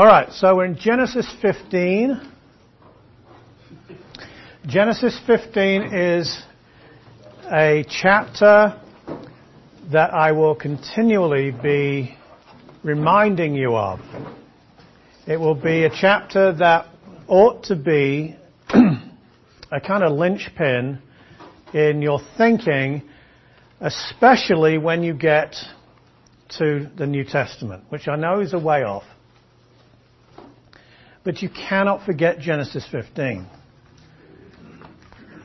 Alright, 0.00 0.32
so 0.32 0.56
we're 0.56 0.64
in 0.64 0.78
Genesis 0.78 1.30
15. 1.42 2.22
Genesis 4.66 5.20
15 5.26 5.92
is 5.92 6.42
a 7.52 7.84
chapter 7.86 8.80
that 9.92 10.14
I 10.14 10.32
will 10.32 10.54
continually 10.54 11.50
be 11.50 12.16
reminding 12.82 13.54
you 13.54 13.76
of. 13.76 14.00
It 15.26 15.38
will 15.38 15.54
be 15.54 15.84
a 15.84 15.90
chapter 15.90 16.54
that 16.54 16.86
ought 17.28 17.64
to 17.64 17.76
be 17.76 18.36
a 18.70 19.80
kind 19.86 20.02
of 20.02 20.12
linchpin 20.12 21.02
in 21.74 22.00
your 22.00 22.22
thinking, 22.38 23.02
especially 23.82 24.78
when 24.78 25.02
you 25.02 25.12
get 25.12 25.56
to 26.56 26.88
the 26.96 27.06
New 27.06 27.24
Testament, 27.24 27.84
which 27.90 28.08
I 28.08 28.16
know 28.16 28.40
is 28.40 28.54
a 28.54 28.58
way 28.58 28.82
off. 28.82 29.04
But 31.22 31.42
you 31.42 31.50
cannot 31.50 32.06
forget 32.06 32.38
Genesis 32.38 32.86
15. 32.90 33.46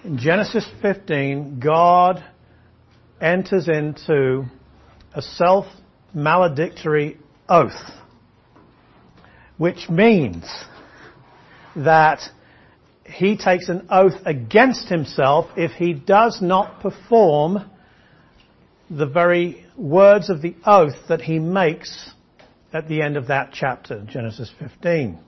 In 0.06 0.18
Genesis 0.18 0.66
15, 0.82 1.60
God 1.60 2.24
enters 3.20 3.68
into 3.68 4.46
a 5.14 5.22
self-maledictory 5.22 7.18
oath, 7.50 7.92
which 9.58 9.90
means 9.90 10.46
that 11.76 12.22
he 13.06 13.36
takes 13.38 13.68
an 13.70 13.88
oath 13.90 14.22
against 14.26 14.88
himself 14.88 15.50
if 15.58 15.72
he 15.72 15.94
does 15.94 16.42
not 16.42 16.80
perform 16.80 17.70
the 18.90 19.06
very 19.06 19.66
words 19.76 20.30
of 20.30 20.42
the 20.42 20.56
oath 20.66 20.96
that 21.10 21.22
he 21.22 21.40
makes 21.40 22.12
at 22.72 22.88
the 22.88 23.02
end 23.02 23.18
of 23.18 23.28
that 23.28 23.52
chapter, 23.54 24.02
Genesis 24.08 24.52
15. 24.60 25.20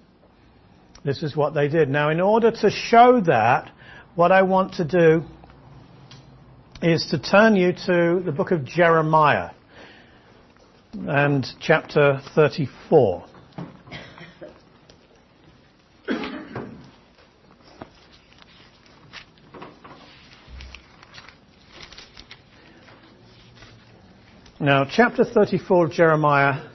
This 1.08 1.23
is 1.23 1.38
what 1.38 1.53
they 1.53 1.69
did. 1.69 1.88
Now, 1.88 2.09
in 2.09 2.19
order 2.19 2.52
to 2.52 2.69
show 2.69 3.22
that, 3.22 3.72
what 4.16 4.33
I 4.33 4.41
want 4.41 4.73
to 4.73 4.83
do 4.83 5.23
is 6.81 7.08
to 7.11 7.17
turn 7.17 7.55
you 7.55 7.72
to 7.72 8.22
the 8.25 8.33
book 8.33 8.52
of 8.52 8.66
Jeremiah 8.66 9.52
and 10.94 11.47
chapter 11.61 12.19
34. 12.36 13.23
Now, 24.59 24.86
chapter 24.92 25.23
34 25.23 25.86
of 25.86 25.92
Jeremiah, 25.94 26.67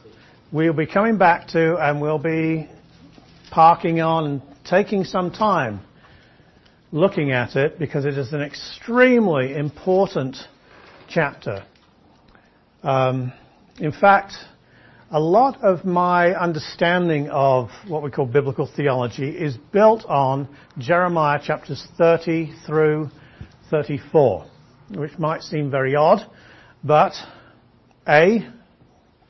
we'll 0.51 0.73
be 0.73 0.87
coming 0.87 1.19
back 1.19 1.49
to 1.49 1.77
and 1.77 2.01
we'll 2.01 2.19
be 2.19 2.71
parking 3.53 4.01
on 4.01 4.25
and 4.25 4.43
taking 4.65 5.05
some 5.05 5.31
time 5.31 5.81
looking 6.91 7.33
at 7.33 7.55
it 7.55 7.79
because 7.79 8.07
it 8.07 8.17
is 8.17 8.33
an 8.33 8.41
extremely 8.41 9.55
important 9.55 10.37
chapter. 11.07 11.65
Um, 12.83 13.33
in 13.79 13.93
fact, 13.93 14.33
a 15.11 15.21
lot 15.21 15.63
of 15.63 15.85
my 15.85 16.35
understanding 16.35 17.29
of 17.29 17.69
what 17.87 18.03
we 18.03 18.11
call 18.11 18.25
biblical 18.25 18.67
theology 18.67 19.29
is 19.29 19.59
built 19.71 20.07
on 20.07 20.49
Jeremiah 20.79 21.39
chapters 21.45 21.87
30 21.99 22.55
through 22.67 23.11
34, 23.71 24.47
which 24.95 25.19
might 25.19 25.43
seem 25.43 25.71
very 25.71 25.95
odd, 25.95 26.21
but 26.83 27.13
a, 28.09 28.49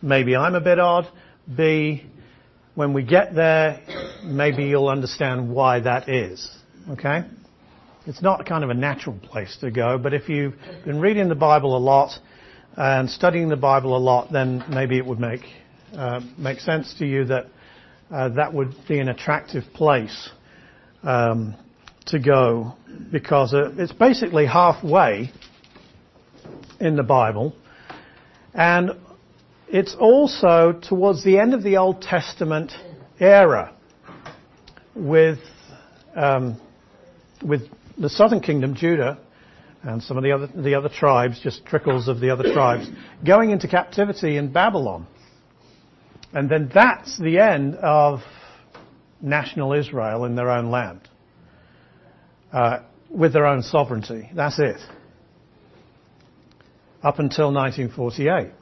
maybe 0.00 0.36
I'm 0.36 0.54
a 0.54 0.60
bit 0.60 0.78
odd. 0.78 1.08
B, 1.56 2.06
when 2.74 2.92
we 2.94 3.02
get 3.02 3.34
there, 3.34 3.80
maybe 4.24 4.64
you'll 4.64 4.88
understand 4.88 5.52
why 5.52 5.80
that 5.80 6.08
is. 6.08 6.48
Okay? 6.90 7.24
It's 8.06 8.22
not 8.22 8.46
kind 8.46 8.64
of 8.64 8.70
a 8.70 8.74
natural 8.74 9.16
place 9.22 9.56
to 9.60 9.70
go, 9.70 9.98
but 9.98 10.14
if 10.14 10.28
you've 10.28 10.54
been 10.84 11.00
reading 11.00 11.28
the 11.28 11.34
Bible 11.34 11.76
a 11.76 11.78
lot 11.78 12.18
and 12.76 13.08
studying 13.08 13.48
the 13.48 13.56
Bible 13.56 13.96
a 13.96 13.98
lot, 13.98 14.32
then 14.32 14.64
maybe 14.68 14.96
it 14.96 15.06
would 15.06 15.20
make 15.20 15.42
uh, 15.94 16.20
make 16.38 16.58
sense 16.60 16.94
to 16.94 17.06
you 17.06 17.26
that 17.26 17.46
uh, 18.10 18.30
that 18.30 18.52
would 18.54 18.74
be 18.88 18.98
an 18.98 19.08
attractive 19.08 19.62
place 19.74 20.30
um, 21.02 21.54
to 22.06 22.18
go 22.18 22.74
because 23.10 23.52
it's 23.54 23.92
basically 23.92 24.46
halfway 24.46 25.30
in 26.80 26.96
the 26.96 27.02
Bible 27.02 27.54
and 28.54 28.90
it's 29.72 29.96
also 29.98 30.78
towards 30.80 31.24
the 31.24 31.38
end 31.38 31.54
of 31.54 31.62
the 31.62 31.78
Old 31.78 32.02
Testament 32.02 32.72
era 33.18 33.74
with, 34.94 35.38
um, 36.14 36.60
with 37.42 37.62
the 37.96 38.10
southern 38.10 38.40
kingdom, 38.40 38.74
Judah, 38.74 39.18
and 39.82 40.02
some 40.02 40.16
of 40.16 40.22
the 40.22 40.32
other, 40.32 40.46
the 40.54 40.74
other 40.74 40.90
tribes, 40.90 41.40
just 41.40 41.64
trickles 41.64 42.06
of 42.06 42.20
the 42.20 42.30
other 42.30 42.52
tribes, 42.52 42.88
going 43.26 43.50
into 43.50 43.66
captivity 43.66 44.36
in 44.36 44.52
Babylon. 44.52 45.06
And 46.32 46.48
then 46.48 46.70
that's 46.72 47.18
the 47.18 47.38
end 47.38 47.74
of 47.76 48.20
national 49.20 49.72
Israel 49.72 50.24
in 50.24 50.36
their 50.36 50.50
own 50.50 50.70
land. 50.70 51.08
Uh, 52.52 52.80
with 53.08 53.32
their 53.32 53.46
own 53.46 53.62
sovereignty. 53.62 54.30
That's 54.34 54.58
it 54.58 54.80
up 57.02 57.18
until 57.18 57.52
1948. 57.52 58.52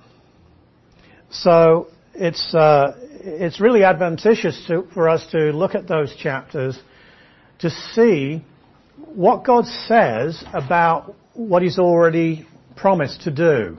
So 1.30 1.88
it's 2.14 2.54
uh, 2.54 2.96
it's 3.22 3.60
really 3.60 3.84
adventitious 3.84 4.64
to, 4.66 4.86
for 4.92 5.08
us 5.08 5.24
to 5.30 5.52
look 5.52 5.74
at 5.74 5.86
those 5.86 6.14
chapters 6.16 6.78
to 7.60 7.70
see 7.70 8.44
what 9.14 9.44
God 9.44 9.66
says 9.66 10.42
about 10.52 11.14
what 11.34 11.62
He's 11.62 11.78
already 11.78 12.46
promised 12.76 13.22
to 13.22 13.30
do. 13.30 13.78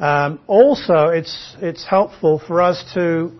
Um, 0.00 0.40
also, 0.46 1.08
it's 1.08 1.56
it's 1.60 1.84
helpful 1.84 2.38
for 2.38 2.62
us 2.62 2.82
to 2.94 3.32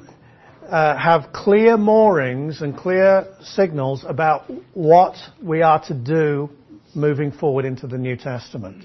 uh, 0.69 0.99
have 0.99 1.33
clear 1.33 1.79
moorings 1.79 2.61
and 2.61 2.77
clear 2.77 3.27
signals 3.43 4.05
about 4.07 4.51
what 4.75 5.15
we 5.43 5.63
are 5.63 5.83
to 5.87 5.95
do 5.95 6.51
moving 6.95 7.33
forward 7.33 7.65
into 7.65 7.87
the 7.87 7.97
New 7.97 8.17
Testament. 8.17 8.85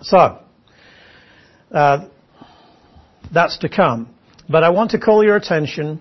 So, 0.00 0.40
that's 1.72 3.58
to 3.58 3.68
come. 3.68 4.14
But 4.48 4.64
I 4.64 4.70
want 4.70 4.90
to 4.92 4.98
call 4.98 5.24
your 5.24 5.36
attention 5.36 6.00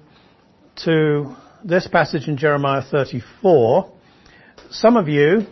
to 0.84 1.36
this 1.64 1.88
passage 1.88 2.28
in 2.28 2.38
Jeremiah 2.38 2.82
34. 2.82 3.92
Some 4.72 4.98
of 4.98 5.08
you, 5.08 5.46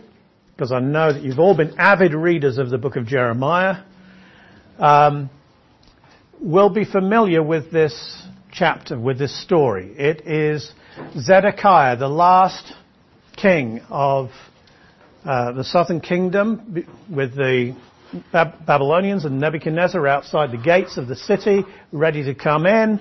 because 0.52 0.72
I 0.72 0.80
know 0.80 1.12
that 1.12 1.22
you've 1.22 1.38
all 1.38 1.56
been 1.56 1.78
avid 1.78 2.14
readers 2.14 2.58
of 2.58 2.70
the 2.70 2.78
book 2.78 2.96
of 2.96 3.06
Jeremiah, 3.06 3.82
um, 4.78 5.30
will 6.40 6.70
be 6.70 6.84
familiar 6.84 7.42
with 7.42 7.70
this 7.70 8.22
chapter, 8.52 8.98
with 8.98 9.18
this 9.18 9.42
story. 9.42 9.92
It 9.96 10.26
is 10.26 10.72
Zedekiah, 11.18 11.96
the 11.96 12.08
last 12.08 12.72
king 13.36 13.80
of 13.88 14.30
uh, 15.24 15.52
the 15.52 15.64
southern 15.64 16.00
kingdom 16.00 16.86
with 17.08 17.34
the 17.34 17.76
Babylonians 18.32 19.24
and 19.24 19.40
Nebuchadnezzar 19.40 20.06
outside 20.06 20.50
the 20.50 20.58
gates 20.58 20.96
of 20.96 21.06
the 21.06 21.16
city, 21.16 21.64
ready 21.92 22.24
to 22.24 22.34
come 22.34 22.66
in. 22.66 23.00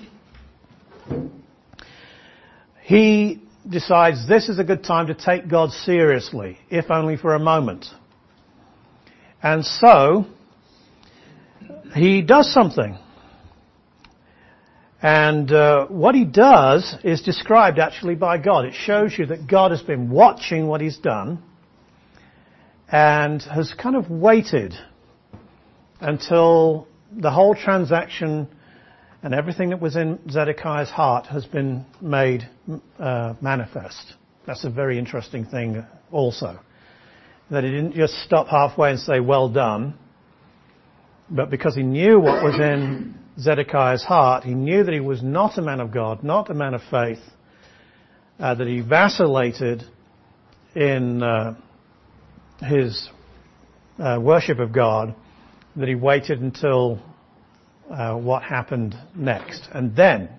He 2.84 3.42
decides 3.68 4.28
this 4.28 4.50
is 4.50 4.60
a 4.60 4.64
good 4.64 4.84
time 4.84 5.08
to 5.08 5.14
take 5.14 5.48
God 5.48 5.72
seriously, 5.72 6.58
if 6.70 6.90
only 6.90 7.18
for 7.18 7.36
a 7.36 7.40
moment. 7.40 7.86
And 9.42 9.66
so, 9.66 10.26
he 11.94 12.22
does 12.22 12.52
something. 12.52 12.98
And 15.02 15.52
uh, 15.52 15.88
what 15.88 16.14
he 16.14 16.26
does 16.26 16.96
is 17.04 17.22
described 17.22 17.80
actually 17.80 18.16
by 18.16 18.38
God. 18.38 18.66
It 18.66 18.74
shows 18.74 19.18
you 19.18 19.28
that 19.28 19.48
God 19.48 19.72
has 19.72 19.82
been 19.82 20.10
watching 20.10 20.68
what 20.68 20.82
he's 20.82 20.98
done 20.98 21.42
and 22.92 23.42
has 23.42 23.74
kind 23.74 23.96
of 23.96 24.10
waited 24.10 24.74
until 26.00 26.88
the 27.12 27.32
whole 27.32 27.56
transaction 27.56 28.48
and 29.22 29.34
everything 29.34 29.70
that 29.70 29.82
was 29.82 29.96
in 29.96 30.20
Zedekiah's 30.30 30.90
heart 30.90 31.26
has 31.28 31.46
been 31.46 31.86
made 32.02 32.48
uh, 32.98 33.34
manifest. 33.42 34.14
That's 34.48 34.64
a 34.64 34.70
very 34.70 34.98
interesting 34.98 35.46
thing 35.46 35.86
also. 36.12 36.60
That 37.52 37.64
he 37.64 37.72
didn't 37.72 37.96
just 37.96 38.14
stop 38.24 38.48
halfway 38.48 38.92
and 38.92 39.00
say, 39.00 39.20
well 39.20 39.50
done, 39.50 39.96
but 41.30 41.50
because 41.50 41.76
he 41.76 41.84
knew 41.84 42.20
what 42.20 42.44
was 42.44 42.56
in 42.56 43.16
Zedekiah's 43.40 44.04
heart, 44.04 44.44
he 44.44 44.54
knew 44.54 44.84
that 44.84 44.94
he 44.94 45.00
was 45.00 45.22
not 45.22 45.58
a 45.58 45.62
man 45.62 45.80
of 45.80 45.92
God, 45.92 46.24
not 46.24 46.50
a 46.50 46.54
man 46.54 46.74
of 46.74 46.82
faith, 46.90 47.20
uh, 48.40 48.56
that 48.56 48.68
he 48.68 48.80
vacillated 48.82 49.84
in 50.76 51.22
uh, 51.22 51.56
his 52.60 53.10
uh, 54.00 54.18
worship 54.22 54.60
of 54.60 54.72
God 54.72 55.14
that 55.80 55.88
he 55.88 55.96
waited 55.96 56.42
until 56.42 57.00
uh, 57.90 58.16
what 58.16 58.44
happened 58.44 58.96
next. 59.16 59.68
And 59.74 59.96
then 59.96 60.30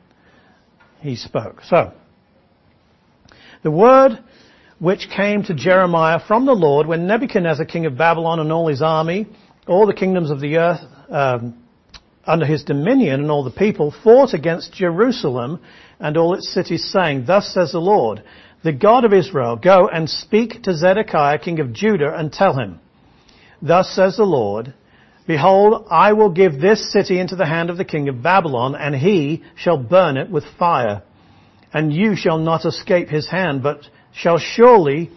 he 1.00 1.16
spoke. 1.16 1.62
So, 1.62 1.92
the 3.62 3.70
word 3.70 4.22
which 4.78 5.08
came 5.14 5.42
to 5.44 5.54
Jeremiah 5.54 6.20
from 6.26 6.46
the 6.46 6.52
Lord 6.52 6.86
when 6.86 7.06
Nebuchadnezzar, 7.06 7.66
king 7.66 7.86
of 7.86 7.96
Babylon, 7.96 8.40
and 8.40 8.52
all 8.52 8.68
his 8.68 8.82
army, 8.82 9.26
all 9.66 9.86
the 9.86 9.94
kingdoms 9.94 10.30
of 10.30 10.40
the 10.40 10.56
earth 10.56 10.80
um, 11.10 11.62
under 12.24 12.46
his 12.46 12.62
dominion, 12.64 13.20
and 13.20 13.30
all 13.30 13.44
the 13.44 13.50
people 13.50 13.94
fought 14.04 14.34
against 14.34 14.72
Jerusalem 14.72 15.60
and 15.98 16.16
all 16.16 16.34
its 16.34 16.52
cities, 16.52 16.90
saying, 16.90 17.24
Thus 17.26 17.52
says 17.52 17.72
the 17.72 17.78
Lord, 17.78 18.22
the 18.62 18.72
God 18.72 19.04
of 19.04 19.12
Israel, 19.12 19.56
go 19.56 19.88
and 19.88 20.08
speak 20.08 20.62
to 20.62 20.74
Zedekiah, 20.74 21.38
king 21.38 21.60
of 21.60 21.72
Judah, 21.72 22.14
and 22.14 22.32
tell 22.32 22.58
him, 22.58 22.78
Thus 23.62 23.90
says 23.90 24.16
the 24.16 24.24
Lord, 24.24 24.72
Behold, 25.26 25.86
I 25.90 26.12
will 26.12 26.30
give 26.30 26.60
this 26.60 26.92
city 26.92 27.20
into 27.20 27.36
the 27.36 27.46
hand 27.46 27.70
of 27.70 27.76
the 27.76 27.84
king 27.84 28.08
of 28.08 28.22
Babylon, 28.22 28.74
and 28.74 28.94
he 28.94 29.44
shall 29.54 29.76
burn 29.76 30.16
it 30.16 30.30
with 30.30 30.44
fire. 30.58 31.02
And 31.72 31.92
you 31.92 32.16
shall 32.16 32.38
not 32.38 32.64
escape 32.64 33.08
his 33.08 33.28
hand, 33.28 33.62
but 33.62 33.86
shall 34.12 34.38
surely 34.38 35.10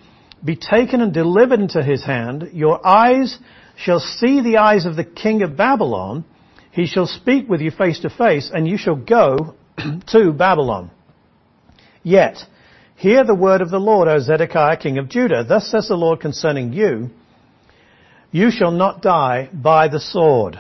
be 0.44 0.56
taken 0.56 1.02
and 1.02 1.14
delivered 1.14 1.60
into 1.60 1.82
his 1.82 2.04
hand. 2.04 2.50
Your 2.54 2.86
eyes 2.86 3.40
shall 3.76 4.00
see 4.00 4.42
the 4.42 4.58
eyes 4.58 4.86
of 4.86 4.96
the 4.96 5.04
king 5.04 5.42
of 5.42 5.58
Babylon. 5.58 6.26
He 6.72 6.86
shall 6.86 7.08
speak 7.08 7.50
with 7.50 7.62
you 7.62 7.72
face 7.72 8.00
to 8.02 8.10
face, 8.10 8.52
and 8.54 8.68
you 8.68 8.78
shall 8.78 8.96
go 8.96 9.56
to 10.12 10.32
Babylon. 10.34 10.92
Yet, 12.04 12.38
hear 12.96 13.24
the 13.24 13.36
word 13.36 13.62
of 13.62 13.72
the 13.72 13.80
Lord, 13.80 14.08
O 14.08 14.20
Zedekiah, 14.20 14.78
king 14.78 14.98
of 14.98 15.10
Judah. 15.10 15.44
Thus 15.48 15.70
says 15.70 15.88
the 15.88 15.96
Lord 15.96 16.20
concerning 16.20 16.74
you, 16.74 17.10
you 18.34 18.50
shall 18.50 18.72
not 18.72 19.02
die 19.02 19.48
by 19.54 19.88
the 19.88 20.00
sword. 20.00 20.60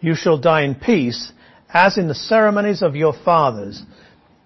You 0.00 0.14
shall 0.16 0.38
die 0.38 0.62
in 0.62 0.74
peace, 0.74 1.30
as 1.68 1.98
in 1.98 2.08
the 2.08 2.14
ceremonies 2.14 2.82
of 2.82 2.96
your 2.96 3.12
fathers, 3.12 3.82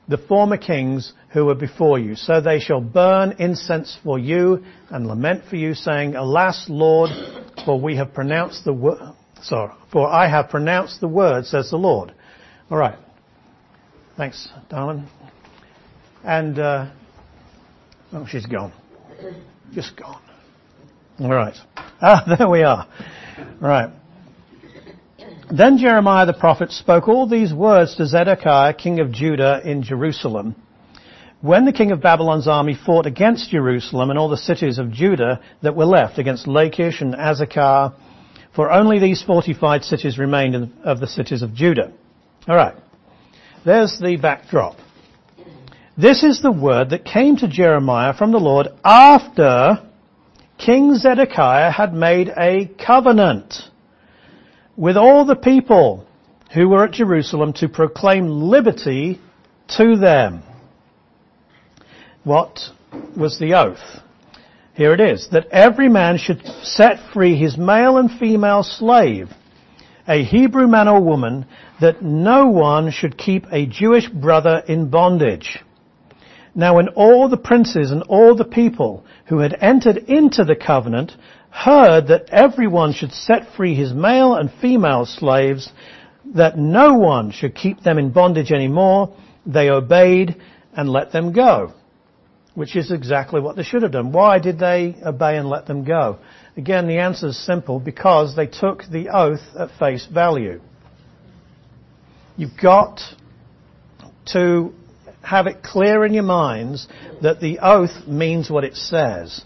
the 0.08 0.18
former 0.18 0.56
kings 0.56 1.12
who 1.32 1.44
were 1.46 1.54
before 1.54 2.00
you. 2.00 2.16
So 2.16 2.40
they 2.40 2.58
shall 2.58 2.80
burn 2.80 3.36
incense 3.38 3.96
for 4.02 4.18
you 4.18 4.64
and 4.90 5.06
lament 5.06 5.44
for 5.48 5.54
you, 5.54 5.74
saying, 5.74 6.16
Alas, 6.16 6.66
Lord, 6.68 7.10
for 7.64 7.80
we 7.80 7.96
have 7.96 8.12
pronounced 8.12 8.64
the 8.64 8.72
word, 8.72 8.98
sorry, 9.42 9.72
for 9.92 10.08
I 10.08 10.28
have 10.28 10.50
pronounced 10.50 11.00
the 11.00 11.08
word, 11.08 11.46
says 11.46 11.70
the 11.70 11.76
Lord. 11.76 12.12
Alright. 12.68 12.98
Thanks, 14.16 14.48
darling. 14.68 15.06
And, 16.24 16.58
uh, 16.58 16.90
oh, 18.12 18.26
she's 18.28 18.46
gone. 18.46 18.72
Just 19.72 19.96
gone. 19.96 20.20
Alright. 21.20 21.56
Ah, 22.02 22.24
there 22.38 22.48
we 22.48 22.62
are. 22.62 22.88
Right. 23.60 23.90
Then 25.52 25.76
Jeremiah 25.76 26.24
the 26.24 26.32
prophet 26.32 26.72
spoke 26.72 27.08
all 27.08 27.28
these 27.28 27.52
words 27.52 27.94
to 27.96 28.06
Zedekiah, 28.06 28.72
king 28.72 29.00
of 29.00 29.12
Judah 29.12 29.60
in 29.62 29.82
Jerusalem. 29.82 30.56
When 31.42 31.66
the 31.66 31.74
king 31.74 31.90
of 31.90 32.00
Babylon's 32.00 32.48
army 32.48 32.74
fought 32.74 33.04
against 33.04 33.50
Jerusalem 33.50 34.08
and 34.08 34.18
all 34.18 34.30
the 34.30 34.38
cities 34.38 34.78
of 34.78 34.90
Judah 34.92 35.42
that 35.62 35.76
were 35.76 35.84
left 35.84 36.16
against 36.16 36.46
Lachish 36.46 37.02
and 37.02 37.12
Azekah, 37.12 37.92
for 38.56 38.72
only 38.72 38.98
these 38.98 39.22
fortified 39.22 39.84
cities 39.84 40.16
remained 40.16 40.54
in, 40.54 40.72
of 40.84 41.00
the 41.00 41.06
cities 41.06 41.42
of 41.42 41.52
Judah. 41.52 41.92
Alright. 42.48 42.76
There's 43.66 43.98
the 44.00 44.16
backdrop. 44.16 44.76
This 45.98 46.22
is 46.22 46.40
the 46.40 46.50
word 46.50 46.90
that 46.90 47.04
came 47.04 47.36
to 47.36 47.46
Jeremiah 47.46 48.14
from 48.14 48.32
the 48.32 48.38
Lord 48.38 48.68
after 48.82 49.86
King 50.64 50.94
Zedekiah 50.94 51.70
had 51.70 51.94
made 51.94 52.28
a 52.36 52.70
covenant 52.84 53.54
with 54.76 54.98
all 54.98 55.24
the 55.24 55.36
people 55.36 56.06
who 56.52 56.68
were 56.68 56.84
at 56.84 56.92
Jerusalem 56.92 57.54
to 57.54 57.68
proclaim 57.68 58.28
liberty 58.28 59.18
to 59.78 59.96
them. 59.96 60.42
What 62.24 62.58
was 63.16 63.38
the 63.38 63.54
oath? 63.54 64.02
Here 64.74 64.92
it 64.92 65.00
is, 65.00 65.28
that 65.32 65.46
every 65.50 65.88
man 65.88 66.18
should 66.18 66.44
set 66.62 67.12
free 67.14 67.36
his 67.36 67.56
male 67.56 67.96
and 67.96 68.10
female 68.10 68.62
slave, 68.62 69.30
a 70.06 70.22
Hebrew 70.22 70.66
man 70.66 70.88
or 70.88 71.00
woman, 71.00 71.46
that 71.80 72.02
no 72.02 72.48
one 72.48 72.90
should 72.90 73.16
keep 73.16 73.46
a 73.50 73.64
Jewish 73.64 74.08
brother 74.10 74.62
in 74.68 74.90
bondage. 74.90 75.58
Now 76.54 76.76
when 76.76 76.88
all 76.88 77.30
the 77.30 77.38
princes 77.38 77.92
and 77.92 78.02
all 78.02 78.34
the 78.34 78.44
people 78.44 79.04
who 79.30 79.38
had 79.38 79.56
entered 79.60 79.96
into 79.96 80.44
the 80.44 80.56
covenant 80.56 81.12
heard 81.50 82.08
that 82.08 82.28
everyone 82.30 82.92
should 82.92 83.12
set 83.12 83.54
free 83.56 83.76
his 83.76 83.94
male 83.94 84.34
and 84.34 84.52
female 84.60 85.06
slaves, 85.06 85.70
that 86.34 86.58
no 86.58 86.94
one 86.94 87.30
should 87.30 87.54
keep 87.54 87.80
them 87.80 87.96
in 87.96 88.10
bondage 88.10 88.50
anymore, 88.50 89.16
they 89.46 89.70
obeyed 89.70 90.34
and 90.76 90.88
let 90.88 91.12
them 91.12 91.32
go. 91.32 91.72
Which 92.54 92.74
is 92.74 92.90
exactly 92.90 93.40
what 93.40 93.54
they 93.54 93.62
should 93.62 93.82
have 93.82 93.92
done. 93.92 94.10
Why 94.10 94.40
did 94.40 94.58
they 94.58 94.96
obey 95.06 95.36
and 95.36 95.48
let 95.48 95.66
them 95.66 95.84
go? 95.84 96.18
Again, 96.56 96.88
the 96.88 96.98
answer 96.98 97.28
is 97.28 97.46
simple, 97.46 97.78
because 97.78 98.34
they 98.34 98.48
took 98.48 98.82
the 98.90 99.10
oath 99.10 99.46
at 99.56 99.70
face 99.78 100.06
value. 100.12 100.60
You've 102.36 102.58
got 102.60 103.00
to 104.32 104.74
have 105.22 105.46
it 105.46 105.62
clear 105.62 106.04
in 106.04 106.14
your 106.14 106.22
minds 106.22 106.88
that 107.22 107.40
the 107.40 107.58
oath 107.60 108.06
means 108.06 108.50
what 108.50 108.64
it 108.64 108.76
says. 108.76 109.44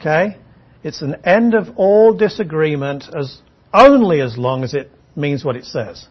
Okay? 0.00 0.36
It's 0.82 1.00
an 1.00 1.16
end 1.24 1.54
of 1.54 1.76
all 1.76 2.12
disagreement 2.12 3.04
as 3.16 3.40
only 3.72 4.20
as 4.20 4.36
long 4.36 4.62
as 4.62 4.74
it 4.74 4.90
means 5.16 5.44
what 5.44 5.56
it 5.56 5.64
says. 5.64 6.06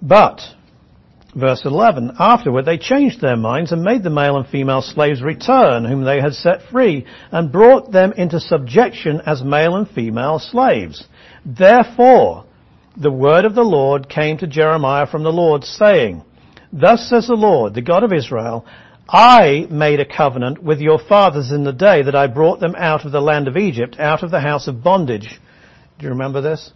But, 0.00 0.40
verse 1.34 1.62
11, 1.64 2.16
afterward 2.18 2.64
they 2.64 2.78
changed 2.78 3.20
their 3.20 3.36
minds 3.36 3.72
and 3.72 3.82
made 3.82 4.02
the 4.02 4.10
male 4.10 4.36
and 4.36 4.46
female 4.46 4.82
slaves 4.82 5.22
return 5.22 5.84
whom 5.84 6.04
they 6.04 6.20
had 6.20 6.34
set 6.34 6.62
free 6.70 7.06
and 7.30 7.52
brought 7.52 7.92
them 7.92 8.12
into 8.12 8.40
subjection 8.40 9.20
as 9.26 9.42
male 9.42 9.76
and 9.76 9.88
female 9.88 10.38
slaves. 10.38 11.06
Therefore, 11.44 12.44
the 12.96 13.10
word 13.10 13.44
of 13.44 13.54
the 13.54 13.62
Lord 13.62 14.08
came 14.08 14.38
to 14.38 14.46
Jeremiah 14.46 15.06
from 15.06 15.24
the 15.24 15.32
Lord 15.32 15.64
saying, 15.64 16.22
Thus 16.72 17.08
says 17.08 17.26
the 17.26 17.34
Lord, 17.34 17.74
the 17.74 17.82
God 17.82 18.04
of 18.04 18.12
Israel, 18.12 18.64
I 19.08 19.66
made 19.70 20.00
a 20.00 20.04
covenant 20.04 20.62
with 20.62 20.80
your 20.80 20.98
fathers 20.98 21.50
in 21.50 21.64
the 21.64 21.72
day 21.72 22.02
that 22.02 22.14
I 22.14 22.26
brought 22.26 22.60
them 22.60 22.74
out 22.76 23.04
of 23.04 23.12
the 23.12 23.20
land 23.20 23.48
of 23.48 23.56
Egypt, 23.56 23.96
out 23.98 24.22
of 24.22 24.30
the 24.30 24.40
house 24.40 24.68
of 24.68 24.82
bondage. 24.82 25.40
Do 25.98 26.04
you 26.04 26.10
remember 26.10 26.40
this? 26.40 26.72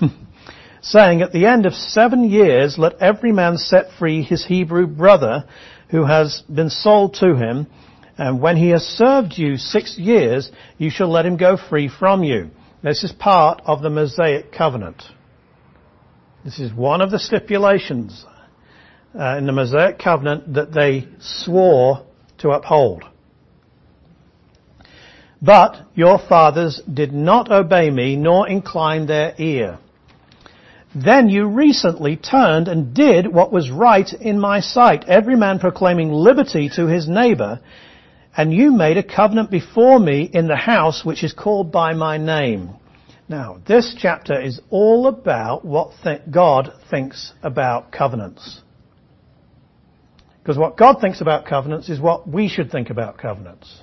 Saying, 0.82 1.22
at 1.22 1.32
the 1.32 1.46
end 1.46 1.66
of 1.66 1.74
seven 1.74 2.28
years, 2.28 2.76
let 2.78 3.00
every 3.00 3.32
man 3.32 3.56
set 3.56 3.86
free 3.98 4.22
his 4.22 4.44
Hebrew 4.44 4.86
brother 4.86 5.44
who 5.90 6.04
has 6.04 6.42
been 6.52 6.70
sold 6.70 7.14
to 7.14 7.36
him, 7.36 7.66
and 8.18 8.40
when 8.40 8.56
he 8.56 8.70
has 8.70 8.82
served 8.82 9.34
you 9.36 9.56
six 9.56 9.98
years, 9.98 10.50
you 10.78 10.90
shall 10.90 11.08
let 11.08 11.26
him 11.26 11.36
go 11.36 11.56
free 11.56 11.88
from 11.88 12.24
you. 12.24 12.50
This 12.82 13.04
is 13.04 13.12
part 13.12 13.62
of 13.64 13.80
the 13.80 13.90
Mosaic 13.90 14.52
covenant. 14.52 15.02
This 16.44 16.58
is 16.58 16.74
one 16.74 17.00
of 17.00 17.10
the 17.10 17.18
stipulations 17.18 18.26
uh, 19.18 19.36
in 19.38 19.46
the 19.46 19.52
Mosaic 19.52 19.98
covenant 19.98 20.52
that 20.52 20.74
they 20.74 21.08
swore 21.18 22.04
to 22.38 22.50
uphold. 22.50 23.04
But 25.40 25.80
your 25.94 26.18
fathers 26.18 26.82
did 26.92 27.14
not 27.14 27.50
obey 27.50 27.88
me 27.90 28.16
nor 28.16 28.46
incline 28.46 29.06
their 29.06 29.34
ear. 29.38 29.78
Then 30.94 31.30
you 31.30 31.46
recently 31.46 32.16
turned 32.16 32.68
and 32.68 32.94
did 32.94 33.26
what 33.26 33.50
was 33.50 33.70
right 33.70 34.12
in 34.12 34.38
my 34.38 34.60
sight, 34.60 35.04
every 35.08 35.36
man 35.36 35.58
proclaiming 35.58 36.12
liberty 36.12 36.70
to 36.76 36.86
his 36.86 37.08
neighbor, 37.08 37.60
and 38.36 38.52
you 38.52 38.70
made 38.70 38.98
a 38.98 39.02
covenant 39.02 39.50
before 39.50 39.98
me 39.98 40.28
in 40.30 40.46
the 40.46 40.56
house 40.56 41.06
which 41.06 41.24
is 41.24 41.32
called 41.32 41.72
by 41.72 41.94
my 41.94 42.18
name. 42.18 42.74
Now, 43.28 43.58
this 43.66 43.94
chapter 43.98 44.38
is 44.38 44.60
all 44.70 45.06
about 45.06 45.64
what 45.64 45.92
th- 46.02 46.22
God 46.30 46.72
thinks 46.90 47.32
about 47.42 47.90
covenants. 47.90 48.60
Because 50.42 50.58
what 50.58 50.76
God 50.76 51.00
thinks 51.00 51.22
about 51.22 51.46
covenants 51.46 51.88
is 51.88 51.98
what 51.98 52.28
we 52.28 52.48
should 52.48 52.70
think 52.70 52.90
about 52.90 53.16
covenants. 53.16 53.80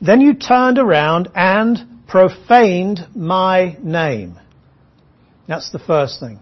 Then 0.00 0.20
you 0.20 0.34
turned 0.34 0.78
around 0.78 1.28
and 1.34 2.06
profaned 2.06 3.00
my 3.16 3.76
name. 3.82 4.38
That's 5.48 5.72
the 5.72 5.80
first 5.80 6.20
thing. 6.20 6.38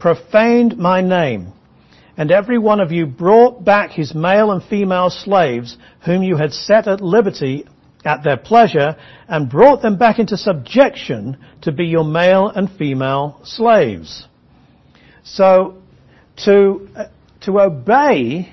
Profaned 0.00 0.76
my 0.76 1.02
name. 1.02 1.52
And 2.16 2.32
every 2.32 2.58
one 2.58 2.80
of 2.80 2.90
you 2.90 3.06
brought 3.06 3.64
back 3.64 3.90
his 3.90 4.14
male 4.14 4.50
and 4.50 4.62
female 4.62 5.10
slaves 5.10 5.76
whom 6.04 6.22
you 6.24 6.36
had 6.36 6.52
set 6.52 6.88
at 6.88 7.00
liberty 7.00 7.66
at 8.06 8.22
their 8.22 8.36
pleasure 8.36 8.96
and 9.28 9.50
brought 9.50 9.82
them 9.82 9.98
back 9.98 10.18
into 10.18 10.36
subjection 10.36 11.36
to 11.62 11.72
be 11.72 11.86
your 11.86 12.04
male 12.04 12.48
and 12.48 12.70
female 12.70 13.40
slaves. 13.44 14.26
So, 15.24 15.82
to, 16.44 16.88
uh, 16.94 17.04
to 17.42 17.60
obey 17.60 18.52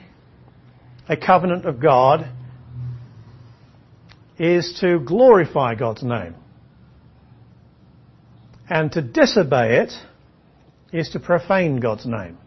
a 1.08 1.16
covenant 1.16 1.66
of 1.66 1.80
God 1.80 2.28
is 4.40 4.80
to 4.82 5.00
glorify 5.00 5.76
God's 5.76 6.02
name. 6.02 6.36
And 8.68 8.92
to 8.94 9.02
disobey 9.02 9.82
it 9.82 9.94
is 10.92 11.10
to 11.10 11.20
profane 11.20 11.80
God's 11.80 12.08
name. 12.08 12.38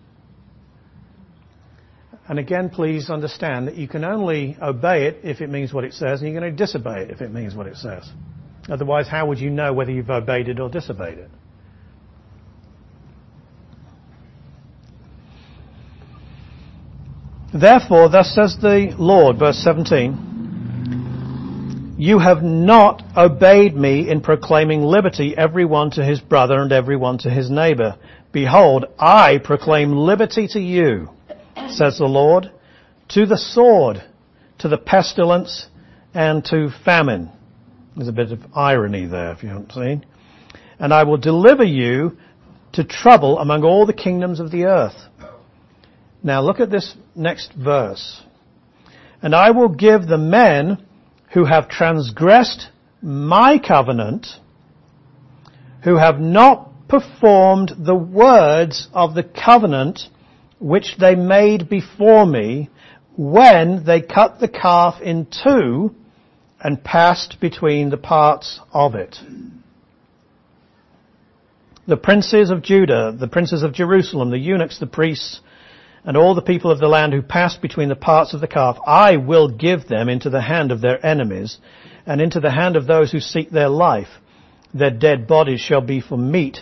And 2.28 2.40
again, 2.40 2.70
please 2.70 3.08
understand 3.08 3.68
that 3.68 3.76
you 3.76 3.86
can 3.86 4.04
only 4.04 4.56
obey 4.60 5.06
it 5.06 5.20
if 5.22 5.40
it 5.40 5.48
means 5.48 5.72
what 5.72 5.84
it 5.84 5.94
says, 5.94 6.20
and 6.20 6.28
you 6.28 6.34
can 6.34 6.42
only 6.42 6.56
disobey 6.56 7.02
it 7.02 7.10
if 7.10 7.20
it 7.20 7.32
means 7.32 7.54
what 7.54 7.68
it 7.68 7.76
says. 7.76 8.10
Otherwise, 8.68 9.06
how 9.06 9.26
would 9.26 9.38
you 9.38 9.48
know 9.48 9.72
whether 9.72 9.92
you've 9.92 10.10
obeyed 10.10 10.48
it 10.48 10.58
or 10.58 10.68
disobeyed 10.68 11.18
it? 11.18 11.30
Therefore, 17.54 18.08
thus 18.08 18.34
says 18.34 18.56
the 18.60 18.92
Lord, 18.98 19.38
verse 19.38 19.58
17, 19.58 21.94
You 21.96 22.18
have 22.18 22.42
not 22.42 23.04
obeyed 23.16 23.76
me 23.76 24.10
in 24.10 24.20
proclaiming 24.20 24.82
liberty 24.82 25.36
everyone 25.36 25.92
to 25.92 26.04
his 26.04 26.18
brother 26.20 26.60
and 26.60 26.72
everyone 26.72 27.18
to 27.18 27.30
his 27.30 27.48
neighbor. 27.48 27.96
Behold, 28.32 28.86
I 28.98 29.38
proclaim 29.38 29.92
liberty 29.92 30.48
to 30.48 30.58
you 30.58 31.10
says 31.68 31.98
the 31.98 32.06
Lord, 32.06 32.50
to 33.08 33.26
the 33.26 33.38
sword, 33.38 34.02
to 34.58 34.68
the 34.68 34.78
pestilence, 34.78 35.66
and 36.14 36.44
to 36.46 36.70
famine. 36.84 37.30
There's 37.96 38.08
a 38.08 38.12
bit 38.12 38.32
of 38.32 38.40
irony 38.54 39.06
there, 39.06 39.32
if 39.32 39.42
you 39.42 39.48
haven't 39.48 39.72
seen. 39.72 40.04
And 40.78 40.92
I 40.92 41.04
will 41.04 41.16
deliver 41.16 41.64
you 41.64 42.16
to 42.72 42.84
trouble 42.84 43.38
among 43.38 43.64
all 43.64 43.86
the 43.86 43.92
kingdoms 43.92 44.40
of 44.40 44.50
the 44.50 44.64
earth. 44.64 44.96
Now 46.22 46.42
look 46.42 46.60
at 46.60 46.70
this 46.70 46.94
next 47.14 47.52
verse. 47.52 48.22
And 49.22 49.34
I 49.34 49.50
will 49.50 49.68
give 49.68 50.06
the 50.06 50.18
men 50.18 50.84
who 51.32 51.44
have 51.44 51.68
transgressed 51.68 52.68
my 53.00 53.58
covenant, 53.58 54.26
who 55.84 55.96
have 55.96 56.20
not 56.20 56.88
performed 56.88 57.72
the 57.78 57.94
words 57.94 58.88
of 58.92 59.14
the 59.14 59.22
covenant 59.22 60.00
which 60.58 60.96
they 60.98 61.14
made 61.14 61.68
before 61.68 62.26
me 62.26 62.70
when 63.16 63.84
they 63.84 64.00
cut 64.00 64.40
the 64.40 64.48
calf 64.48 65.00
in 65.00 65.26
two 65.26 65.94
and 66.60 66.82
passed 66.82 67.38
between 67.40 67.90
the 67.90 67.96
parts 67.96 68.60
of 68.72 68.94
it. 68.94 69.18
The 71.86 71.96
princes 71.96 72.50
of 72.50 72.62
Judah, 72.62 73.14
the 73.18 73.28
princes 73.28 73.62
of 73.62 73.72
Jerusalem, 73.72 74.30
the 74.30 74.38
eunuchs, 74.38 74.78
the 74.78 74.86
priests, 74.86 75.40
and 76.04 76.16
all 76.16 76.34
the 76.34 76.42
people 76.42 76.70
of 76.70 76.78
the 76.78 76.88
land 76.88 77.12
who 77.12 77.22
passed 77.22 77.60
between 77.62 77.88
the 77.88 77.96
parts 77.96 78.34
of 78.34 78.40
the 78.40 78.48
calf, 78.48 78.78
I 78.86 79.16
will 79.16 79.48
give 79.48 79.86
them 79.86 80.08
into 80.08 80.30
the 80.30 80.40
hand 80.40 80.72
of 80.72 80.80
their 80.80 81.04
enemies 81.04 81.58
and 82.06 82.20
into 82.20 82.40
the 82.40 82.50
hand 82.50 82.76
of 82.76 82.86
those 82.86 83.12
who 83.12 83.20
seek 83.20 83.50
their 83.50 83.68
life. 83.68 84.08
Their 84.72 84.90
dead 84.90 85.26
bodies 85.26 85.60
shall 85.60 85.80
be 85.80 86.00
for 86.00 86.16
meat 86.16 86.58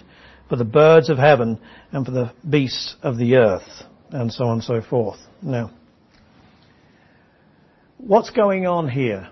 for 0.55 0.59
the 0.59 0.65
birds 0.65 1.11
of 1.11 1.19
heaven 1.19 1.59
and 1.91 2.07
for 2.07 2.13
the 2.13 2.33
beasts 2.49 2.95
of 3.03 3.19
the 3.19 3.35
earth, 3.35 3.67
and 4.11 4.33
so 4.33 4.45
on 4.45 4.53
and 4.53 4.63
so 4.63 4.81
forth. 4.81 5.19
Now, 5.43 5.73
what's 7.99 8.31
going 8.31 8.65
on 8.65 8.89
here? 8.89 9.29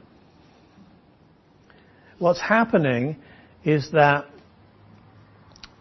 What's 2.19 2.41
happening 2.41 3.19
is 3.62 3.93
that 3.93 4.26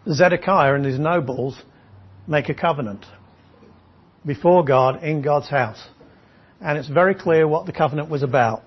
Zedekiah 0.08 0.74
and 0.74 0.84
his 0.84 1.00
nobles 1.00 1.60
make 2.28 2.48
a 2.48 2.54
covenant 2.54 3.04
before 4.24 4.64
God 4.64 5.02
in 5.02 5.22
God's 5.22 5.48
house. 5.48 5.84
And 6.60 6.78
it's 6.78 6.88
very 6.88 7.16
clear 7.16 7.48
what 7.48 7.66
the 7.66 7.72
covenant 7.72 8.08
was 8.08 8.22
about. 8.22 8.62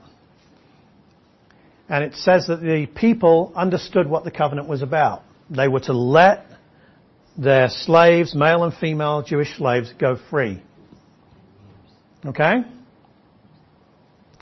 And 1.88 2.04
it 2.04 2.16
says 2.16 2.48
that 2.48 2.60
the 2.60 2.86
people 2.94 3.54
understood 3.56 4.10
what 4.10 4.26
the 4.26 4.32
covenant 4.32 4.68
was 4.68 4.82
about. 4.82 5.22
They 5.50 5.68
were 5.68 5.82
to 5.82 5.94
let 5.94 6.45
their 7.38 7.70
slaves, 7.70 8.34
male 8.34 8.64
and 8.64 8.74
female 8.74 9.22
Jewish 9.22 9.58
slaves, 9.58 9.94
go 10.00 10.18
free. 10.30 10.62
Okay? 12.26 12.64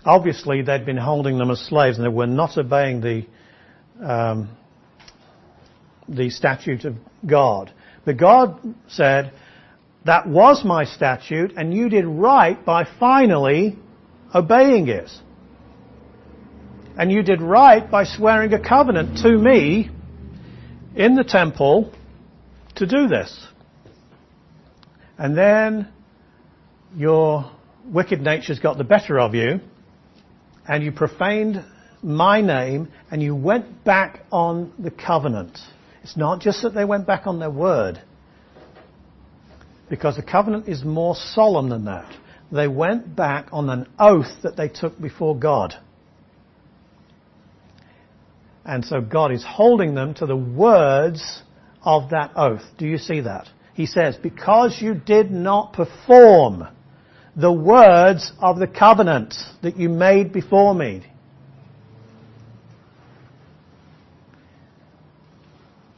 Obviously, 0.05 0.61
they'd 0.61 0.85
been 0.85 0.97
holding 0.97 1.37
them 1.37 1.49
as 1.49 1.59
slaves 1.59 1.97
and 1.97 2.05
they 2.05 2.09
were 2.09 2.27
not 2.27 2.57
obeying 2.57 3.01
the, 3.01 3.25
um, 4.01 4.49
the 6.07 6.29
statute 6.29 6.85
of 6.85 6.95
God. 7.25 7.73
But 8.05 8.17
God 8.17 8.59
said, 8.87 9.33
that 10.05 10.27
was 10.27 10.63
my 10.65 10.83
statute 10.83 11.53
and 11.55 11.73
you 11.73 11.89
did 11.89 12.05
right 12.05 12.63
by 12.63 12.85
finally 12.99 13.77
obeying 14.35 14.89
it. 14.89 15.09
And 16.97 17.11
you 17.11 17.23
did 17.23 17.41
right 17.41 17.89
by 17.89 18.03
swearing 18.03 18.53
a 18.53 18.59
covenant 18.59 19.19
to 19.19 19.29
me 19.29 19.89
in 20.95 21.15
the 21.15 21.23
temple 21.23 21.91
to 22.75 22.85
do 22.85 23.07
this. 23.07 23.47
And 25.17 25.37
then 25.37 25.87
your 26.95 27.51
wicked 27.85 28.21
nature's 28.21 28.59
got 28.59 28.77
the 28.77 28.83
better 28.83 29.19
of 29.19 29.35
you, 29.35 29.59
and 30.67 30.83
you 30.83 30.91
profaned 30.91 31.63
my 32.01 32.41
name, 32.41 32.89
and 33.11 33.21
you 33.21 33.35
went 33.35 33.83
back 33.83 34.25
on 34.31 34.73
the 34.79 34.91
covenant. 34.91 35.57
It's 36.03 36.17
not 36.17 36.41
just 36.41 36.61
that 36.63 36.73
they 36.73 36.85
went 36.85 37.07
back 37.07 37.27
on 37.27 37.39
their 37.39 37.49
word, 37.49 38.01
because 39.89 40.15
the 40.15 40.23
covenant 40.23 40.67
is 40.67 40.83
more 40.83 41.15
solemn 41.15 41.69
than 41.69 41.85
that. 41.85 42.11
They 42.51 42.67
went 42.67 43.15
back 43.15 43.47
on 43.51 43.69
an 43.69 43.87
oath 43.97 44.41
that 44.43 44.57
they 44.57 44.67
took 44.67 44.99
before 44.99 45.37
God. 45.37 45.75
And 48.65 48.85
so 48.85 49.01
God 49.01 49.31
is 49.31 49.43
holding 49.47 49.95
them 49.95 50.13
to 50.15 50.25
the 50.25 50.35
words 50.35 51.41
of 51.83 52.11
that 52.11 52.31
oath. 52.35 52.63
Do 52.77 52.87
you 52.87 52.97
see 52.97 53.21
that? 53.21 53.47
He 53.73 53.85
says, 53.85 54.15
because 54.15 54.81
you 54.81 54.93
did 54.93 55.31
not 55.31 55.73
perform 55.73 56.67
the 57.35 57.51
words 57.51 58.31
of 58.39 58.59
the 58.59 58.67
covenant 58.67 59.33
that 59.63 59.77
you 59.77 59.89
made 59.89 60.31
before 60.31 60.75
me. 60.75 61.03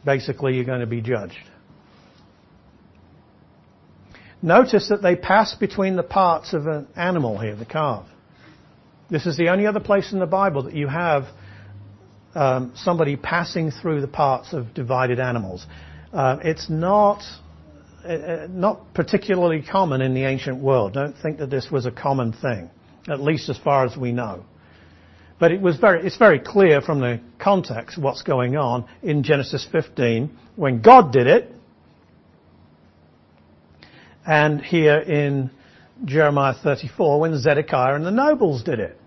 Basically, 0.06 0.56
you're 0.56 0.66
going 0.66 0.82
to 0.82 0.86
be 0.86 1.02
judged. 1.02 1.50
Notice 4.42 4.90
that 4.90 5.02
they 5.02 5.16
pass 5.16 5.56
between 5.56 5.96
the 5.96 6.04
parts 6.04 6.54
of 6.54 6.68
an 6.68 6.88
animal 6.96 7.40
here, 7.40 7.56
the 7.56 7.66
calf. 7.66 8.06
This 9.10 9.26
is 9.26 9.38
the 9.38 9.50
only 9.50 9.66
other 9.66 9.80
place 9.80 10.14
in 10.14 10.20
the 10.20 10.28
Bible 10.28 10.64
that 10.64 10.76
you 10.76 10.88
have 10.88 11.26
somebody 12.76 13.16
passing 13.16 13.72
through 13.72 14.02
the 14.02 14.08
parts 14.08 14.54
of 14.54 14.74
divided 14.74 15.20
animals. 15.20 15.66
Uh, 16.14 16.38
it's 16.44 16.70
not 16.70 17.22
uh, 18.06 18.08
uh, 18.08 18.48
not 18.52 18.94
particularly 18.94 19.64
common 19.64 20.00
in 20.00 20.14
the 20.14 20.26
ancient 20.26 20.62
world. 20.62 20.94
Don't 20.94 21.18
think 21.18 21.40
that 21.40 21.50
this 21.50 21.72
was 21.72 21.88
a 21.88 21.92
common 21.92 22.34
thing, 22.34 22.70
at 23.08 23.20
least 23.20 23.50
as 23.50 23.58
far 23.58 23.84
as 23.84 23.98
we 23.98 24.12
know. 24.12 24.46
But 25.40 25.52
it 25.52 25.60
was 25.60 25.78
very, 25.78 26.06
it's 26.06 26.18
very 26.18 26.40
clear 26.40 26.82
from 26.82 27.00
the 27.00 27.20
context 27.40 27.98
what's 27.98 28.22
going 28.22 28.56
on 28.56 28.86
in 29.02 29.24
Genesis 29.24 29.68
15 29.72 30.30
when 30.56 30.82
God 30.82 31.12
did 31.12 31.26
it, 31.26 31.52
and 34.26 34.62
here 34.62 35.00
in 35.00 35.50
Jeremiah 36.06 36.54
34 36.62 37.20
when 37.20 37.40
Zedekiah 37.40 37.96
and 37.96 38.06
the 38.06 38.12
nobles 38.12 38.64
did 38.64 38.80
it. 38.80 39.00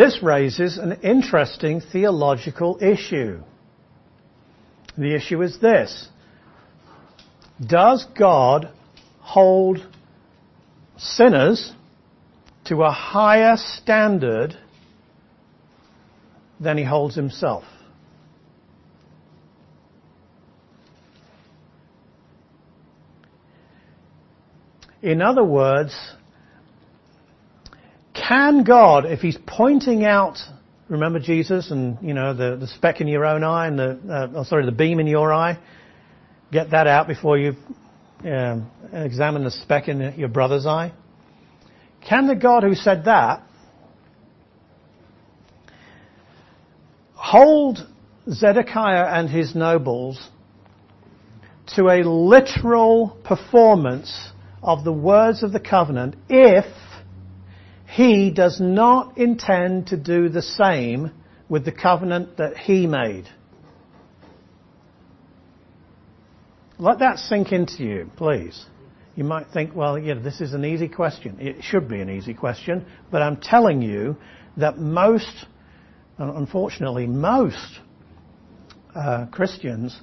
This 0.00 0.22
raises 0.22 0.78
an 0.78 0.92
interesting 1.02 1.82
theological 1.82 2.78
issue. 2.80 3.42
The 4.96 5.14
issue 5.14 5.42
is 5.42 5.60
this. 5.60 6.08
Does 7.60 8.06
God 8.18 8.72
hold 9.18 9.86
sinners 10.96 11.74
to 12.64 12.82
a 12.82 12.90
higher 12.90 13.58
standard 13.58 14.56
than 16.58 16.78
he 16.78 16.84
holds 16.84 17.14
himself? 17.14 17.64
In 25.02 25.20
other 25.20 25.44
words, 25.44 25.94
can 28.30 28.62
God, 28.62 29.06
if 29.06 29.18
He's 29.18 29.36
pointing 29.44 30.04
out, 30.04 30.38
remember 30.88 31.18
Jesus 31.18 31.72
and, 31.72 31.98
you 32.00 32.14
know, 32.14 32.32
the, 32.32 32.56
the 32.56 32.68
speck 32.68 33.00
in 33.00 33.08
your 33.08 33.26
own 33.26 33.42
eye 33.42 33.66
and 33.66 33.76
the, 33.76 34.00
uh, 34.08 34.28
oh, 34.36 34.44
sorry, 34.44 34.64
the 34.64 34.70
beam 34.70 35.00
in 35.00 35.08
your 35.08 35.32
eye, 35.32 35.58
get 36.52 36.70
that 36.70 36.86
out 36.86 37.08
before 37.08 37.36
you 37.38 37.54
um, 38.24 38.70
examine 38.92 39.42
the 39.42 39.50
speck 39.50 39.88
in 39.88 40.14
your 40.16 40.28
brother's 40.28 40.64
eye? 40.64 40.92
Can 42.08 42.28
the 42.28 42.36
God 42.36 42.62
who 42.62 42.76
said 42.76 43.06
that 43.06 43.42
hold 47.14 47.84
Zedekiah 48.30 49.06
and 49.12 49.28
his 49.28 49.56
nobles 49.56 50.28
to 51.74 51.88
a 51.88 52.04
literal 52.04 53.18
performance 53.24 54.30
of 54.62 54.84
the 54.84 54.92
words 54.92 55.42
of 55.42 55.50
the 55.50 55.58
covenant 55.58 56.14
if 56.28 56.64
he 57.90 58.30
does 58.30 58.60
not 58.60 59.18
intend 59.18 59.88
to 59.88 59.96
do 59.96 60.28
the 60.28 60.42
same 60.42 61.10
with 61.48 61.64
the 61.64 61.72
covenant 61.72 62.36
that 62.36 62.56
he 62.56 62.86
made? 62.86 63.28
Let 66.78 67.00
that 67.00 67.18
sink 67.18 67.52
into 67.52 67.82
you, 67.82 68.10
please. 68.16 68.64
You 69.16 69.24
might 69.24 69.48
think, 69.52 69.74
well, 69.74 69.98
yeah, 69.98 70.14
this 70.14 70.40
is 70.40 70.54
an 70.54 70.64
easy 70.64 70.88
question. 70.88 71.38
It 71.40 71.64
should 71.64 71.88
be 71.88 72.00
an 72.00 72.08
easy 72.08 72.32
question, 72.32 72.86
but 73.10 73.22
I'm 73.22 73.36
telling 73.36 73.82
you 73.82 74.16
that 74.56 74.78
most, 74.78 75.46
unfortunately, 76.16 77.06
most 77.06 77.80
uh, 78.94 79.26
Christians 79.32 80.00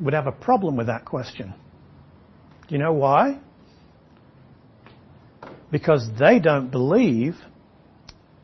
would 0.00 0.14
have 0.14 0.26
a 0.26 0.32
problem 0.32 0.76
with 0.76 0.86
that 0.86 1.04
question. 1.04 1.52
Do 2.68 2.74
you 2.74 2.78
know 2.78 2.94
why? 2.94 3.38
Because 5.70 6.08
they 6.18 6.38
don't 6.38 6.70
believe 6.70 7.36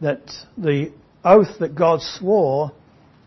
that 0.00 0.30
the 0.58 0.92
oath 1.24 1.58
that 1.60 1.74
God 1.74 2.02
swore 2.02 2.72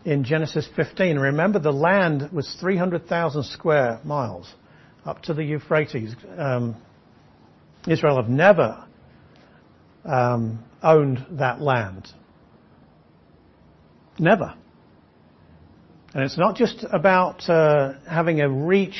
in 0.04 0.24
Genesis 0.24 0.68
15, 0.76 1.18
remember 1.18 1.58
the 1.58 1.72
land 1.72 2.30
was 2.32 2.56
300,000 2.60 3.42
square 3.44 4.00
miles 4.04 4.54
up 5.04 5.22
to 5.22 5.34
the 5.34 5.42
Euphrates. 5.42 6.14
Um, 6.36 6.76
Israel 7.86 8.16
have 8.16 8.28
never 8.28 8.84
um, 10.04 10.64
owned 10.82 11.24
that 11.32 11.60
land. 11.60 12.08
Never. 14.18 14.54
And 16.14 16.24
it's 16.24 16.38
not 16.38 16.56
just 16.56 16.84
about 16.90 17.48
uh, 17.48 17.94
having 18.08 18.40
a 18.40 18.48
reach 18.48 18.98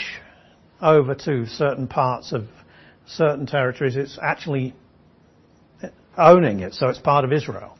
over 0.81 1.14
to 1.14 1.47
certain 1.47 1.88
parts 1.88 2.33
of 2.33 2.45
certain 3.07 3.47
territories, 3.47 3.97
it's 3.97 4.19
actually 4.21 4.75
owning 6.19 6.61
it, 6.61 6.75
so 6.75 6.89
it's 6.89 6.99
part 6.99 7.25
of 7.25 7.33
Israel. 7.33 7.79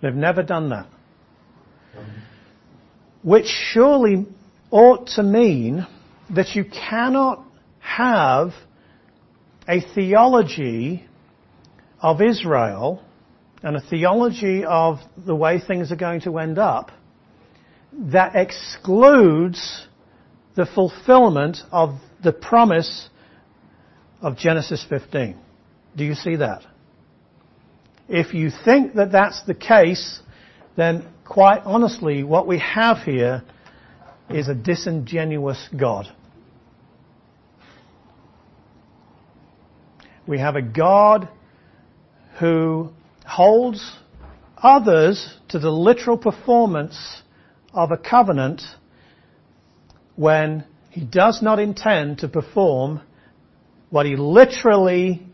They've 0.00 0.14
never 0.14 0.42
done 0.42 0.70
that. 0.70 0.86
Which 3.22 3.46
surely 3.46 4.26
ought 4.70 5.06
to 5.16 5.22
mean 5.22 5.86
that 6.30 6.54
you 6.54 6.64
cannot 6.64 7.44
have 7.78 8.52
a 9.68 9.80
theology 9.94 11.04
of 12.00 12.20
Israel 12.20 13.02
and 13.62 13.76
a 13.76 13.80
theology 13.80 14.64
of 14.64 14.98
the 15.16 15.36
way 15.36 15.60
things 15.60 15.92
are 15.92 15.96
going 15.96 16.20
to 16.22 16.38
end 16.38 16.58
up 16.58 16.90
that 17.92 18.34
excludes 18.34 19.86
the 20.56 20.66
fulfillment 20.66 21.58
of 21.70 21.90
the 22.22 22.32
promise 22.32 23.08
of 24.20 24.36
Genesis 24.36 24.84
15. 24.88 25.36
Do 25.96 26.04
you 26.04 26.14
see 26.14 26.36
that? 26.36 26.62
If 28.12 28.34
you 28.34 28.50
think 28.50 28.96
that 28.96 29.10
that's 29.10 29.42
the 29.44 29.54
case, 29.54 30.20
then 30.76 31.06
quite 31.24 31.62
honestly, 31.64 32.22
what 32.22 32.46
we 32.46 32.58
have 32.58 32.98
here 32.98 33.42
is 34.28 34.48
a 34.48 34.54
disingenuous 34.54 35.66
God. 35.74 36.14
We 40.26 40.40
have 40.40 40.56
a 40.56 40.60
God 40.60 41.30
who 42.38 42.90
holds 43.24 43.96
others 44.58 45.34
to 45.48 45.58
the 45.58 45.70
literal 45.70 46.18
performance 46.18 47.22
of 47.72 47.92
a 47.92 47.96
covenant 47.96 48.60
when 50.16 50.66
he 50.90 51.00
does 51.00 51.40
not 51.40 51.58
intend 51.58 52.18
to 52.18 52.28
perform 52.28 53.00
what 53.88 54.04
he 54.04 54.16
literally 54.16 55.26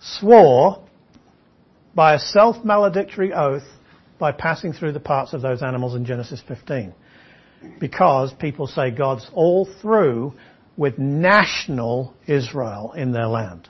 swore 0.00 0.82
by 1.94 2.14
a 2.14 2.18
self-maledictory 2.18 3.32
oath 3.32 3.66
by 4.18 4.32
passing 4.32 4.72
through 4.72 4.92
the 4.92 5.00
parts 5.00 5.32
of 5.32 5.42
those 5.42 5.62
animals 5.62 5.94
in 5.94 6.04
Genesis 6.04 6.42
15. 6.46 6.94
Because 7.78 8.32
people 8.34 8.66
say 8.66 8.90
God's 8.90 9.28
all 9.32 9.68
through 9.80 10.34
with 10.76 10.98
national 10.98 12.14
Israel 12.26 12.92
in 12.96 13.12
their 13.12 13.26
land. 13.26 13.68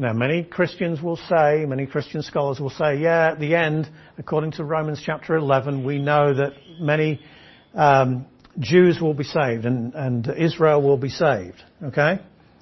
Now, 0.00 0.12
many 0.12 0.44
Christians 0.44 1.02
will 1.02 1.16
say, 1.16 1.64
many 1.66 1.86
Christian 1.86 2.22
scholars 2.22 2.60
will 2.60 2.70
say, 2.70 2.98
yeah, 2.98 3.32
at 3.32 3.40
the 3.40 3.56
end, 3.56 3.90
according 4.16 4.52
to 4.52 4.64
Romans 4.64 5.02
chapter 5.04 5.34
11, 5.34 5.84
we 5.84 5.98
know 5.98 6.34
that 6.34 6.52
many 6.78 7.20
um, 7.74 8.24
Jews 8.60 9.00
will 9.00 9.14
be 9.14 9.24
saved 9.24 9.64
and, 9.64 9.94
and 9.94 10.28
Israel 10.38 10.82
will 10.82 10.98
be 10.98 11.08
saved. 11.08 11.62
Okay? 11.82 12.20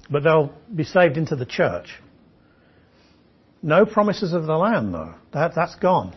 But 0.09 0.23
they'll 0.23 0.51
be 0.73 0.83
saved 0.83 1.17
into 1.17 1.35
the 1.35 1.45
church. 1.45 1.89
No 3.61 3.85
promises 3.85 4.33
of 4.33 4.45
the 4.45 4.55
land, 4.55 4.93
though. 4.93 5.15
That, 5.33 5.53
that's 5.55 5.75
gone. 5.75 6.15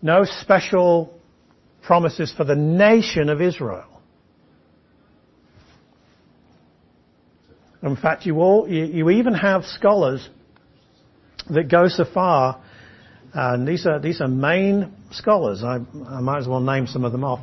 No 0.00 0.24
special 0.24 1.18
promises 1.82 2.32
for 2.36 2.44
the 2.44 2.56
nation 2.56 3.28
of 3.28 3.40
Israel. 3.40 3.86
In 7.82 7.96
fact, 7.96 8.26
you, 8.26 8.36
all, 8.36 8.68
you, 8.68 8.84
you 8.84 9.10
even 9.10 9.34
have 9.34 9.64
scholars 9.64 10.28
that 11.50 11.68
go 11.68 11.88
so 11.88 12.04
far, 12.04 12.62
and 13.34 13.66
these 13.66 13.86
are, 13.86 13.98
these 13.98 14.20
are 14.20 14.28
main 14.28 14.92
scholars. 15.10 15.62
I, 15.64 15.78
I 16.06 16.20
might 16.20 16.38
as 16.38 16.48
well 16.48 16.60
name 16.60 16.86
some 16.86 17.04
of 17.04 17.12
them 17.12 17.24
off. 17.24 17.40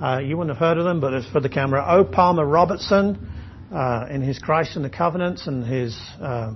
Uh, 0.00 0.18
you 0.18 0.36
wouldn't 0.36 0.54
have 0.56 0.60
heard 0.60 0.78
of 0.78 0.84
them, 0.84 1.00
but 1.00 1.14
it's 1.14 1.28
for 1.30 1.40
the 1.40 1.48
camera. 1.48 1.84
O. 1.88 2.04
Palmer 2.04 2.44
Robertson, 2.44 3.30
uh, 3.72 4.06
in 4.10 4.22
his 4.22 4.38
Christ 4.38 4.76
and 4.76 4.84
the 4.84 4.90
Covenants 4.90 5.46
and 5.46 5.64
his 5.64 5.96
uh, 6.20 6.52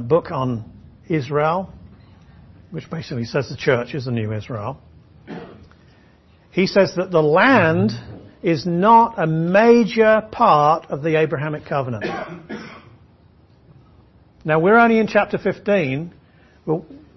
book 0.00 0.30
on 0.30 0.64
Israel, 1.08 1.72
which 2.70 2.90
basically 2.90 3.24
says 3.24 3.48
the 3.48 3.56
church 3.56 3.94
is 3.94 4.06
the 4.06 4.10
new 4.10 4.32
Israel. 4.32 4.80
He 6.50 6.66
says 6.66 6.94
that 6.96 7.10
the 7.10 7.22
land 7.22 7.92
is 8.42 8.66
not 8.66 9.22
a 9.22 9.26
major 9.26 10.26
part 10.32 10.86
of 10.86 11.02
the 11.02 11.18
Abrahamic 11.20 11.66
covenant. 11.66 12.04
Now 14.44 14.60
we're 14.60 14.78
only 14.78 14.98
in 14.98 15.06
chapter 15.06 15.38
15, 15.38 16.14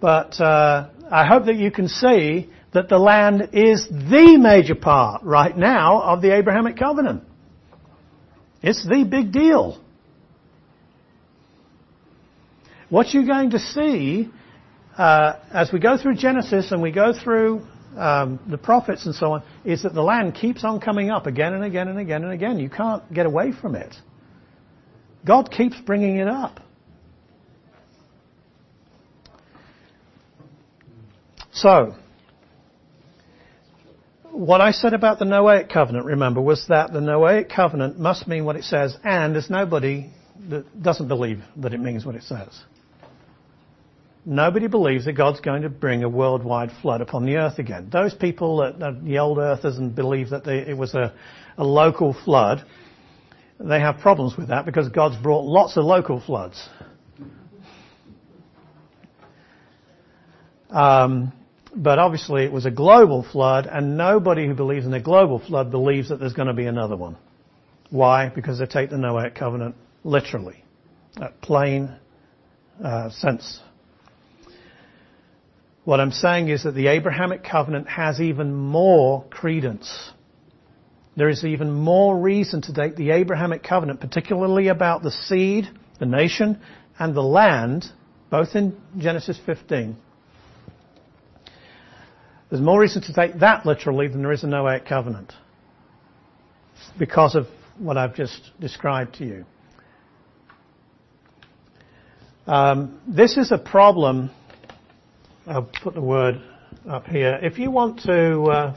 but 0.02 0.40
uh, 0.42 0.90
I 1.12 1.26
hope 1.28 1.46
that 1.46 1.56
you 1.56 1.72
can 1.72 1.88
see 1.88 2.50
that 2.74 2.90
the 2.90 2.98
land 2.98 3.50
is 3.54 3.88
the 3.88 4.38
major 4.40 4.76
part 4.76 5.24
right 5.24 5.56
now 5.56 6.02
of 6.02 6.22
the 6.22 6.36
Abrahamic 6.36 6.78
covenant. 6.78 7.24
It's 8.62 8.84
the 8.84 9.04
big 9.04 9.32
deal. 9.32 9.82
What 12.90 13.14
you're 13.14 13.26
going 13.26 13.52
to 13.52 13.60
see 13.60 14.30
uh, 14.98 15.40
as 15.52 15.72
we 15.72 15.80
go 15.80 15.98
through 15.98 16.16
Genesis 16.16 16.72
and 16.72 16.82
we 16.82 16.92
go 16.92 17.14
through 17.14 17.66
um, 17.96 18.40
the 18.50 18.58
prophets 18.58 19.06
and 19.06 19.16
so 19.16 19.34
on, 19.34 19.44
is 19.64 19.84
that 19.84 19.94
the 19.94 20.02
land 20.02 20.36
keeps 20.36 20.64
on 20.64 20.80
coming 20.80 21.10
up 21.10 21.26
again 21.26 21.54
and 21.54 21.64
again 21.64 21.88
and 21.88 22.00
again 22.00 22.24
and 22.24 22.34
again. 22.34 22.60
You 22.60 22.70
can't 22.70 23.12
get 23.14 23.26
away 23.26 23.52
from 23.52 23.76
it. 23.76 23.96
God 25.26 25.52
keeps 25.52 25.80
bringing 25.82 26.18
it 26.18 26.28
up. 26.28 26.60
So, 31.52 31.96
what 34.32 34.62
I 34.62 34.72
said 34.72 34.94
about 34.94 35.20
the 35.20 35.26
Noahic 35.26 35.72
covenant, 35.72 36.06
remember, 36.06 36.42
was 36.42 36.66
that 36.70 36.94
the 36.94 37.00
Noahic 37.00 37.54
covenant 37.54 38.00
must 38.00 38.28
mean 38.28 38.46
what 38.46 38.56
it 38.56 38.64
says, 38.64 38.98
and 39.04 39.34
there's 39.34 39.50
nobody 39.50 40.10
that 40.50 40.82
doesn't 40.82 41.08
believe 41.08 41.42
that 41.58 41.74
it 41.74 41.80
means 41.80 42.06
what 42.06 42.16
it 42.16 42.24
says. 42.24 42.62
Nobody 44.30 44.68
believes 44.68 45.06
that 45.06 45.14
God's 45.14 45.40
going 45.40 45.64
to 45.64 45.70
bring 45.70 46.04
a 46.04 46.08
worldwide 46.08 46.70
flood 46.84 47.02
upon 47.02 47.26
the 47.26 47.38
earth 47.38 47.58
again. 47.58 47.90
Those 47.92 48.14
people 48.14 48.58
that, 48.58 49.04
the 49.04 49.18
old 49.18 49.40
earthers 49.40 49.80
and 49.80 49.96
believe 49.96 50.30
that 50.30 50.44
they, 50.44 50.60
it 50.60 50.78
was 50.78 50.94
a, 50.94 51.16
a 51.58 51.64
local 51.64 52.14
flood, 52.14 52.64
they 53.60 53.80
have 53.80 53.98
problems 53.98 54.38
with 54.38 54.50
that 54.50 54.68
because 54.68 54.88
God's 54.90 55.18
brought 55.18 55.46
lots 55.46 55.78
of 55.78 55.84
local 55.84 56.22
floods. 56.22 56.70
Um, 60.70 61.34
but 61.76 61.98
obviously 61.98 62.44
it 62.44 62.52
was 62.52 62.68
a 62.68 62.72
global 62.72 63.24
flood 63.24 63.66
and 63.66 63.98
nobody 63.98 64.46
who 64.46 64.54
believes 64.54 64.86
in 64.86 64.94
a 64.94 65.02
global 65.02 65.40
flood 65.40 65.72
believes 65.72 66.10
that 66.10 66.20
there's 66.20 66.34
going 66.34 66.50
to 66.50 66.54
be 66.54 66.68
another 66.68 66.96
one. 66.96 67.18
Why? 67.90 68.30
Because 68.30 68.60
they 68.60 68.68
take 68.68 68.92
the 68.92 68.98
Noahic 68.98 69.34
covenant 69.34 69.74
literally. 70.04 70.64
That 71.16 71.42
plain 71.42 71.96
uh, 72.84 73.10
sense 73.10 73.62
what 75.86 76.00
I'm 76.00 76.12
saying 76.12 76.50
is 76.50 76.64
that 76.64 76.74
the 76.74 76.88
Abrahamic 76.88 77.44
covenant 77.44 77.88
has 77.88 78.20
even 78.20 78.54
more 78.54 79.24
credence. 79.30 80.12
There 81.16 81.30
is 81.30 81.44
even 81.44 81.72
more 81.72 82.18
reason 82.18 82.62
to 82.64 82.74
take 82.74 82.96
the 82.96 83.12
Abrahamic 83.12 83.64
covenant, 83.64 84.00
particularly 84.00 84.68
about 84.68 85.04
the 85.04 85.12
seed, 85.12 85.68
the 86.00 86.06
nation, 86.06 86.60
and 86.98 87.16
the 87.16 87.22
land, 87.22 87.86
both 88.30 88.56
in 88.56 88.80
Genesis 88.98 89.40
15. 89.46 89.96
There's 92.50 92.62
more 92.62 92.80
reason 92.80 93.02
to 93.04 93.14
take 93.14 93.40
that 93.40 93.66
literally 93.66 94.08
than 94.08 94.22
there 94.22 94.32
is 94.32 94.44
a 94.44 94.48
Noahic 94.48 94.88
covenant. 94.88 95.34
Because 96.98 97.36
of 97.36 97.48
what 97.78 97.98
I've 97.98 98.16
just 98.16 98.52
described 98.60 99.16
to 99.16 99.26
you. 99.26 99.46
Um, 102.48 103.00
this 103.08 103.38
is 103.38 103.52
a 103.52 103.58
problem. 103.58 104.32
I'll 105.50 105.68
put 105.82 105.96
the 105.96 106.02
word 106.02 106.40
up 106.88 107.08
here. 107.08 107.40
If 107.42 107.58
you 107.58 107.72
want 107.72 108.02
to 108.02 108.44
uh, 108.44 108.76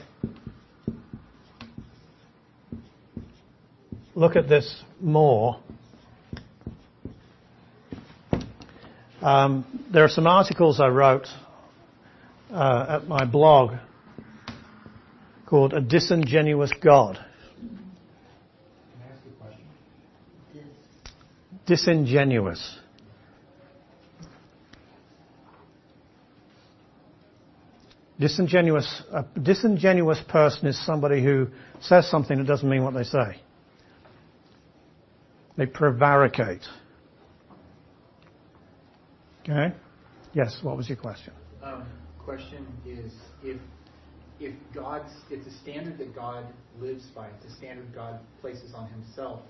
look 4.15 4.37
at 4.37 4.49
this 4.49 4.83
more, 4.99 5.61
um, 9.21 9.85
there 9.93 10.03
are 10.03 10.09
some 10.09 10.27
articles 10.27 10.81
I 10.81 10.89
wrote 10.89 11.27
uh, 12.51 12.87
at 12.89 13.07
my 13.07 13.27
blog 13.27 13.77
called 15.45 15.75
A 15.75 15.81
Disingenuous 15.83 16.73
God. 16.83 17.17
Can 17.61 17.93
I 18.99 19.13
ask 19.13 19.21
you 19.27 19.33
a 19.39 19.45
question? 19.45 20.71
Disingenuous. 21.67 22.79
Disingenuous, 28.23 29.03
a 29.11 29.25
disingenuous 29.41 30.21
person 30.29 30.69
is 30.69 30.87
somebody 30.87 31.25
who 31.25 31.49
says 31.81 32.09
something 32.09 32.39
that 32.39 32.47
doesn't 32.47 32.69
mean 32.69 32.85
what 32.85 32.95
they 32.95 33.03
say. 33.03 33.41
They 35.57 35.67
prevaricate. 35.67 36.63
Okay? 39.41 39.75
Yes, 40.35 40.57
what 40.63 40.77
was 40.77 40.89
your 40.89 40.99
question? 40.99 41.33
Um, 41.65 41.85
question 42.25 42.65
is 42.87 43.13
if 43.43 43.61
if 44.39 44.55
God's 44.73 45.13
it's 45.29 45.49
a 45.49 45.59
standard 45.59 45.99
that 45.99 46.15
God 46.15 46.47
lives 46.81 47.07
by, 47.17 47.27
it's 47.27 47.53
a 47.53 47.57
standard 47.57 47.93
God 47.93 48.21
places 48.41 48.73
on 48.73 48.89
himself, 48.91 49.41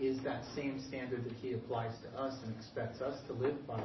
is 0.00 0.18
that 0.24 0.42
same 0.56 0.82
standard 0.88 1.24
that 1.26 1.34
he 1.34 1.52
applies 1.52 1.92
to 2.02 2.20
us 2.20 2.34
and 2.44 2.52
expects 2.56 3.00
us 3.00 3.20
to 3.28 3.34
live 3.34 3.64
by, 3.68 3.84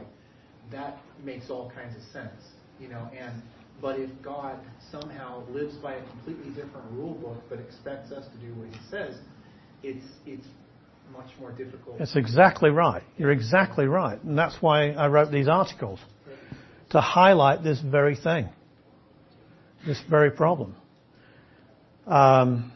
that 0.72 0.98
makes 1.24 1.52
all 1.52 1.72
kinds 1.76 1.96
of 1.96 2.02
sense. 2.12 2.42
You 2.80 2.88
know, 2.88 3.08
and 3.16 3.44
but 3.82 4.00
if 4.00 4.10
God 4.22 4.58
somehow 4.92 5.44
lives 5.50 5.76
by 5.76 5.96
a 5.96 6.04
completely 6.10 6.50
different 6.50 6.92
rule 6.92 7.16
book 7.16 7.42
but 7.50 7.60
expects 7.60 8.12
us 8.12 8.26
to 8.26 8.38
do 8.46 8.54
what 8.60 8.68
he 8.70 8.80
says, 8.90 9.16
it's 9.84 10.06
it's 10.26 10.48
much 11.12 11.30
more 11.40 11.52
difficult. 11.52 11.98
That's 12.00 12.16
exactly 12.16 12.70
right. 12.70 13.04
You're 13.18 13.32
exactly 13.32 13.86
right. 13.86 14.22
And 14.24 14.38
that's 14.38 14.56
why 14.62 14.92
I 14.92 15.08
wrote 15.08 15.32
these 15.32 15.48
articles. 15.48 16.00
To 16.92 17.02
highlight 17.02 17.64
this 17.64 17.80
very 17.80 18.16
thing. 18.16 18.50
This 19.86 20.02
very 20.10 20.32
problem. 20.32 20.76
Um, 22.06 22.72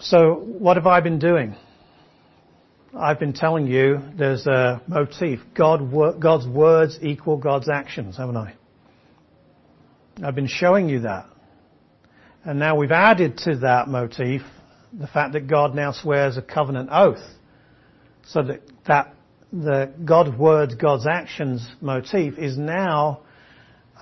so 0.00 0.34
what 0.34 0.76
have 0.76 0.86
I 0.86 1.00
been 1.00 1.18
doing? 1.18 1.56
I've 2.94 3.18
been 3.18 3.32
telling 3.32 3.66
you 3.66 4.00
there's 4.18 4.46
a 4.46 4.82
motif. 4.86 5.40
God, 5.54 6.20
God's 6.20 6.46
words 6.46 6.98
equal 7.00 7.38
God's 7.38 7.70
actions, 7.70 8.18
haven't 8.18 8.36
I? 8.36 8.54
I've 10.22 10.34
been 10.34 10.46
showing 10.46 10.90
you 10.90 11.00
that. 11.00 11.26
And 12.44 12.58
now 12.58 12.76
we've 12.76 12.92
added 12.92 13.38
to 13.38 13.56
that 13.58 13.88
motif 13.88 14.42
the 14.92 15.06
fact 15.06 15.32
that 15.32 15.46
God 15.46 15.74
now 15.74 15.92
swears 15.92 16.36
a 16.36 16.42
covenant 16.42 16.90
oath. 16.92 17.24
So 18.26 18.42
that, 18.42 18.60
that 18.86 19.14
the 19.52 19.90
God's 20.04 20.36
words, 20.36 20.74
God's 20.74 21.06
actions 21.06 21.66
motif 21.80 22.38
is 22.38 22.58
now 22.58 23.22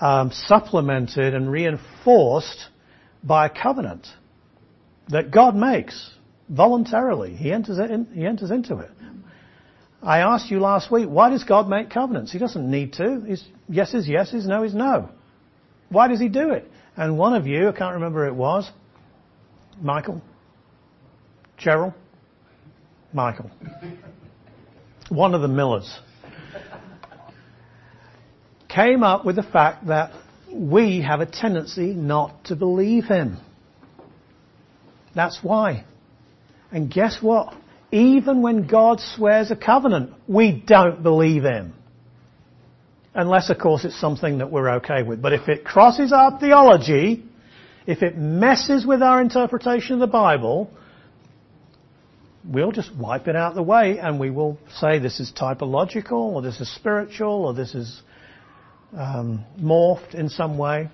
um, 0.00 0.32
supplemented 0.32 1.34
and 1.34 1.48
reinforced 1.50 2.66
by 3.22 3.46
a 3.46 3.50
covenant 3.50 4.08
that 5.10 5.30
God 5.30 5.54
makes 5.54 6.10
voluntarily. 6.50 7.34
He 7.34 7.52
enters, 7.52 7.78
in, 7.78 8.06
he 8.12 8.26
enters 8.26 8.50
into 8.50 8.78
it. 8.78 8.90
I 10.02 10.20
asked 10.20 10.50
you 10.50 10.60
last 10.60 10.90
week, 10.90 11.06
why 11.06 11.30
does 11.30 11.44
God 11.44 11.68
make 11.68 11.90
covenants? 11.90 12.32
He 12.32 12.38
doesn't 12.38 12.68
need 12.68 12.94
to. 12.94 13.20
His 13.20 13.44
yes 13.68 13.94
is 13.94 14.08
yes, 14.08 14.30
his 14.30 14.46
no 14.46 14.62
is 14.62 14.74
no. 14.74 15.10
Why 15.90 16.08
does 16.08 16.20
he 16.20 16.28
do 16.28 16.50
it? 16.50 16.70
And 16.96 17.18
one 17.18 17.34
of 17.34 17.46
you, 17.46 17.68
I 17.68 17.72
can't 17.72 17.94
remember 17.94 18.24
who 18.24 18.32
it 18.32 18.36
was, 18.36 18.70
Michael, 19.80 20.22
Cheryl, 21.58 21.94
Michael, 23.12 23.50
one 25.08 25.34
of 25.34 25.42
the 25.42 25.48
Millers, 25.48 25.98
came 28.68 29.02
up 29.02 29.24
with 29.24 29.36
the 29.36 29.42
fact 29.42 29.86
that 29.88 30.12
we 30.52 31.02
have 31.02 31.20
a 31.20 31.26
tendency 31.26 31.92
not 31.92 32.44
to 32.44 32.56
believe 32.56 33.04
him. 33.04 33.36
That's 35.14 35.38
why. 35.42 35.84
And 36.72 36.90
guess 36.90 37.18
what? 37.20 37.54
Even 37.92 38.42
when 38.42 38.66
God 38.66 39.00
swears 39.00 39.50
a 39.50 39.56
covenant, 39.56 40.12
we 40.28 40.52
don't 40.52 41.02
believe 41.02 41.42
him. 41.42 41.74
Unless, 43.14 43.50
of 43.50 43.58
course, 43.58 43.84
it's 43.84 43.98
something 44.00 44.38
that 44.38 44.52
we're 44.52 44.76
okay 44.76 45.02
with. 45.02 45.20
But 45.20 45.32
if 45.32 45.48
it 45.48 45.64
crosses 45.64 46.12
our 46.12 46.38
theology, 46.38 47.24
if 47.86 48.02
it 48.02 48.16
messes 48.16 48.86
with 48.86 49.02
our 49.02 49.20
interpretation 49.20 49.94
of 49.94 50.00
the 50.00 50.06
Bible, 50.06 50.70
we'll 52.44 52.70
just 52.70 52.94
wipe 52.94 53.26
it 53.26 53.34
out 53.34 53.54
the 53.54 53.62
way 53.62 53.98
and 53.98 54.20
we 54.20 54.30
will 54.30 54.58
say 54.76 55.00
this 55.00 55.18
is 55.18 55.32
typological 55.32 56.12
or 56.12 56.42
this 56.42 56.60
is 56.60 56.72
spiritual 56.74 57.44
or 57.46 57.52
this 57.52 57.74
is 57.74 58.00
um, 58.96 59.44
morphed 59.58 60.14
in 60.14 60.28
some 60.28 60.56
way. 60.56 60.88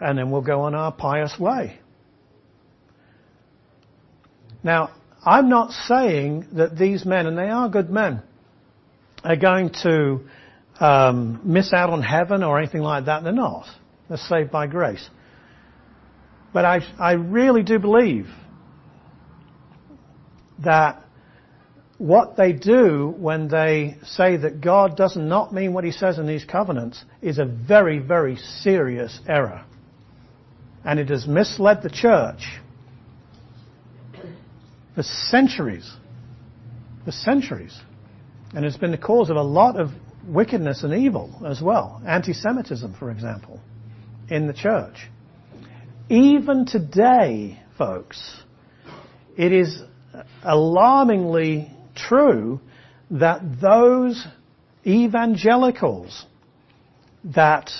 And 0.00 0.18
then 0.18 0.30
we'll 0.30 0.42
go 0.42 0.62
on 0.62 0.74
our 0.74 0.92
pious 0.92 1.38
way. 1.38 1.78
Now, 4.64 4.90
I'm 5.24 5.48
not 5.50 5.70
saying 5.72 6.48
that 6.52 6.76
these 6.76 7.04
men, 7.04 7.26
and 7.26 7.36
they 7.36 7.48
are 7.48 7.68
good 7.68 7.90
men, 7.90 8.22
are 9.22 9.36
going 9.36 9.70
to 9.82 10.20
um, 10.80 11.40
miss 11.44 11.72
out 11.72 11.90
on 11.90 12.02
heaven 12.02 12.42
or 12.42 12.58
anything 12.58 12.80
like 12.80 13.04
that. 13.04 13.22
They're 13.22 13.32
not. 13.32 13.66
They're 14.08 14.16
saved 14.16 14.50
by 14.50 14.66
grace. 14.66 15.08
But 16.52 16.64
I, 16.64 16.80
I 16.98 17.12
really 17.12 17.62
do 17.62 17.78
believe 17.78 18.28
that 20.60 21.02
what 21.98 22.36
they 22.36 22.52
do 22.52 23.14
when 23.16 23.48
they 23.48 23.96
say 24.04 24.36
that 24.36 24.60
God 24.60 24.96
does 24.96 25.16
not 25.16 25.52
mean 25.52 25.72
what 25.72 25.84
he 25.84 25.92
says 25.92 26.18
in 26.18 26.26
these 26.26 26.44
covenants 26.44 27.04
is 27.22 27.38
a 27.38 27.44
very, 27.44 27.98
very 27.98 28.36
serious 28.36 29.20
error. 29.28 29.64
And 30.84 30.98
it 30.98 31.08
has 31.08 31.26
misled 31.26 31.82
the 31.82 31.90
church 31.90 32.60
for 34.94 35.02
centuries. 35.02 35.90
For 37.04 37.12
centuries. 37.12 37.78
And 38.54 38.64
it's 38.64 38.76
been 38.76 38.92
the 38.92 38.98
cause 38.98 39.30
of 39.30 39.36
a 39.36 39.42
lot 39.42 39.78
of 39.78 39.90
wickedness 40.26 40.82
and 40.82 40.94
evil 40.94 41.42
as 41.46 41.60
well. 41.60 42.00
Anti-Semitism, 42.06 42.94
for 42.98 43.10
example, 43.10 43.60
in 44.28 44.46
the 44.46 44.52
church. 44.52 45.08
Even 46.08 46.66
today, 46.66 47.60
folks, 47.76 48.36
it 49.36 49.52
is 49.52 49.82
alarmingly 50.42 51.70
true 51.94 52.60
that 53.10 53.40
those 53.60 54.26
evangelicals 54.86 56.26
that 57.24 57.70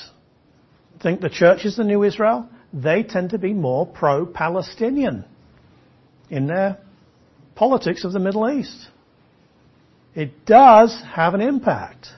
think 1.03 1.21
the 1.21 1.29
church 1.29 1.65
is 1.65 1.77
the 1.77 1.85
new 1.85 2.03
Israel, 2.03 2.49
they 2.73 3.03
tend 3.03 3.31
to 3.31 3.39
be 3.39 3.53
more 3.53 3.87
pro-Palestinian 3.87 5.25
in 6.31 6.47
their 6.47 6.79
politics 7.55 8.05
of 8.05 8.13
the 8.13 8.19
Middle 8.19 8.51
East. 8.51 8.89
It 10.15 10.47
does 10.47 11.03
have 11.15 11.35
an 11.35 11.41
impact. 11.41 12.09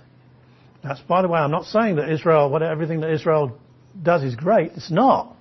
That's, 0.82 1.00
by 1.00 1.22
the 1.22 1.28
way, 1.28 1.40
I'm 1.40 1.50
not 1.50 1.64
saying 1.64 1.96
that 1.96 2.10
Israel, 2.10 2.56
everything 2.62 3.00
that 3.00 3.10
Israel 3.10 3.58
does 4.00 4.22
is 4.22 4.34
great. 4.34 4.72
It's 4.72 4.90
not. 4.90 5.34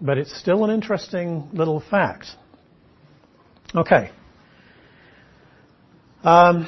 But 0.00 0.16
it's 0.16 0.38
still 0.38 0.64
an 0.64 0.70
interesting 0.70 1.48
little 1.52 1.80
fact. 1.80 2.26
Okay. 3.74 4.10
Um, 6.22 6.66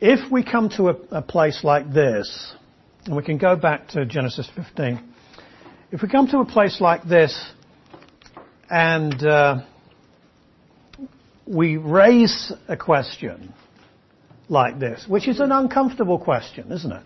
if 0.00 0.30
we 0.30 0.44
come 0.44 0.68
to 0.70 0.88
a, 0.88 0.96
a, 1.10 1.22
place 1.22 1.62
like 1.62 1.92
this, 1.92 2.54
and 3.04 3.16
we 3.16 3.22
can 3.22 3.38
go 3.38 3.56
back 3.56 3.88
to 3.88 4.04
Genesis 4.06 4.48
15, 4.54 5.00
if 5.90 6.02
we 6.02 6.08
come 6.08 6.26
to 6.28 6.38
a 6.38 6.44
place 6.44 6.80
like 6.80 7.04
this 7.04 7.50
and 8.68 9.22
uh, 9.26 9.64
we 11.46 11.78
raise 11.78 12.52
a 12.68 12.76
question 12.76 13.54
like 14.50 14.78
this, 14.78 15.06
which 15.08 15.28
is 15.28 15.40
an 15.40 15.50
uncomfortable 15.50 16.18
question, 16.18 16.72
isn't 16.72 16.92
it? 16.92 17.02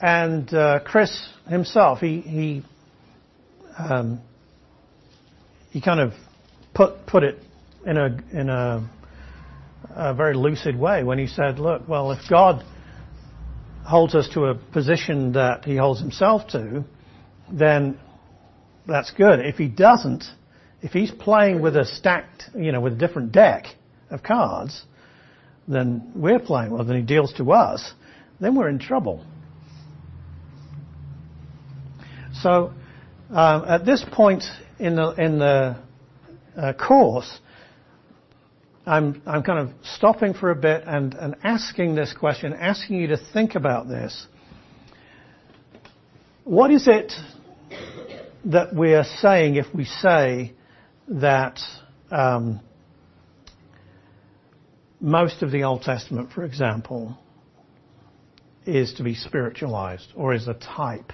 And 0.00 0.54
uh, 0.54 0.80
Chris 0.84 1.28
himself, 1.48 1.98
he, 1.98 2.20
he 2.20 2.64
um, 3.76 4.20
he 5.70 5.80
kind 5.80 6.00
of 6.00 6.12
put 6.72 7.06
put 7.06 7.24
it 7.24 7.38
in 7.84 7.96
a 7.96 8.18
in 8.32 8.48
a, 8.48 8.88
a 9.90 10.14
very 10.14 10.34
lucid 10.34 10.78
way 10.78 11.02
when 11.02 11.18
he 11.18 11.26
said, 11.26 11.58
"Look, 11.58 11.88
well, 11.88 12.12
if 12.12 12.20
God 12.30 12.64
holds 13.88 14.14
us 14.14 14.28
to 14.34 14.46
a 14.46 14.54
position 14.54 15.32
that 15.32 15.64
He 15.64 15.76
holds 15.76 16.00
Himself 16.00 16.46
to, 16.48 16.84
then 17.50 17.98
that's 18.86 19.10
good. 19.12 19.40
If 19.40 19.56
he 19.56 19.68
doesn't, 19.68 20.24
if 20.80 20.92
he's 20.92 21.10
playing 21.10 21.60
with 21.60 21.76
a 21.76 21.84
stacked, 21.84 22.44
you 22.56 22.72
know, 22.72 22.80
with 22.80 22.94
a 22.94 22.96
different 22.96 23.32
deck 23.32 23.66
of 24.10 24.22
cards 24.22 24.82
than 25.68 26.12
we're 26.14 26.38
playing 26.38 26.72
with, 26.72 26.88
and 26.88 26.98
he 26.98 27.02
deals 27.02 27.32
to 27.34 27.52
us, 27.52 27.92
then 28.40 28.54
we're 28.54 28.68
in 28.68 28.78
trouble. 28.78 29.24
So, 32.40 32.72
um, 33.30 33.64
at 33.66 33.84
this 33.84 34.04
point 34.10 34.44
in 34.78 34.96
the 34.96 35.10
in 35.10 35.38
the 35.38 35.76
uh, 36.56 36.72
course, 36.72 37.38
I'm 38.88 39.42
kind 39.42 39.58
of 39.58 39.70
stopping 39.82 40.32
for 40.32 40.50
a 40.50 40.56
bit 40.56 40.82
and, 40.86 41.12
and 41.14 41.36
asking 41.44 41.94
this 41.94 42.14
question, 42.18 42.54
asking 42.54 42.96
you 42.96 43.08
to 43.08 43.18
think 43.34 43.54
about 43.54 43.86
this. 43.86 44.26
What 46.44 46.70
is 46.70 46.88
it 46.88 47.12
that 48.46 48.74
we 48.74 48.94
are 48.94 49.04
saying 49.04 49.56
if 49.56 49.66
we 49.74 49.84
say 49.84 50.54
that 51.08 51.60
um, 52.10 52.60
most 55.00 55.42
of 55.42 55.50
the 55.50 55.64
Old 55.64 55.82
Testament, 55.82 56.32
for 56.32 56.44
example, 56.44 57.18
is 58.64 58.94
to 58.94 59.02
be 59.02 59.14
spiritualized 59.14 60.08
or 60.14 60.32
is 60.32 60.48
a 60.48 60.54
type 60.54 61.12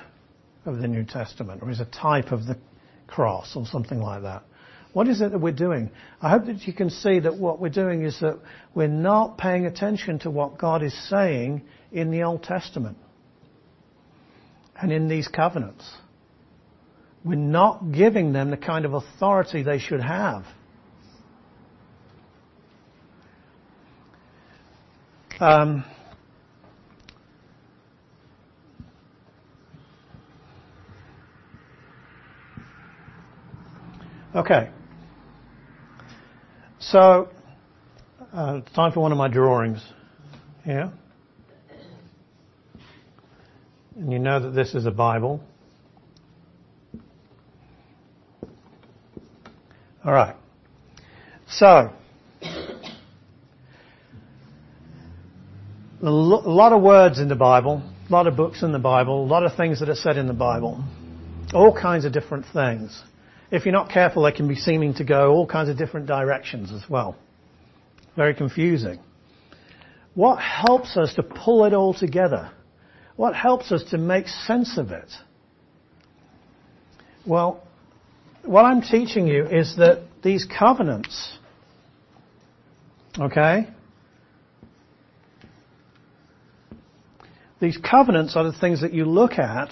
of 0.65 0.79
the 0.79 0.87
New 0.87 1.05
Testament 1.05 1.61
or 1.61 1.71
is 1.71 1.81
a 1.81 1.87
type 1.87 2.31
of 2.31 2.47
the 2.47 2.57
cross 3.09 3.57
or 3.57 3.67
something 3.67 3.99
like 3.99 4.23
that. 4.23 4.45
What 4.95 5.09
is 5.09 5.21
it 5.21 5.33
that 5.33 5.39
we're 5.39 5.53
doing? 5.53 5.91
I 6.23 6.31
hope 6.31 6.47
that 6.47 6.69
you 6.69 6.73
can 6.73 6.89
see 6.89 7.19
that 7.19 7.37
what 7.37 7.61
we're 7.61 7.69
doing 7.69 8.05
is 8.05 8.21
that 8.21 8.39
we're 8.75 8.87
not 8.87 9.37
paying 9.37 9.67
attention 9.67 10.21
to 10.21 10.31
what 10.31 10.57
God 10.57 10.85
is 10.85 10.95
saying 11.11 11.63
in 11.91 12.13
the 12.13 12.23
Old 12.23 12.45
Testament 12.45 12.97
and 14.81 14.93
in 14.93 15.09
these 15.09 15.27
covenants. 15.27 15.85
We're 17.25 17.35
not 17.35 17.91
giving 17.91 18.33
them 18.33 18.51
the 18.51 18.57
kind 18.57 18.85
of 18.85 18.95
authority 18.95 19.65
they 19.65 19.81
should 19.81 20.01
have. 20.01 20.45
Um, 25.41 25.85
okay. 34.37 34.71
So, 36.91 37.31
uh, 38.35 38.61
time 38.75 38.93
for 38.93 39.01
one 39.01 39.11
of 39.11 39.17
my 39.17 39.29
drawings 39.29 39.83
here. 40.65 40.93
And 43.97 44.13
you 44.13 44.19
know 44.19 44.41
that 44.41 44.51
this 44.51 44.75
is 44.75 44.85
a 44.85 44.91
Bible. 44.91 45.41
All 50.05 50.13
right. 50.13 50.37
So, 51.49 51.91
a 56.03 56.11
lot 56.11 56.73
of 56.75 56.83
words 56.83 57.19
in 57.19 57.29
the 57.29 57.35
Bible, 57.35 57.83
a 58.09 58.13
lot 58.13 58.27
of 58.27 58.37
books 58.37 58.63
in 58.63 58.73
the 58.73 58.79
Bible, 58.79 59.25
a 59.25 59.27
lot 59.27 59.45
of 59.45 59.57
things 59.57 59.81
that 59.81 59.89
are 59.89 59.95
said 59.95 60.19
in 60.19 60.27
the 60.27 60.35
Bible, 60.35 60.85
all 61.55 61.73
kinds 61.75 62.05
of 62.05 62.13
different 62.13 62.45
things. 62.53 63.03
If 63.55 63.65
you're 63.65 63.73
not 63.73 63.89
careful, 63.89 64.25
they 64.25 64.33
can 64.33 64.49
be 64.49 64.57
seeming 64.57 64.95
to 64.95 65.05
go 65.05 65.31
all 65.33 65.47
kinds 65.47 65.69
of 65.69 65.79
different 65.79 66.09
directions 66.09 66.73
as 66.73 66.91
well. 66.91 67.15
Very 68.17 68.35
confusing. 68.35 68.99
What 70.15 70.41
helps 70.41 70.97
us 70.97 71.15
to 71.15 71.23
pull 71.23 71.65
it 71.65 71.73
all 71.73 71.95
together? 71.95 72.51
What 73.15 73.37
helps 73.37 73.71
us 73.71 73.85
to 73.93 73.99
make 73.99 74.27
sense 74.27 74.77
of 74.77 74.91
it? 74.91 75.09
Well, 77.25 77.63
what 78.43 78.65
I'm 78.65 78.83
teaching 78.83 79.29
you 79.29 79.47
is 79.47 79.77
that 79.77 80.03
these 80.25 80.45
covenants, 80.47 81.39
okay, 83.21 83.69
these 87.61 87.77
covenants 87.77 88.35
are 88.35 88.43
the 88.43 88.59
things 88.59 88.81
that 88.81 88.93
you 88.93 89.05
look 89.05 89.35
at, 89.35 89.71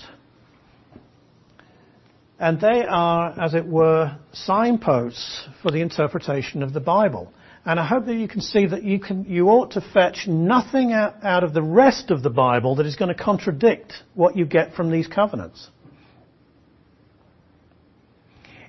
and 2.38 2.60
they 2.60 2.84
are, 2.88 3.34
as 3.40 3.54
it 3.54 3.66
were, 3.66 4.16
signposts 4.32 5.46
for 5.62 5.70
the 5.70 5.80
interpretation 5.80 6.62
of 6.62 6.72
the 6.72 6.80
Bible. 6.80 7.32
And 7.64 7.78
I 7.78 7.86
hope 7.86 8.06
that 8.06 8.16
you 8.16 8.26
can 8.26 8.40
see 8.40 8.66
that 8.66 8.82
you 8.82 8.98
can, 8.98 9.24
you 9.24 9.48
ought 9.48 9.72
to 9.72 9.80
fetch 9.80 10.26
nothing 10.26 10.92
out, 10.92 11.22
out 11.22 11.44
of 11.44 11.54
the 11.54 11.62
rest 11.62 12.10
of 12.10 12.22
the 12.22 12.30
Bible 12.30 12.76
that 12.76 12.86
is 12.86 12.96
going 12.96 13.14
to 13.14 13.22
contradict 13.22 13.92
what 14.14 14.36
you 14.36 14.44
get 14.44 14.74
from 14.74 14.90
these 14.90 15.06
covenants. 15.06 15.68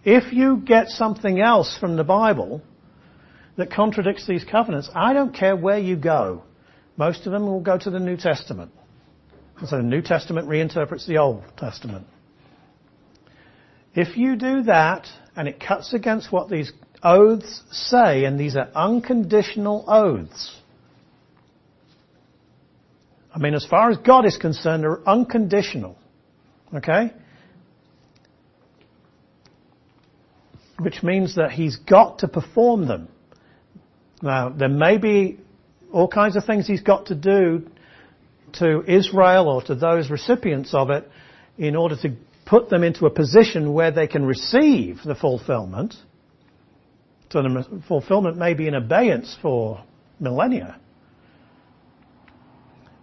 If 0.04 0.34
you 0.34 0.58
get 0.58 0.90
something 0.90 1.40
else 1.40 1.76
from 1.80 1.96
the 1.96 2.04
Bible 2.04 2.62
that 3.56 3.72
contradicts 3.72 4.28
these 4.28 4.44
covenants, 4.44 4.90
I 4.94 5.14
don't 5.14 5.34
care 5.34 5.56
where 5.56 5.80
you 5.80 5.96
go. 5.96 6.44
Most 6.98 7.26
of 7.26 7.32
them 7.32 7.48
will 7.48 7.62
go 7.62 7.78
to 7.78 7.90
the 7.90 8.00
New 8.00 8.18
Testament. 8.18 8.72
So 9.66 9.78
the 9.78 9.84
New 9.84 10.02
Testament 10.02 10.48
reinterprets 10.48 11.08
the 11.08 11.18
Old 11.18 11.44
Testament. 11.58 12.06
If 13.96 14.18
you 14.18 14.36
do 14.36 14.64
that, 14.64 15.08
and 15.36 15.48
it 15.48 15.60
cuts 15.60 15.94
against 15.94 16.32
what 16.32 16.50
these 16.50 16.72
oaths 17.02 17.62
say, 17.72 18.26
and 18.26 18.40
these 18.40 18.56
are 18.56 18.70
unconditional 18.74 19.86
oaths. 19.88 20.56
I 23.34 23.40
mean, 23.40 23.54
as 23.54 23.66
far 23.66 23.90
as 23.90 23.98
God 23.98 24.26
is 24.26 24.38
concerned, 24.38 24.84
they're 24.84 25.08
unconditional. 25.08 25.98
Okay? 26.74 27.12
which 30.84 31.02
means 31.02 31.36
that 31.36 31.52
he's 31.52 31.78
got 31.78 32.20
to 32.20 32.28
perform 32.28 32.88
them. 32.88 33.08
Now, 34.22 34.50
there 34.50 34.70
may 34.70 34.98
be 34.98 35.40
all 35.92 36.08
kinds 36.08 36.36
of 36.36 36.46
things 36.46 36.68
he's 36.68 36.82
got 36.82 37.08
to 37.08 37.16
do 37.16 37.70
to 38.54 38.84
Israel 38.86 39.48
or 39.48 39.62
to 39.64 39.76
those 39.76 40.10
recipients 40.10 40.74
of 40.74 40.90
it 40.90 41.10
in 41.58 41.76
order 41.76 41.96
to 42.02 42.16
put 42.46 42.70
them 42.70 42.84
into 42.84 43.06
a 43.06 43.10
position 43.10 43.74
where 43.74 43.92
they 43.92 44.08
can 44.08 44.26
receive 44.26 45.00
the 45.04 45.16
fulfillment. 45.16 45.96
So 47.30 47.42
the 47.42 47.82
fulfillment 47.88 48.38
may 48.38 48.54
be 48.54 48.68
in 48.68 48.76
abeyance 48.76 49.36
for 49.42 49.84
millennia. 50.20 50.80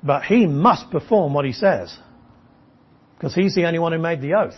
But 0.03 0.22
he 0.22 0.46
must 0.46 0.90
perform 0.90 1.35
what 1.35 1.44
he 1.44 1.53
says. 1.53 1.96
Because 3.16 3.35
he's 3.35 3.55
the 3.55 3.66
only 3.66 3.79
one 3.79 3.92
who 3.92 3.98
made 3.98 4.20
the 4.20 4.35
oath. 4.35 4.55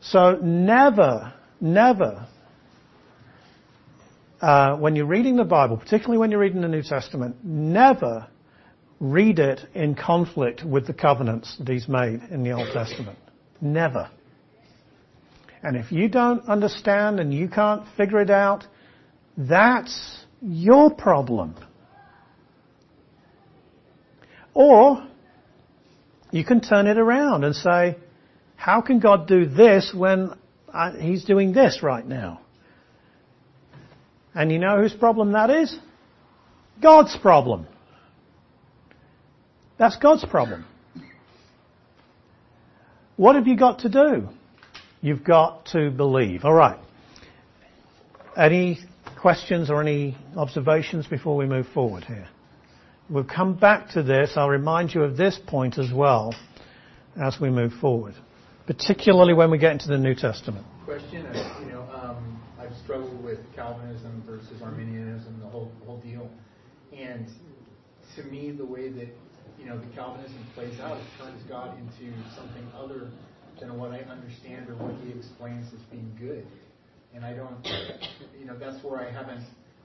So 0.00 0.38
never, 0.40 1.34
never, 1.60 2.28
uh, 4.40 4.76
when 4.76 4.94
you're 4.94 5.06
reading 5.06 5.36
the 5.36 5.44
Bible, 5.44 5.76
particularly 5.76 6.18
when 6.18 6.30
you're 6.30 6.40
reading 6.40 6.60
the 6.60 6.68
New 6.68 6.82
Testament, 6.82 7.36
never 7.44 8.28
read 9.00 9.38
it 9.38 9.60
in 9.74 9.94
conflict 9.94 10.64
with 10.64 10.86
the 10.86 10.94
covenants 10.94 11.56
that 11.58 11.68
he's 11.68 11.88
made 11.88 12.20
in 12.30 12.42
the 12.42 12.52
Old 12.52 12.68
Testament. 12.72 13.18
Never. 13.60 14.10
And 15.62 15.76
if 15.76 15.90
you 15.92 16.08
don't 16.08 16.46
understand 16.48 17.20
and 17.20 17.32
you 17.32 17.48
can't 17.48 17.84
figure 17.96 18.20
it 18.20 18.30
out, 18.30 18.64
that's 19.36 20.24
your 20.40 20.94
problem. 20.94 21.56
Or 24.54 25.06
you 26.30 26.44
can 26.44 26.60
turn 26.60 26.86
it 26.86 26.98
around 26.98 27.44
and 27.44 27.54
say, 27.54 27.96
how 28.56 28.80
can 28.80 29.00
God 29.00 29.28
do 29.28 29.46
this 29.46 29.92
when 29.94 30.30
I, 30.72 30.92
He's 30.92 31.24
doing 31.24 31.52
this 31.52 31.82
right 31.82 32.06
now? 32.06 32.40
And 34.34 34.50
you 34.50 34.58
know 34.58 34.80
whose 34.80 34.94
problem 34.94 35.32
that 35.32 35.50
is? 35.50 35.76
God's 36.82 37.16
problem. 37.16 37.66
That's 39.78 39.96
God's 39.96 40.24
problem. 40.24 40.64
What 43.16 43.36
have 43.36 43.46
you 43.46 43.56
got 43.56 43.80
to 43.80 43.88
do? 43.88 44.28
You've 45.00 45.24
got 45.24 45.66
to 45.72 45.90
believe. 45.90 46.44
All 46.44 46.54
right. 46.54 46.78
Any 48.36 48.78
questions 49.20 49.70
or 49.70 49.80
any 49.80 50.16
observations 50.36 51.06
before 51.06 51.36
we 51.36 51.46
move 51.46 51.66
forward 51.68 52.04
here? 52.04 52.28
We'll 53.08 53.24
come 53.24 53.54
back 53.54 53.90
to 53.90 54.02
this. 54.02 54.32
I'll 54.36 54.48
remind 54.48 54.94
you 54.94 55.02
of 55.02 55.16
this 55.16 55.38
point 55.46 55.78
as 55.78 55.92
well 55.92 56.34
as 57.16 57.36
we 57.40 57.50
move 57.50 57.72
forward 57.80 58.14
particularly 58.66 59.32
when 59.32 59.50
we 59.50 59.58
get 59.58 59.72
into 59.72 59.88
the 59.88 59.98
New 59.98 60.14
Testament. 60.14 60.66
Question, 60.84 61.24
uh, 61.26 61.60
you 61.64 61.72
know, 61.72 61.82
um, 61.94 62.40
I've 62.58 62.74
struggled 62.82 63.22
with 63.22 63.38
Calvinism 63.54 64.22
versus 64.26 64.60
Arminianism, 64.62 65.38
the 65.40 65.46
whole 65.46 65.70
whole 65.86 65.98
deal, 65.98 66.28
and 66.96 67.28
to 68.16 68.22
me, 68.24 68.50
the 68.50 68.64
way 68.64 68.88
that 68.90 69.08
you 69.58 69.66
know 69.66 69.78
the 69.78 69.86
Calvinism 69.94 70.44
plays 70.54 70.78
out, 70.80 70.98
it 70.98 71.04
turns 71.18 71.42
God 71.48 71.76
into 71.78 72.12
something 72.34 72.66
other 72.76 73.10
than 73.60 73.78
what 73.78 73.92
I 73.92 74.00
understand 74.00 74.68
or 74.68 74.76
what 74.76 74.94
He 75.04 75.18
explains 75.18 75.66
as 75.72 75.80
being 75.90 76.10
good, 76.18 76.46
and 77.14 77.24
I 77.24 77.32
don't, 77.34 77.64
you 78.38 78.46
know, 78.46 78.58
that's 78.58 78.82
where 78.84 79.00
I 79.00 79.10
haven't 79.10 79.44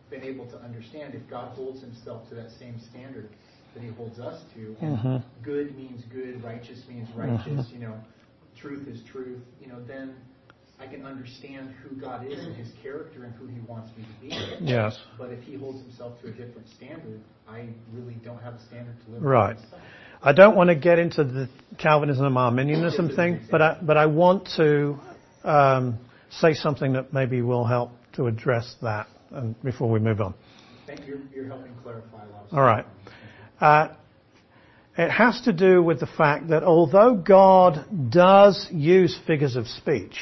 been 0.10 0.24
able 0.24 0.46
to 0.52 0.58
understand 0.58 1.16
if 1.16 1.28
God 1.30 1.56
holds 1.56 1.82
Himself 1.82 2.28
to 2.30 2.36
that 2.36 2.52
same 2.60 2.80
standard 2.90 3.30
that 3.74 3.84
He 3.84 3.90
holds 3.90 4.20
us 4.20 4.42
to, 4.56 4.76
mm-hmm. 4.82 5.18
good 5.44 5.76
means 5.78 6.04
good, 6.12 6.44
righteous 6.44 6.80
means 6.90 7.08
righteous, 7.16 7.48
mm-hmm. 7.48 7.74
you 7.74 7.80
know 7.80 7.98
truth 8.62 8.88
is 8.88 9.00
truth, 9.12 9.42
you 9.60 9.68
know, 9.68 9.84
then 9.86 10.16
I 10.82 10.88
can 10.88 11.06
understand 11.06 11.74
who 11.84 11.96
God 11.96 12.26
is 12.26 12.40
and 12.40 12.56
His 12.56 12.70
character 12.82 13.24
and 13.24 13.34
who 13.36 13.46
He 13.46 13.60
wants 13.68 13.92
me 13.96 14.04
to 14.04 14.22
be. 14.22 14.66
Yes. 14.66 14.98
But 15.18 15.32
if 15.32 15.44
He 15.44 15.56
holds 15.56 15.80
Himself 15.82 16.20
to 16.22 16.30
a 16.30 16.32
different 16.32 16.68
standard, 16.76 17.22
I 17.48 17.68
really 17.94 18.16
don't 18.26 18.42
have 18.42 18.56
a 18.56 18.66
standard 18.66 18.96
to 19.06 19.12
live 19.12 19.22
Right. 19.22 19.58
by. 19.58 19.78
I 20.24 20.34
don't 20.34 20.56
want 20.56 20.70
to 20.70 20.76
get 20.76 21.00
into 21.00 21.24
the 21.24 21.50
Calvinism 21.78 22.26
and 22.26 22.38
Arminianism 22.38 23.16
thing, 23.16 23.42
but 23.50 23.62
I, 23.62 23.78
but 23.82 23.98
I 23.98 24.06
want 24.08 24.50
to 24.58 24.98
um, 25.44 26.00
say 26.30 26.54
something 26.54 26.94
that 26.94 27.14
maybe 27.14 27.42
will 27.42 27.66
help 27.66 27.92
to 28.14 28.28
address 28.28 28.76
that 28.82 29.08
and 29.32 29.60
before 29.64 29.90
we 29.90 30.00
move 30.00 30.22
on. 30.22 30.34
Thank 30.86 31.08
you. 31.08 31.22
You're 31.34 31.48
helping 31.48 31.74
clarify 31.82 32.24
a 32.24 32.30
lot 32.30 32.46
of 32.52 32.58
All 32.58 32.64
right. 32.64 32.86
Uh, 33.60 33.96
it 34.98 35.10
has 35.10 35.42
to 35.42 35.54
do 35.54 35.82
with 35.82 36.00
the 36.00 36.08
fact 36.08 36.50
that 36.50 36.64
although 36.64 37.16
God 37.16 38.12
does 38.12 38.68
use 38.72 39.18
figures 39.26 39.56
of 39.56 39.68
speech, 39.68 40.20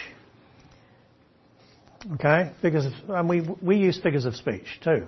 okay, 2.16 2.52
figures 2.62 2.86
of, 2.86 2.94
and 3.10 3.30
we 3.30 3.42
we 3.62 3.78
use 3.78 4.00
figures 4.02 4.26
of 4.26 4.36
speech 4.36 4.80
too. 4.84 5.08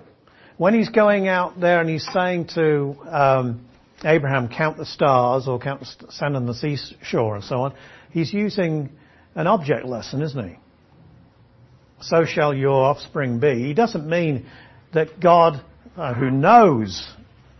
When 0.57 0.73
he's 0.73 0.89
going 0.89 1.27
out 1.27 1.59
there 1.59 1.79
and 1.81 1.89
he's 1.89 2.07
saying 2.13 2.47
to 2.55 2.95
um, 3.09 3.65
Abraham, 4.03 4.49
"Count 4.49 4.77
the 4.77 4.85
stars" 4.85 5.47
or 5.47 5.59
"Count 5.59 5.81
the 5.81 6.11
sand 6.11 6.35
on 6.35 6.45
the 6.45 6.53
seashore" 6.53 7.35
and 7.35 7.43
so 7.43 7.61
on, 7.61 7.73
he's 8.11 8.33
using 8.33 8.89
an 9.35 9.47
object 9.47 9.85
lesson, 9.85 10.21
isn't 10.21 10.49
he? 10.49 10.55
So 12.01 12.25
shall 12.25 12.53
your 12.53 12.83
offspring 12.85 13.39
be. 13.39 13.63
He 13.63 13.73
doesn't 13.73 14.07
mean 14.07 14.47
that 14.93 15.19
God, 15.19 15.61
uh, 15.95 16.13
who 16.13 16.31
knows 16.31 17.07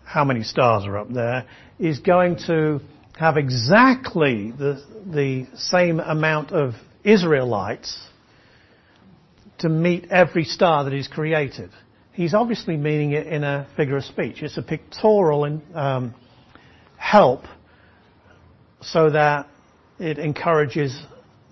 how 0.04 0.26
many 0.26 0.44
stars 0.44 0.86
are 0.86 0.98
up 0.98 1.10
there, 1.14 1.46
is 1.80 2.00
going 2.00 2.38
to 2.48 2.82
have 3.18 3.38
exactly 3.38 4.52
the, 4.52 4.84
the 5.06 5.48
same 5.56 6.00
amount 6.00 6.52
of 6.52 6.74
Israelites 7.04 8.08
to 9.62 9.70
meet 9.70 10.12
every 10.12 10.44
star 10.44 10.84
that 10.84 10.94
he's 10.94 11.08
created. 11.08 11.70
He's 12.14 12.34
obviously 12.34 12.78
meaning 12.78 13.14
it 13.14 13.28
in 13.28 13.44
a 13.44 13.68
figure 13.78 13.98
of 13.98 14.04
speech. 14.04 14.44
It's 14.44 14.58
a 14.58 14.62
pictorial 14.62 15.46
in, 15.46 15.62
um, 15.74 16.16
help 16.98 17.46
so 18.82 19.10
that 19.10 19.48
it 20.00 20.18
encourages 20.18 21.00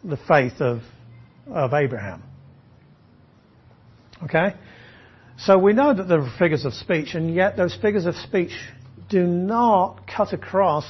the 0.03 0.17
faith 0.17 0.59
of, 0.59 0.81
of 1.47 1.73
Abraham. 1.73 2.23
Okay? 4.23 4.55
So 5.37 5.57
we 5.57 5.73
know 5.73 5.93
that 5.93 6.07
there 6.09 6.19
are 6.19 6.37
figures 6.37 6.65
of 6.65 6.73
speech, 6.73 7.13
and 7.13 7.33
yet 7.33 7.55
those 7.55 7.75
figures 7.81 8.05
of 8.05 8.15
speech 8.15 8.51
do 9.09 9.25
not 9.25 10.01
cut 10.07 10.33
across 10.33 10.85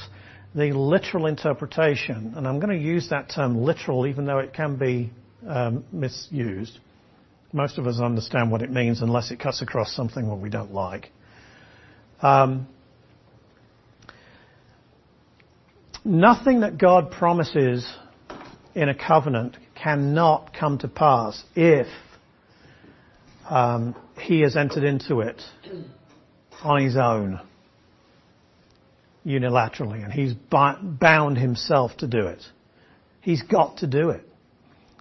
the 0.54 0.72
literal 0.72 1.26
interpretation. 1.26 2.34
And 2.36 2.48
I'm 2.48 2.58
going 2.58 2.76
to 2.76 2.84
use 2.84 3.10
that 3.10 3.30
term 3.30 3.62
literal, 3.62 4.06
even 4.06 4.24
though 4.24 4.38
it 4.38 4.52
can 4.52 4.76
be 4.76 5.12
um, 5.46 5.84
misused. 5.92 6.80
Most 7.52 7.78
of 7.78 7.86
us 7.86 7.98
understand 7.98 8.50
what 8.50 8.62
it 8.62 8.70
means 8.70 9.02
unless 9.02 9.30
it 9.30 9.40
cuts 9.40 9.60
across 9.60 9.94
something 9.94 10.28
that 10.28 10.36
we 10.36 10.50
don't 10.50 10.72
like. 10.72 11.10
Um, 12.22 12.68
nothing 16.04 16.60
that 16.60 16.78
God 16.78 17.10
promises 17.10 17.90
in 18.74 18.88
a 18.88 18.94
covenant 18.94 19.56
cannot 19.74 20.52
come 20.54 20.78
to 20.78 20.88
pass 20.88 21.42
if 21.56 21.88
um, 23.48 23.96
he 24.20 24.42
has 24.42 24.56
entered 24.56 24.84
into 24.84 25.20
it 25.20 25.42
on 26.62 26.82
his 26.82 26.96
own, 26.96 27.40
unilaterally, 29.26 30.04
and 30.04 30.12
he's 30.12 30.34
bound 30.34 31.36
himself 31.36 31.96
to 31.98 32.06
do 32.06 32.26
it. 32.26 32.42
He's 33.22 33.42
got 33.42 33.78
to 33.78 33.86
do 33.86 34.10
it. 34.10 34.22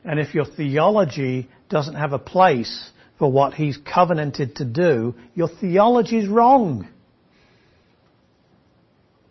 And 0.04 0.20
if 0.20 0.34
your 0.34 0.46
theology 0.46 1.50
doesn't 1.70 1.96
have 1.96 2.14
a 2.14 2.20
place 2.20 2.90
for 3.18 3.32
what 3.32 3.54
he's 3.54 3.78
covenanted 3.78 4.56
to 4.56 4.66
do, 4.66 5.14
your 5.36 5.50
theology 5.50 6.18
is 6.18 6.28
wrong. 6.28 6.88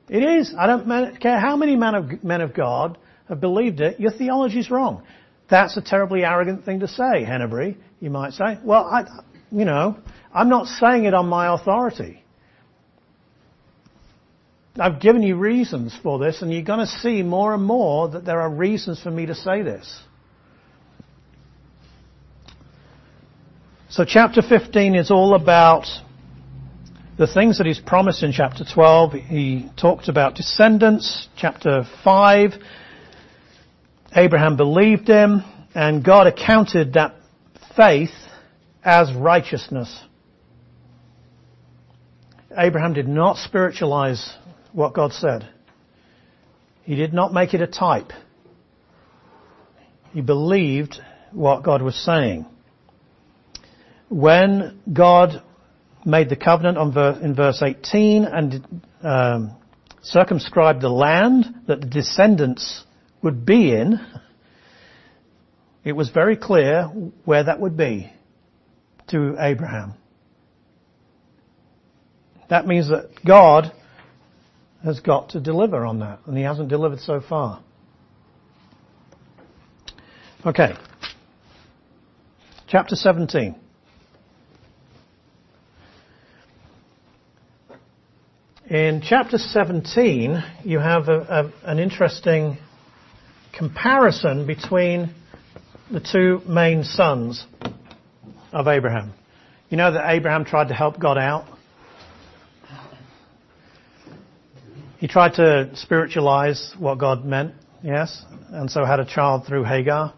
It 0.08 0.22
is. 0.22 0.54
I 0.56 0.66
don't 0.66 1.20
care 1.20 1.38
how 1.38 1.56
many 1.56 1.76
men 1.76 1.94
of, 1.94 2.24
men 2.24 2.40
of 2.40 2.54
God 2.54 2.98
have 3.28 3.40
believed 3.40 3.80
it, 3.80 4.00
your 4.00 4.10
theology 4.10 4.58
is 4.58 4.70
wrong. 4.70 5.02
That's 5.50 5.76
a 5.76 5.82
terribly 5.82 6.24
arrogant 6.24 6.64
thing 6.64 6.80
to 6.80 6.88
say, 6.88 7.24
Henebury, 7.24 7.76
you 8.00 8.10
might 8.10 8.32
say. 8.32 8.58
Well, 8.62 8.84
I, 8.84 9.04
you 9.50 9.64
know, 9.64 9.96
I'm 10.32 10.48
not 10.48 10.66
saying 10.66 11.04
it 11.04 11.14
on 11.14 11.26
my 11.26 11.54
authority. 11.54 12.22
I've 14.78 15.00
given 15.00 15.22
you 15.22 15.36
reasons 15.36 15.98
for 16.02 16.18
this, 16.18 16.42
and 16.42 16.52
you're 16.52 16.62
going 16.62 16.80
to 16.80 16.86
see 16.86 17.22
more 17.22 17.54
and 17.54 17.64
more 17.64 18.08
that 18.10 18.24
there 18.24 18.40
are 18.40 18.50
reasons 18.50 19.02
for 19.02 19.10
me 19.10 19.26
to 19.26 19.34
say 19.34 19.62
this. 19.62 20.02
So 23.90 24.04
chapter 24.04 24.42
15 24.42 24.94
is 24.94 25.10
all 25.10 25.34
about 25.34 25.86
the 27.16 27.26
things 27.26 27.56
that 27.56 27.66
he's 27.66 27.80
promised 27.80 28.22
in 28.22 28.32
chapter 28.32 28.62
12. 28.62 29.14
He 29.14 29.70
talked 29.80 30.08
about 30.08 30.34
descendants. 30.34 31.26
Chapter 31.38 31.84
5, 32.04 32.52
Abraham 34.14 34.58
believed 34.58 35.08
him, 35.08 35.42
and 35.74 36.04
God 36.04 36.26
accounted 36.26 36.92
that 36.92 37.14
faith 37.78 38.12
as 38.84 39.10
righteousness. 39.14 40.02
Abraham 42.58 42.92
did 42.92 43.08
not 43.08 43.38
spiritualize 43.38 44.34
what 44.72 44.92
God 44.92 45.14
said. 45.14 45.48
He 46.82 46.94
did 46.94 47.14
not 47.14 47.32
make 47.32 47.54
it 47.54 47.62
a 47.62 47.66
type. 47.66 48.12
He 50.12 50.20
believed 50.20 51.00
what 51.32 51.62
God 51.62 51.80
was 51.80 51.96
saying. 51.96 52.44
When 54.08 54.80
God 54.90 55.42
made 56.04 56.28
the 56.28 56.36
covenant 56.36 56.78
in 57.22 57.34
verse 57.34 57.62
18 57.62 58.24
and 58.24 58.82
um, 59.02 59.56
circumscribed 60.02 60.80
the 60.80 60.88
land 60.88 61.44
that 61.66 61.80
the 61.80 61.86
descendants 61.86 62.84
would 63.22 63.44
be 63.44 63.72
in, 63.72 64.00
it 65.84 65.92
was 65.92 66.10
very 66.10 66.36
clear 66.36 66.84
where 67.24 67.44
that 67.44 67.60
would 67.60 67.76
be 67.76 68.10
to 69.08 69.36
Abraham. 69.38 69.94
That 72.48 72.66
means 72.66 72.88
that 72.88 73.10
God 73.26 73.72
has 74.82 75.00
got 75.00 75.30
to 75.30 75.40
deliver 75.40 75.84
on 75.84 75.98
that, 76.00 76.20
and 76.26 76.36
he 76.36 76.44
hasn't 76.44 76.68
delivered 76.68 77.00
so 77.00 77.20
far. 77.20 77.62
Okay. 80.46 80.72
Chapter 82.68 82.94
17. 82.94 83.56
In 88.70 89.00
chapter 89.02 89.38
17, 89.38 90.44
you 90.62 90.78
have 90.78 91.08
a, 91.08 91.52
a, 91.64 91.70
an 91.70 91.78
interesting 91.78 92.58
comparison 93.56 94.46
between 94.46 95.14
the 95.90 96.00
two 96.00 96.42
main 96.46 96.84
sons 96.84 97.46
of 98.52 98.68
Abraham. 98.68 99.14
You 99.70 99.78
know 99.78 99.90
that 99.90 100.10
Abraham 100.10 100.44
tried 100.44 100.68
to 100.68 100.74
help 100.74 101.00
God 101.00 101.16
out? 101.16 101.46
He 104.98 105.08
tried 105.08 105.36
to 105.36 105.70
spiritualize 105.74 106.74
what 106.78 106.98
God 106.98 107.24
meant, 107.24 107.54
yes, 107.82 108.22
and 108.50 108.70
so 108.70 108.84
had 108.84 109.00
a 109.00 109.06
child 109.06 109.46
through 109.46 109.64
Hagar. 109.64 110.12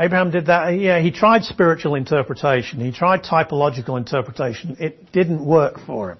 Abraham 0.00 0.30
did 0.30 0.46
that. 0.46 0.70
Yeah, 0.70 0.98
he 1.00 1.10
tried 1.10 1.44
spiritual 1.44 1.94
interpretation. 1.94 2.80
He 2.80 2.90
tried 2.90 3.22
typological 3.22 3.98
interpretation. 3.98 4.78
It 4.80 5.12
didn't 5.12 5.44
work 5.44 5.78
for 5.86 6.12
him. 6.12 6.18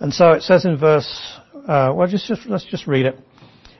And 0.00 0.12
so 0.12 0.32
it 0.32 0.42
says 0.42 0.64
in 0.64 0.78
verse, 0.78 1.38
uh, 1.68 1.92
well, 1.94 2.08
just, 2.08 2.26
just, 2.26 2.46
let's 2.46 2.64
just 2.64 2.86
read 2.86 3.04
it. 3.04 3.18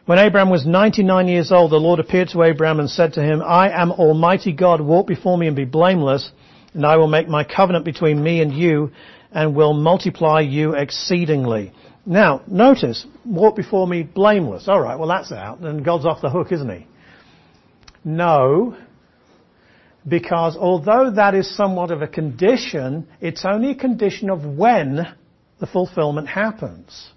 When 0.04 0.18
Abraham 0.18 0.50
was 0.50 0.66
99 0.66 1.26
years 1.26 1.50
old, 1.52 1.72
the 1.72 1.76
Lord 1.76 2.00
appeared 2.00 2.28
to 2.30 2.42
Abraham 2.42 2.80
and 2.80 2.90
said 2.90 3.14
to 3.14 3.22
him, 3.22 3.40
I 3.40 3.70
am 3.70 3.90
Almighty 3.90 4.52
God, 4.52 4.82
walk 4.82 5.06
before 5.06 5.38
me 5.38 5.46
and 5.46 5.56
be 5.56 5.64
blameless, 5.64 6.32
and 6.74 6.84
I 6.84 6.98
will 6.98 7.08
make 7.08 7.28
my 7.28 7.44
covenant 7.44 7.86
between 7.86 8.22
me 8.22 8.42
and 8.42 8.52
you, 8.52 8.92
and 9.32 9.56
will 9.56 9.72
multiply 9.72 10.40
you 10.40 10.74
exceedingly. 10.74 11.72
Now, 12.04 12.42
notice, 12.48 13.06
walk 13.24 13.54
before 13.54 13.86
me 13.86 14.02
blameless. 14.02 14.68
Alright, 14.68 14.98
well 14.98 15.08
that's 15.08 15.30
out, 15.30 15.60
and 15.60 15.84
God's 15.84 16.04
off 16.04 16.20
the 16.20 16.30
hook, 16.30 16.50
isn't 16.50 16.68
he? 16.68 16.86
No, 18.04 18.76
because 20.06 20.56
although 20.56 21.12
that 21.12 21.34
is 21.34 21.54
somewhat 21.56 21.92
of 21.92 22.02
a 22.02 22.08
condition, 22.08 23.06
it's 23.20 23.44
only 23.44 23.70
a 23.70 23.74
condition 23.76 24.30
of 24.30 24.44
when 24.44 25.06
the 25.60 25.66
fulfillment 25.66 26.26
happens. 26.26 27.10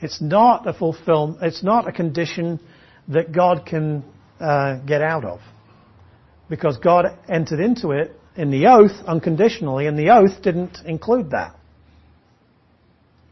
It's 0.00 0.20
not 0.20 0.66
a 0.66 0.72
fulfillment, 0.72 1.38
it's 1.42 1.62
not 1.62 1.88
a 1.88 1.92
condition 1.92 2.58
that 3.08 3.30
God 3.30 3.64
can 3.64 4.04
uh, 4.40 4.78
get 4.80 5.02
out 5.02 5.24
of. 5.24 5.40
Because 6.48 6.76
God 6.78 7.06
entered 7.28 7.60
into 7.60 7.90
it 7.90 8.12
in 8.36 8.50
the 8.50 8.66
oath 8.66 9.06
unconditionally, 9.06 9.86
and 9.86 9.96
the 9.96 10.10
oath 10.10 10.42
didn't 10.42 10.78
include 10.84 11.30
that. 11.30 11.54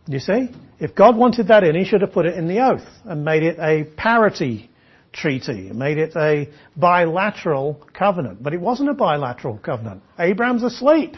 You 0.06 0.18
see? 0.18 0.48
If 0.80 0.94
God 0.94 1.16
wanted 1.16 1.48
that 1.48 1.64
in, 1.64 1.76
He 1.76 1.84
should 1.84 2.00
have 2.00 2.12
put 2.12 2.26
it 2.26 2.36
in 2.36 2.48
the 2.48 2.60
oath 2.60 2.86
and 3.04 3.24
made 3.24 3.42
it 3.42 3.58
a 3.58 3.84
parity 3.96 4.70
treaty, 5.12 5.70
made 5.72 5.98
it 5.98 6.16
a 6.16 6.48
bilateral 6.76 7.80
covenant. 7.92 8.42
But 8.42 8.54
it 8.54 8.60
wasn't 8.60 8.90
a 8.90 8.94
bilateral 8.94 9.58
covenant. 9.58 10.02
Abraham's 10.18 10.62
asleep. 10.62 11.16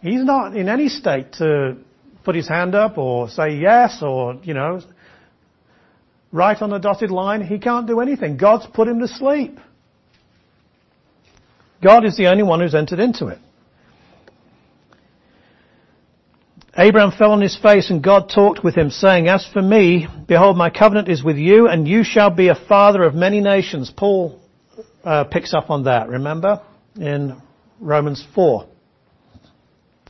He's 0.00 0.24
not 0.24 0.56
in 0.56 0.68
any 0.68 0.88
state 0.88 1.34
to 1.34 1.76
put 2.24 2.34
his 2.34 2.48
hand 2.48 2.74
up 2.74 2.96
or 2.96 3.28
say 3.28 3.56
yes 3.56 4.02
or, 4.02 4.34
you 4.42 4.54
know, 4.54 4.80
write 6.32 6.62
on 6.62 6.72
a 6.72 6.78
dotted 6.78 7.10
line. 7.10 7.42
He 7.42 7.58
can't 7.58 7.86
do 7.86 8.00
anything. 8.00 8.36
God's 8.36 8.66
put 8.66 8.88
him 8.88 9.00
to 9.00 9.08
sleep. 9.08 9.58
God 11.82 12.04
is 12.04 12.16
the 12.16 12.28
only 12.28 12.42
one 12.42 12.60
who's 12.60 12.74
entered 12.74 12.98
into 12.98 13.26
it. 13.26 13.38
Abraham 16.78 17.10
fell 17.10 17.32
on 17.32 17.40
his 17.40 17.56
face 17.56 17.90
and 17.90 18.02
God 18.02 18.28
talked 18.28 18.62
with 18.62 18.76
him 18.76 18.90
saying, 18.90 19.28
As 19.28 19.44
for 19.46 19.60
me, 19.60 20.06
behold 20.28 20.56
my 20.56 20.70
covenant 20.70 21.08
is 21.08 21.22
with 21.22 21.36
you 21.36 21.66
and 21.66 21.86
you 21.88 22.04
shall 22.04 22.30
be 22.30 22.48
a 22.48 22.54
father 22.54 23.02
of 23.02 23.14
many 23.14 23.40
nations. 23.40 23.90
Paul 23.90 24.40
uh, 25.02 25.24
picks 25.24 25.52
up 25.52 25.70
on 25.70 25.84
that, 25.84 26.08
remember? 26.08 26.62
In 26.94 27.40
Romans 27.80 28.24
4. 28.34 28.66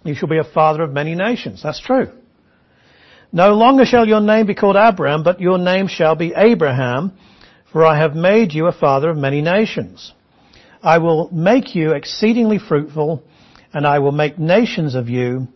You 0.05 0.15
shall 0.15 0.29
be 0.29 0.39
a 0.39 0.45
father 0.45 0.83
of 0.83 0.93
many 0.93 1.15
nations. 1.15 1.63
That's 1.63 1.81
true. 1.81 2.09
No 3.33 3.55
longer 3.55 3.85
shall 3.85 4.09
your 4.09 4.21
name 4.21 4.47
be 4.47 4.55
called 4.55 4.77
Abram, 4.77 5.23
but 5.23 5.41
your 5.41 5.59
name 5.59 5.87
shall 5.87 6.17
be 6.17 6.33
Abraham, 6.37 7.13
for 7.73 7.85
I 7.85 7.99
have 7.99 8.15
made 8.17 8.53
you 8.53 8.67
a 8.67 8.73
father 8.73 9.09
of 9.09 9.17
many 9.17 9.41
nations. 9.41 10.13
I 10.83 10.99
will 10.99 11.31
make 11.31 11.75
you 11.75 11.93
exceedingly 11.93 12.59
fruitful, 12.59 13.23
and 13.73 13.87
I 13.87 14.01
will 14.01 14.13
make 14.13 14.39
nations 14.39 14.95
of 14.95 15.09
you, 15.09 15.49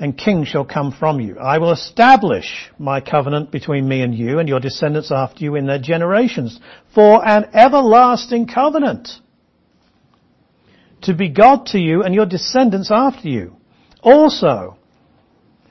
and 0.00 0.16
kings 0.16 0.48
shall 0.48 0.64
come 0.64 0.90
from 0.90 1.20
you. 1.20 1.38
I 1.38 1.58
will 1.58 1.72
establish 1.72 2.70
my 2.78 3.00
covenant 3.00 3.50
between 3.50 3.86
me 3.86 4.00
and 4.00 4.14
you 4.14 4.38
and 4.38 4.48
your 4.48 4.58
descendants 4.58 5.12
after 5.12 5.44
you 5.44 5.56
in 5.56 5.66
their 5.66 5.78
generations 5.78 6.58
for 6.94 7.24
an 7.24 7.50
everlasting 7.52 8.46
covenant 8.46 9.10
to 11.02 11.14
be 11.14 11.28
God 11.28 11.66
to 11.66 11.78
you 11.78 12.02
and 12.02 12.14
your 12.14 12.24
descendants 12.24 12.90
after 12.90 13.28
you. 13.28 13.56
Also, 14.02 14.78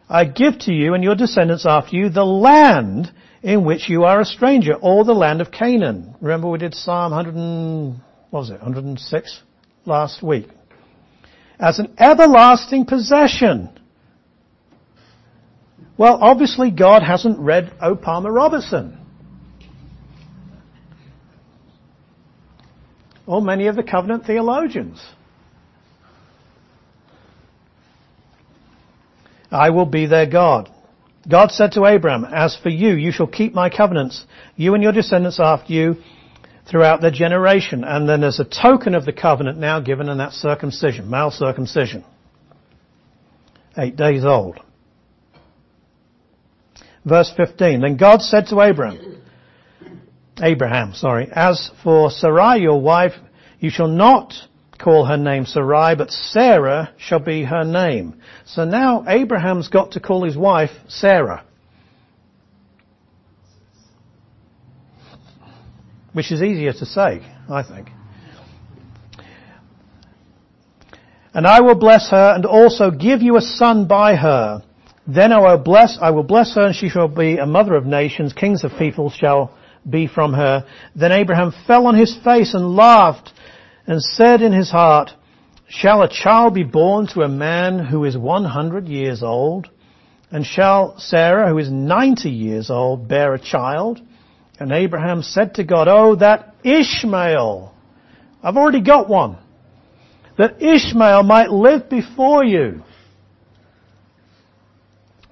I 0.07 0.25
give 0.25 0.59
to 0.59 0.71
you 0.71 0.93
and 0.93 1.03
your 1.03 1.15
descendants 1.15 1.65
after 1.65 1.95
you 1.95 2.09
the 2.09 2.23
land 2.23 3.11
in 3.41 3.63
which 3.63 3.89
you 3.89 4.03
are 4.03 4.19
a 4.19 4.25
stranger, 4.25 4.73
or 4.73 5.05
the 5.05 5.13
land 5.13 5.39
of 5.39 5.49
Canaan. 5.49 6.13
Remember 6.19 6.49
we 6.49 6.57
did 6.57 6.75
Psalm 6.75 7.13
100 7.13 7.35
and, 7.35 8.01
what 8.31 8.41
was 8.41 8.49
it, 8.49 8.61
106 8.61 9.41
last 9.85 10.21
week. 10.21 10.49
As 11.57 11.79
an 11.79 11.95
everlasting 11.97 12.85
possession. 12.85 13.78
Well, 15.99 16.17
obviously 16.21 16.71
God 16.71 17.03
hasn't 17.03 17.39
read 17.39 17.73
O. 17.81 17.93
Palmer 17.93 18.31
Robertson. 18.31 18.97
Or 23.27 23.41
many 23.41 23.67
of 23.67 23.75
the 23.75 23.83
covenant 23.83 24.25
theologians. 24.25 25.05
I 29.51 29.71
will 29.71 29.85
be 29.85 30.05
their 30.05 30.25
God. 30.25 30.71
God 31.27 31.51
said 31.51 31.73
to 31.73 31.85
Abraham, 31.85 32.23
As 32.23 32.55
for 32.55 32.69
you, 32.69 32.93
you 32.93 33.11
shall 33.11 33.27
keep 33.27 33.53
my 33.53 33.69
covenants, 33.69 34.23
you 34.55 34.75
and 34.75 34.81
your 34.81 34.93
descendants 34.93 35.37
after 35.37 35.73
you, 35.73 35.97
throughout 36.65 37.01
their 37.01 37.11
generation. 37.11 37.83
And 37.83 38.07
then 38.07 38.21
there's 38.21 38.39
a 38.39 38.45
token 38.45 38.95
of 38.95 39.03
the 39.03 39.11
covenant 39.11 39.57
now 39.57 39.81
given, 39.81 40.07
and 40.07 40.21
that's 40.21 40.37
circumcision, 40.37 41.09
male 41.09 41.29
circumcision. 41.29 42.05
Eight 43.77 43.97
days 43.97 44.23
old. 44.23 44.61
Verse 47.05 47.31
15. 47.35 47.81
Then 47.81 47.97
God 47.97 48.21
said 48.21 48.47
to 48.47 48.61
Abraham, 48.61 49.21
Abraham, 50.41 50.93
sorry, 50.93 51.27
as 51.31 51.69
for 51.83 52.09
Sarai 52.09 52.61
your 52.61 52.79
wife, 52.79 53.13
you 53.59 53.69
shall 53.69 53.87
not 53.87 54.33
call 54.77 55.05
her 55.05 55.17
name 55.17 55.45
Sarai, 55.45 55.95
but 55.95 56.09
Sarah 56.09 56.93
shall 56.97 57.19
be 57.19 57.43
her 57.43 57.63
name. 57.63 58.21
So 58.45 58.63
now 58.63 59.03
Abraham's 59.07 59.67
got 59.67 59.91
to 59.91 59.99
call 59.99 60.23
his 60.23 60.37
wife 60.37 60.71
Sarah. 60.87 61.43
Which 66.13 66.31
is 66.31 66.41
easier 66.41 66.73
to 66.73 66.85
say, 66.85 67.21
I 67.49 67.63
think. 67.63 67.89
And 71.33 71.45
I 71.45 71.61
will 71.61 71.75
bless 71.75 72.09
her 72.09 72.33
and 72.33 72.45
also 72.45 72.89
give 72.89 73.21
you 73.21 73.37
a 73.37 73.41
son 73.41 73.87
by 73.87 74.15
her. 74.15 74.63
Then 75.09 75.31
I 75.33 75.39
will 75.39 75.57
bless, 75.57 75.97
I 75.99 76.11
will 76.11 76.23
bless 76.23 76.53
her 76.53 76.67
and 76.67 76.75
she 76.75 76.87
shall 76.87 77.07
be 77.07 77.37
a 77.37 77.45
mother 77.47 77.73
of 77.73 77.85
nations. 77.85 78.31
Kings 78.31 78.63
of 78.63 78.71
people 78.77 79.09
shall 79.09 79.57
be 79.89 80.05
from 80.05 80.33
her. 80.33 80.67
Then 80.95 81.11
Abraham 81.11 81.51
fell 81.65 81.87
on 81.87 81.95
his 81.95 82.15
face 82.23 82.53
and 82.53 82.75
laughed 82.75 83.31
and 83.87 84.03
said 84.03 84.43
in 84.43 84.53
his 84.53 84.69
heart, 84.69 85.09
Shall 85.67 86.03
a 86.03 86.09
child 86.09 86.53
be 86.53 86.63
born 86.63 87.07
to 87.13 87.21
a 87.21 87.27
man 87.27 87.79
who 87.79 88.05
is 88.05 88.15
100 88.15 88.87
years 88.87 89.23
old? 89.23 89.67
And 90.31 90.45
shall 90.45 90.99
Sarah, 90.99 91.49
who 91.49 91.57
is 91.57 91.71
90 91.71 92.29
years 92.29 92.69
old, 92.69 93.07
bear 93.07 93.33
a 93.33 93.41
child? 93.41 93.99
And 94.59 94.71
Abraham 94.71 95.23
said 95.23 95.55
to 95.55 95.63
God, 95.63 95.87
Oh, 95.87 96.15
that 96.17 96.53
Ishmael, 96.63 97.73
I've 98.43 98.57
already 98.57 98.81
got 98.81 99.09
one, 99.09 99.39
that 100.37 100.61
Ishmael 100.61 101.23
might 101.23 101.49
live 101.49 101.89
before 101.89 102.43
you. 102.43 102.83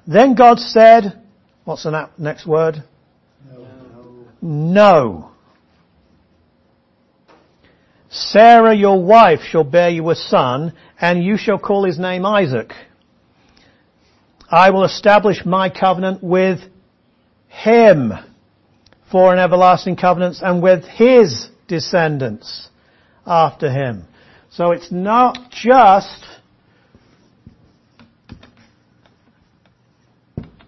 Then 0.08 0.36
God 0.36 0.60
said, 0.60 1.22
what's 1.66 1.84
the 1.84 2.10
next 2.18 2.48
word? 2.48 2.82
No. 3.52 3.68
no. 4.42 5.32
Sarah 8.10 8.74
your 8.74 9.04
wife 9.04 9.42
shall 9.42 9.66
bear 9.66 9.90
you 9.90 10.10
a 10.10 10.16
son, 10.16 10.74
and 11.00 11.22
you 11.22 11.38
shall 11.38 11.60
call 11.60 11.84
his 11.84 12.00
name 12.00 12.26
Isaac. 12.26 12.72
I 14.50 14.70
will 14.70 14.86
establish 14.86 15.46
my 15.46 15.70
covenant 15.70 16.24
with 16.24 16.62
him 17.50 18.14
for 19.12 19.34
an 19.34 19.40
everlasting 19.40 19.98
covenant 19.98 20.38
and 20.42 20.64
with 20.64 20.86
his 20.86 21.50
descendants 21.68 22.70
after 23.26 23.70
him. 23.70 24.06
So 24.50 24.72
it's 24.72 24.92
not 24.92 25.52
just 25.52 26.26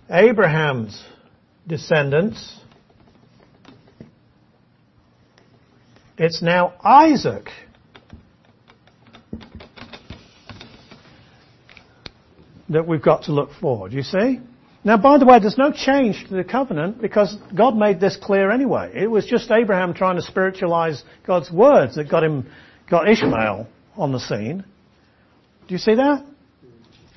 Abraham's 0.10 1.04
descendants 1.68 2.60
It's 6.20 6.42
now 6.42 6.74
Isaac. 6.84 7.50
That 12.68 12.86
we've 12.86 13.02
got 13.02 13.24
to 13.24 13.32
look 13.32 13.52
for. 13.60 13.88
Do 13.88 13.96
you 13.96 14.04
see? 14.04 14.42
Now, 14.84 14.98
by 14.98 15.18
the 15.18 15.26
way, 15.26 15.40
there's 15.40 15.58
no 15.58 15.72
change 15.72 16.26
to 16.28 16.36
the 16.36 16.44
covenant 16.44 17.02
because 17.02 17.36
God 17.56 17.76
made 17.76 18.02
this 18.02 18.18
clear 18.22 18.52
anyway. 18.52 18.92
It 18.94 19.08
was 19.10 19.26
just 19.26 19.50
Abraham 19.50 19.94
trying 19.94 20.18
to 20.18 20.22
spiritualize 20.22 21.04
God's 21.26 21.50
words 21.50 21.96
that 21.96 22.10
got 22.10 22.24
him, 22.24 22.52
got 22.90 23.10
Ishmael 23.10 23.68
on 23.96 24.12
the 24.12 24.20
scene. 24.20 24.66
Do 25.68 25.74
you 25.74 25.80
see 25.80 25.96
that? 25.96 26.26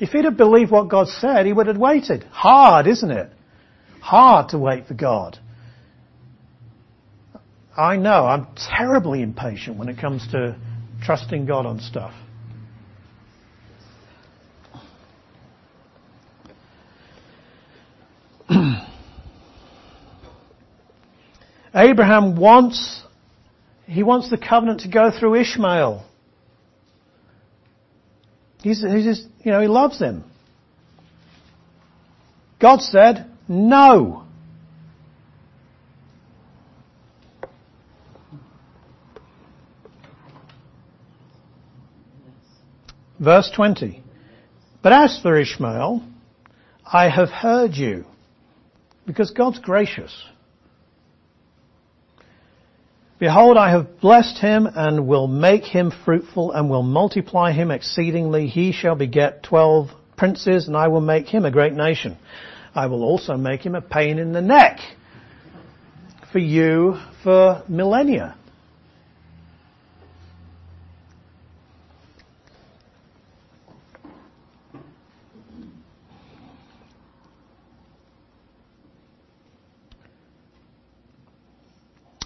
If 0.02 0.10
he'd 0.10 0.24
have 0.24 0.36
believed 0.36 0.72
what 0.72 0.88
God 0.88 1.06
said, 1.06 1.46
he 1.46 1.52
would 1.52 1.68
have 1.68 1.78
waited. 1.78 2.24
Hard, 2.24 2.88
isn't 2.88 3.12
it? 3.12 3.30
Hard 4.00 4.48
to 4.48 4.58
wait 4.58 4.88
for 4.88 4.94
God. 4.94 5.38
I 7.76 7.94
know 7.98 8.26
I'm 8.26 8.48
terribly 8.56 9.22
impatient 9.22 9.78
when 9.78 9.88
it 9.88 10.00
comes 10.00 10.26
to 10.32 10.56
trusting 11.04 11.46
God 11.46 11.66
on 11.66 11.78
stuff. 11.78 12.12
Abraham 21.72 22.34
wants, 22.34 23.04
he 23.86 24.02
wants 24.02 24.30
the 24.30 24.36
covenant 24.36 24.80
to 24.80 24.88
go 24.88 25.12
through 25.16 25.36
Ishmael. 25.36 26.04
He's, 28.62 28.80
he's 28.80 29.04
just, 29.04 29.26
you 29.42 29.50
know, 29.50 29.60
he 29.60 29.66
loves 29.66 29.98
them. 29.98 30.24
God 32.60 32.80
said, 32.80 33.28
no. 33.48 34.24
Verse 43.18 43.50
20. 43.54 44.02
But 44.82 44.92
as 44.92 45.20
for 45.20 45.38
Ishmael, 45.38 46.02
I 46.84 47.08
have 47.08 47.30
heard 47.30 47.74
you. 47.74 48.04
Because 49.06 49.30
God's 49.32 49.58
gracious. 49.58 50.12
Behold, 53.22 53.56
I 53.56 53.70
have 53.70 54.00
blessed 54.00 54.38
him 54.38 54.66
and 54.66 55.06
will 55.06 55.28
make 55.28 55.62
him 55.62 55.92
fruitful 56.04 56.50
and 56.50 56.68
will 56.68 56.82
multiply 56.82 57.52
him 57.52 57.70
exceedingly. 57.70 58.48
He 58.48 58.72
shall 58.72 58.96
beget 58.96 59.44
twelve 59.44 59.90
princes 60.16 60.66
and 60.66 60.76
I 60.76 60.88
will 60.88 61.00
make 61.00 61.28
him 61.28 61.44
a 61.44 61.52
great 61.52 61.72
nation. 61.72 62.18
I 62.74 62.86
will 62.86 63.04
also 63.04 63.36
make 63.36 63.64
him 63.64 63.76
a 63.76 63.80
pain 63.80 64.18
in 64.18 64.32
the 64.32 64.40
neck 64.40 64.80
for 66.32 66.40
you 66.40 66.98
for 67.22 67.62
millennia. 67.68 68.34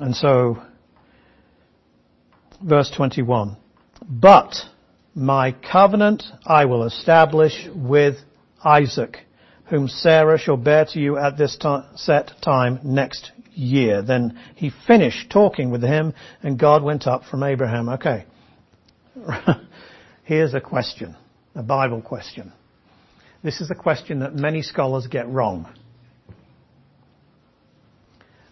And 0.00 0.16
so, 0.16 0.62
verse 2.62 2.90
21. 2.94 3.56
But 4.08 4.54
my 5.14 5.52
covenant 5.52 6.22
I 6.44 6.66
will 6.66 6.84
establish 6.84 7.66
with 7.74 8.16
Isaac, 8.64 9.18
whom 9.66 9.88
Sarah 9.88 10.38
shall 10.38 10.56
bear 10.56 10.84
to 10.92 11.00
you 11.00 11.16
at 11.16 11.38
this 11.38 11.58
set 11.96 12.32
time 12.42 12.80
next 12.84 13.32
year. 13.54 14.02
Then 14.02 14.38
he 14.54 14.70
finished 14.86 15.30
talking 15.30 15.70
with 15.70 15.82
him 15.82 16.14
and 16.42 16.58
God 16.58 16.82
went 16.82 17.06
up 17.06 17.24
from 17.24 17.42
Abraham. 17.42 17.88
Okay. 17.88 18.26
Here's 20.24 20.54
a 20.54 20.60
question, 20.60 21.16
a 21.54 21.62
Bible 21.62 22.02
question. 22.02 22.52
This 23.42 23.60
is 23.60 23.70
a 23.70 23.74
question 23.74 24.20
that 24.20 24.34
many 24.34 24.62
scholars 24.62 25.06
get 25.06 25.28
wrong. 25.28 25.72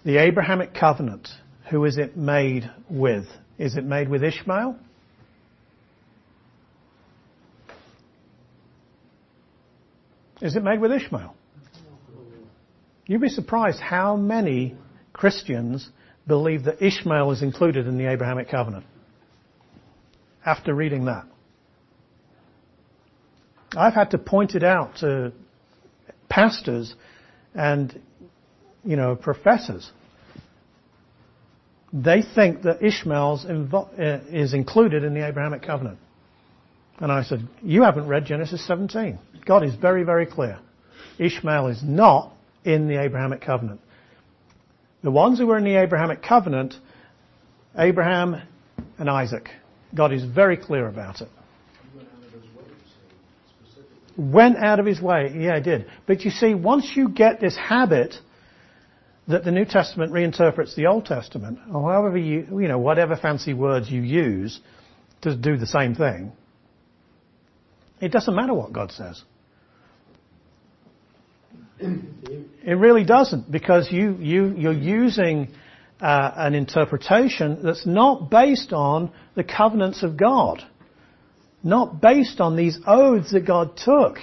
The 0.05 0.19
Abrahamic 0.19 0.75
covenant, 0.75 1.29
who 1.71 1.85
is 1.85 1.99
it 1.99 2.17
made 2.17 2.71
with? 2.89 3.27
Is 3.59 3.77
it 3.77 3.85
made 3.85 4.09
with 4.09 4.25
Ishmael? 4.25 4.77
Is 10.41 10.57
it 10.57 10.65
made 10.65 10.81
with 10.81 10.93
Ishmael? 10.93 11.35
You'd 13.07 13.21
be 13.21 13.29
surprised 13.29 13.81
how 13.81 14.17
many 14.17 14.75
Christians 15.13 15.89
believe 16.27 16.65
that 16.65 16.83
Ishmael 16.83 17.31
is 17.31 17.43
included 17.43 17.87
in 17.87 17.99
the 17.99 18.11
Abrahamic 18.11 18.51
covenant. 18.51 18.85
After 20.45 20.75
reading 20.75 21.07
that. 21.07 21.25
I've 23.77 23.95
had 23.95 24.11
to 24.11 24.19
point 24.19 24.55
it 24.55 24.63
out 24.63 24.97
to 24.99 25.33
pastors 26.29 26.95
and, 27.55 28.01
you 28.85 28.97
know, 28.97 29.17
professors. 29.17 29.91
They 31.95 32.23
think 32.23 32.63
that 32.63 32.83
Ishmael 32.85 33.41
uh, 33.73 34.19
is 34.29 34.53
included 34.53 35.05
in 35.05 35.15
the 35.15 35.25
Abrahamic 35.25 35.63
covenant. 35.63 35.99
And 36.99 37.13
I 37.13 37.23
said, 37.23 37.47
you 37.63 37.85
haven't 37.85 38.09
read 38.09 38.27
Genesis 38.27 38.67
17. 38.67 39.17
God 39.47 39.65
is 39.65 39.77
very, 39.77 40.03
very 40.03 40.27
clear. 40.27 40.59
Ishmael 41.21 41.69
is 41.69 41.83
not 41.85 42.35
in 42.65 42.89
the 42.89 43.01
Abrahamic 43.01 43.43
covenant. 43.43 43.81
The 45.05 45.11
ones 45.13 45.39
who 45.39 45.47
were 45.47 45.57
in 45.57 45.65
the 45.65 45.77
Abrahamic 45.77 46.21
covenant, 46.21 46.75
Abraham 47.79 48.43
and 48.99 49.09
Isaac. 49.09 49.49
God 49.95 50.13
is 50.13 50.25
very 50.25 50.57
clear 50.57 50.89
about 50.89 51.21
it. 51.21 51.29
Went 54.17 54.57
out 54.57 54.81
of 54.81 54.87
his 54.87 55.01
way. 55.01 55.33
Yeah, 55.37 55.57
he 55.57 55.63
did. 55.63 55.87
But 56.07 56.23
you 56.23 56.31
see, 56.31 56.55
once 56.55 56.93
you 56.97 57.09
get 57.09 57.41
this 57.41 57.57
habit 57.57 58.17
that 59.29 59.45
the 59.45 59.51
New 59.51 59.65
Testament 59.65 60.13
reinterprets 60.13 60.75
the 60.75 60.87
Old 60.87 61.07
Testament, 61.07 61.59
or 61.73 61.91
however 61.93 62.19
you, 62.19 62.47
you 62.61 62.69
know, 62.69 62.79
whatever 62.79 63.17
fancy 63.17 63.55
words 63.55 63.91
you 63.91 64.03
use 64.03 64.61
to 65.23 65.35
do 65.35 65.57
the 65.57 65.67
same 65.67 65.95
thing, 65.95 66.33
it 68.01 68.13
doesn't 68.13 68.35
matter 68.35 68.53
what 68.53 68.73
God 68.73 68.93
says. 68.93 69.23
It 71.81 72.79
really 72.79 73.05
doesn't 73.05 73.51
because 73.51 73.91
you, 73.91 74.17
you, 74.21 74.55
you're 74.57 74.73
using 74.73 75.49
uh, 76.01 76.33
an 76.37 76.55
interpretation 76.55 77.61
that's 77.63 77.87
not 77.87 78.31
based 78.31 78.73
on 78.73 79.11
the 79.35 79.45
covenants 79.45 80.03
of 80.03 80.17
God. 80.17 80.63
Not 81.63 82.01
based 82.01 82.41
on 82.41 82.57
these 82.57 82.79
oaths 82.87 83.33
that 83.33 83.47
God 83.47 83.77
took. 83.77 84.19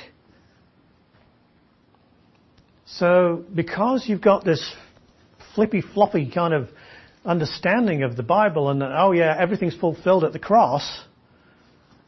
So, 2.86 3.43
because 3.54 4.06
you've 4.08 4.22
got 4.22 4.45
this 4.45 4.76
flippy 5.56 5.82
floppy 5.82 6.30
kind 6.30 6.54
of 6.54 6.70
understanding 7.26 8.04
of 8.04 8.16
the 8.16 8.24
Bible 8.24 8.70
and 8.70 8.82
that, 8.82 8.91
oh 8.91 9.12
yeah, 9.12 9.36
everything's 9.38 9.76
fulfilled 9.76 10.24
at 10.24 10.34
the 10.34 10.39
cross, 10.39 11.04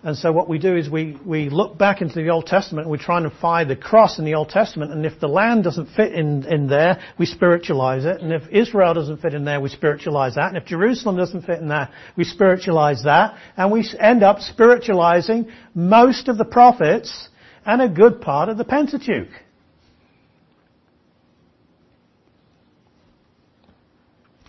and 0.04 0.18
so 0.18 0.34
what 0.34 0.50
we 0.50 0.60
do 0.60 0.76
is 0.76 0.90
we, 0.90 1.18
we 1.26 1.50
look 1.50 1.78
back 1.78 2.02
into 2.02 2.16
the 2.16 2.28
Old 2.28 2.46
Testament 2.46 2.86
and 2.86 2.92
we 2.92 2.98
try 2.98 3.20
and 3.20 3.32
find 3.32 3.70
the 3.70 3.78
cross 3.78 4.20
in 4.20 4.26
the 4.26 4.34
Old 4.34 4.50
Testament 4.50 4.92
and 4.92 5.06
if 5.06 5.18
the 5.22 5.30
land 5.30 5.64
doesn't 5.64 5.96
fit 5.96 6.12
in, 6.12 6.44
in 6.46 6.68
there, 6.68 7.02
we 7.18 7.26
spiritualize 7.26 8.04
it. 8.04 8.20
And 8.20 8.34
if 8.34 8.44
Israel 8.52 8.94
doesn't 8.94 9.22
fit 9.22 9.34
in 9.34 9.46
there, 9.46 9.62
we 9.62 9.70
spiritualize 9.70 10.36
that. 10.36 10.50
And 10.50 10.58
if 10.58 10.66
Jerusalem 10.66 11.16
doesn't 11.16 11.44
fit 11.44 11.60
in 11.60 11.70
there, 11.70 11.88
we 12.18 12.26
spiritualize 12.26 13.04
that. 13.04 13.38
And 13.56 13.72
we 13.72 13.90
end 13.98 14.24
up 14.24 14.42
spiritualizing 14.42 15.50
most 15.74 16.28
of 16.28 16.38
the 16.38 16.46
prophets 16.46 17.30
and 17.66 17.82
a 17.82 17.88
good 17.88 18.20
part 18.20 18.50
of 18.50 18.58
the 18.58 18.66
Pentateuch. 18.66 19.30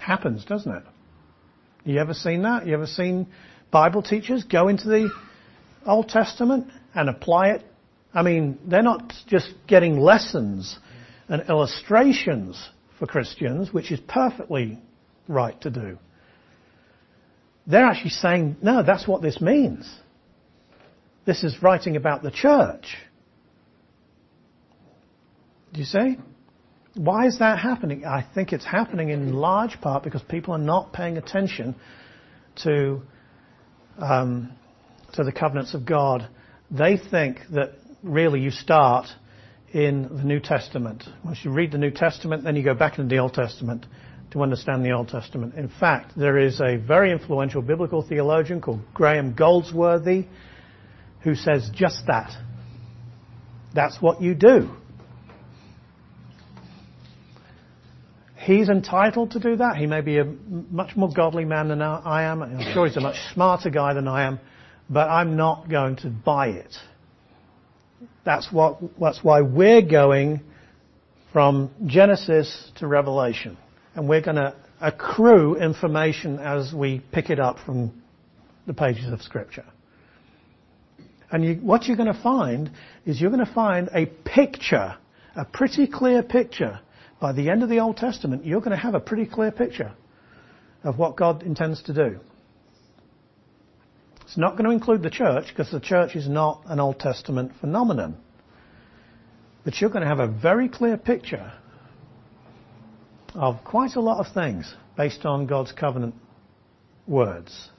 Happens, 0.05 0.45
doesn't 0.45 0.71
it? 0.71 0.83
You 1.87 1.99
ever 1.99 2.13
seen 2.13 2.43
that? 2.43 2.67
You 2.67 2.75
ever 2.75 2.87
seen 2.87 3.27
Bible 3.71 4.03
teachers 4.03 4.45
go 4.45 4.69
into 4.69 4.87
the 4.87 5.11
Old 5.87 6.11
Testament 6.11 6.67
and 6.95 7.09
apply 7.09 7.53
it. 7.53 7.65
I 8.13 8.21
mean, 8.21 8.59
they're 8.67 8.83
not 8.83 9.15
just 9.27 9.49
getting 9.67 9.99
lessons 9.99 10.79
and 11.27 11.49
illustrations 11.49 12.69
for 12.99 13.07
Christians, 13.07 13.73
which 13.73 13.91
is 13.91 13.99
perfectly 14.07 14.79
right 15.27 15.59
to 15.63 15.71
do. 15.71 15.99
They're 17.67 17.87
actually 17.87 18.11
saying, 18.11 18.57
no, 18.61 18.83
that's 18.83 19.09
what 19.09 19.23
this 19.23 19.41
means. 19.41 19.91
This 21.25 21.43
is 21.43 21.63
writing 21.63 21.97
about 21.97 22.23
the 22.23 22.31
church. 22.31 22.99
Do 25.73 25.81
you 25.81 25.87
see? 25.87 26.19
Why 26.95 27.27
is 27.27 27.39
that 27.41 27.59
happening? 27.59 28.05
I 28.05 28.25
think 28.35 28.53
it's 28.53 28.65
happening 28.65 29.09
in 29.09 29.33
large 29.33 29.81
part 29.81 30.05
because 30.05 30.23
people 30.23 30.55
are 30.55 30.59
not 30.59 30.93
paying 30.93 31.17
attention 31.17 31.75
to 32.63 33.03
um, 33.99 34.53
to 35.15 35.25
the 35.25 35.33
covenants 35.33 35.75
of 35.75 35.87
God, 35.87 36.29
they 36.71 36.97
think 36.97 37.39
that 37.53 37.73
really 38.03 38.41
you 38.41 38.51
start 38.51 39.07
in 39.73 40.03
the 40.03 40.25
New 40.25 40.41
Testament. 40.41 41.05
Once 41.25 41.39
you 41.43 41.51
read 41.51 41.73
the 41.73 41.79
New 41.79 41.91
Testament, 41.91 42.45
then 42.45 42.57
you 42.57 42.63
go 42.63 42.75
back 42.75 42.99
into 42.99 43.15
the 43.15 43.21
Old 43.21 43.35
Testament 43.35 43.87
to 44.33 44.43
understand 44.43 44.85
the 44.85 44.93
Old 44.93 45.09
Testament. 45.09 45.55
In 45.55 45.69
fact, 45.69 46.13
there 46.17 46.39
is 46.39 46.61
a 46.61 46.77
very 46.77 47.13
influential 47.13 47.63
biblical 47.63 48.03
theologian 48.03 48.61
called 48.61 48.81
Graham 48.93 49.35
Goldsworthy 49.35 50.27
who 51.23 51.35
says 51.35 51.71
just 51.73 52.07
that. 52.07 52.31
That's 53.75 54.01
what 54.01 54.21
you 54.21 54.35
do. 54.35 54.71
He's 58.45 58.69
entitled 58.69 59.33
to 59.33 59.41
do 59.41 59.57
that. 59.57 59.77
He 59.77 59.87
may 59.87 60.01
be 60.01 60.19
a 60.19 60.25
much 60.71 60.97
more 60.97 61.11
godly 61.11 61.45
man 61.45 61.69
than 61.69 61.81
I 61.81 62.25
am. 62.25 62.43
I'm 62.43 62.73
sure 62.73 62.87
he's 62.87 62.97
a 62.97 63.01
much 63.01 63.17
smarter 63.33 63.71
guy 63.71 63.95
than 63.95 64.07
I 64.07 64.25
am 64.25 64.39
but 64.89 65.09
I'm 65.09 65.37
not 65.37 65.69
going 65.69 65.97
to 65.97 66.11
buy 66.11 66.49
it. 66.49 66.75
That's 68.25 68.51
what, 68.51 68.79
that's 69.01 69.23
why 69.23 69.41
we're 69.43 69.83
going 69.83 70.41
from 71.33 71.71
Genesis 71.87 72.71
to 72.77 72.87
Revelation. 72.87 73.57
And 73.95 74.09
we're 74.09 74.21
going 74.21 74.37
to 74.37 74.55
accrue 74.81 75.57
information 75.57 76.39
as 76.39 76.73
we 76.73 77.03
pick 77.13 77.31
it 77.31 77.41
up 77.41 77.59
from 77.65 78.03
the 78.67 78.75
pages 78.75 79.13
of 79.13 79.23
Scripture. 79.23 79.65
And 81.31 81.45
you, 81.45 81.55
what 81.57 81.85
you're 81.85 81.97
going 81.97 82.13
to 82.13 82.23
find 82.23 82.71
is 83.05 83.21
you're 83.21 83.31
going 83.31 83.45
to 83.45 83.53
find 83.53 83.89
a 83.93 84.07
picture, 84.07 84.97
a 85.35 85.45
pretty 85.45 85.87
clear 85.87 86.23
picture. 86.23 86.81
By 87.25 87.33
the 87.33 87.49
end 87.49 87.63
of 87.63 87.71
the 87.71 87.81
Old 87.81 87.97
Testament, 87.97 88.45
you're 88.45 88.61
going 88.61 88.77
to 88.77 88.83
have 88.83 88.93
a 88.93 89.01
pretty 89.01 89.25
clear 89.25 89.51
picture 89.51 89.95
of 90.83 90.99
what 90.99 91.17
God 91.17 91.43
intends 91.43 91.83
to 91.85 91.95
do. 91.95 92.21
It's 94.21 94.37
not 94.37 94.59
going 94.59 94.67
to 94.67 94.71
include 94.71 95.03
the 95.03 95.09
church 95.09 95.47
because 95.49 95.71
the 95.71 95.81
church 95.81 96.17
is 96.17 96.29
not 96.29 96.61
an 96.67 96.81
Old 96.81 97.01
Testament 97.01 97.53
phenomenon. 97.63 98.19
But 99.65 99.81
you're 99.81 99.89
going 99.89 100.03
to 100.03 100.07
have 100.07 100.19
a 100.19 100.27
very 100.27 100.69
clear 100.69 100.99
picture 100.99 101.51
of 103.33 103.65
quite 103.65 103.97
a 103.97 104.03
lot 104.03 104.19
of 104.19 104.35
things 104.35 104.75
based 104.95 105.25
on 105.25 105.47
God's 105.47 105.73
covenant 105.73 106.15
words. 107.07 107.71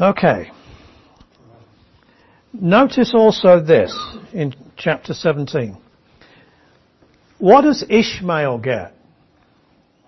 Okay. 0.00 0.52
Notice 2.52 3.12
also 3.14 3.60
this 3.60 3.98
in 4.32 4.54
chapter 4.76 5.14
17. 5.14 5.76
What 7.38 7.62
does 7.62 7.84
Ishmael 7.88 8.58
get 8.58 8.94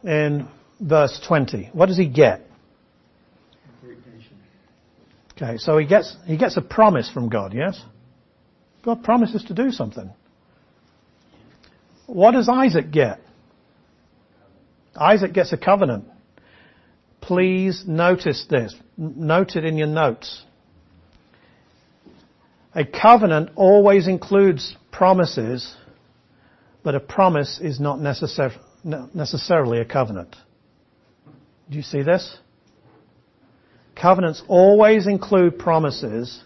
in 0.05 0.49
verse 0.81 1.21
20? 1.27 1.71
What 1.73 1.87
does 1.87 1.97
he 1.97 2.07
get? 2.07 2.43
Okay, 5.37 5.57
so 5.59 5.79
he 5.79 5.87
gets, 5.87 6.17
he 6.27 6.37
gets 6.37 6.57
a 6.57 6.63
promise 6.63 7.11
from 7.11 7.29
God, 7.29 7.55
yes? 7.55 7.83
God 8.85 9.03
promises 9.03 9.43
to 9.45 9.55
do 9.55 9.73
something. 9.73 10.13
What 12.07 12.33
does 12.33 12.49
Isaac 12.49 12.91
get? 12.93 13.21
Isaac 14.95 15.33
gets 15.33 15.53
a 15.53 15.57
covenant. 15.57 16.05
Please 17.21 17.85
notice 17.87 18.47
this. 18.49 18.77
Note 18.97 19.57
it 19.57 19.65
in 19.65 19.77
your 19.77 19.89
notes. 19.89 20.45
A 22.75 22.85
covenant 22.85 23.51
always 23.55 24.09
includes 24.09 24.77
promises, 24.91 25.75
but 26.83 26.95
a 26.95 27.01
promise 27.01 27.61
is 27.61 27.79
not 27.79 27.99
necessar- 27.99 28.59
necessarily 29.15 29.79
a 29.79 29.85
covenant. 29.85 30.35
Do 31.71 31.77
you 31.77 31.83
see 31.83 32.03
this? 32.03 32.37
Covenants 33.95 34.43
always 34.49 35.07
include 35.07 35.59
promises, 35.59 36.43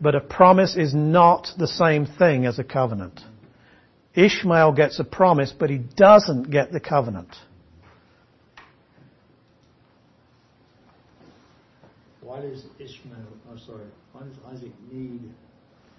but 0.00 0.14
a 0.14 0.20
promise 0.20 0.76
is 0.76 0.94
not 0.94 1.48
the 1.58 1.66
same 1.66 2.04
thing 2.04 2.44
as 2.44 2.58
a 2.58 2.64
covenant. 2.64 3.20
Ishmael 4.14 4.72
gets 4.72 5.00
a 5.00 5.04
promise, 5.04 5.52
but 5.58 5.70
he 5.70 5.78
doesn't 5.78 6.50
get 6.50 6.72
the 6.72 6.80
covenant. 6.80 7.34
Why 12.38 12.48
does 12.48 12.66
Ishmael, 12.78 13.16
oh 13.50 13.56
sorry, 13.66 13.86
why 14.12 14.22
does 14.22 14.36
Isaac 14.46 14.70
need 14.92 15.22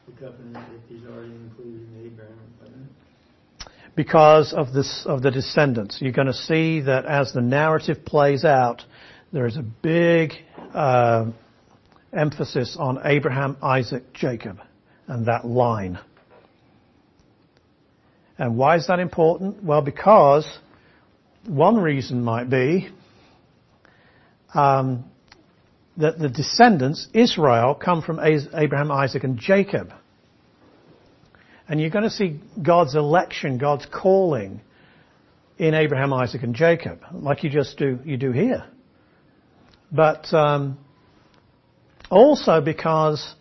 the 0.07 0.13
covenant 0.13 0.57
if 0.73 0.87
he's 0.87 1.05
already 1.05 1.33
included 1.33 1.81
in 1.81 1.93
the 1.97 2.05
Abraham 2.05 2.37
covenant? 2.61 2.89
Because 3.93 4.53
of 4.53 4.71
this, 4.71 5.03
of 5.05 5.21
the 5.21 5.31
descendants. 5.31 5.97
You're 5.99 6.13
going 6.13 6.27
to 6.27 6.33
see 6.33 6.79
that 6.81 7.05
as 7.05 7.33
the 7.33 7.41
narrative 7.41 8.05
plays 8.05 8.45
out, 8.45 8.85
there 9.33 9.47
is 9.47 9.57
a 9.57 9.61
big 9.61 10.31
uh, 10.73 11.25
emphasis 12.13 12.77
on 12.79 12.99
Abraham, 13.03 13.57
Isaac, 13.61 14.13
Jacob, 14.13 14.61
and 15.07 15.25
that 15.25 15.45
line. 15.45 15.99
And 18.37 18.55
why 18.55 18.77
is 18.77 18.87
that 18.87 18.99
important? 18.99 19.61
Well, 19.61 19.81
because 19.81 20.47
one 21.45 21.75
reason 21.75 22.23
might 22.23 22.49
be 22.49 22.87
um, 24.53 25.03
that 25.99 26.17
the 26.17 26.29
descendants, 26.29 27.07
Israel, 27.13 27.75
come 27.75 28.01
from 28.01 28.19
Abraham, 28.19 28.91
Isaac, 28.91 29.23
and 29.23 29.37
Jacob. 29.37 29.93
And 31.67 31.79
you're 31.79 31.91
going 31.91 32.05
to 32.05 32.09
see 32.09 32.39
God's 32.61 32.95
election, 32.95 33.57
God's 33.57 33.85
calling 33.85 34.61
in 35.57 35.73
Abraham, 35.73 36.13
Isaac, 36.13 36.41
and 36.41 36.55
Jacob, 36.55 37.01
like 37.11 37.43
you 37.43 37.49
just 37.49 37.77
do, 37.77 37.99
you 38.05 38.17
do 38.17 38.31
here. 38.31 38.65
But 39.91 40.33
um, 40.33 40.77
also 42.09 42.61
because 42.61 43.35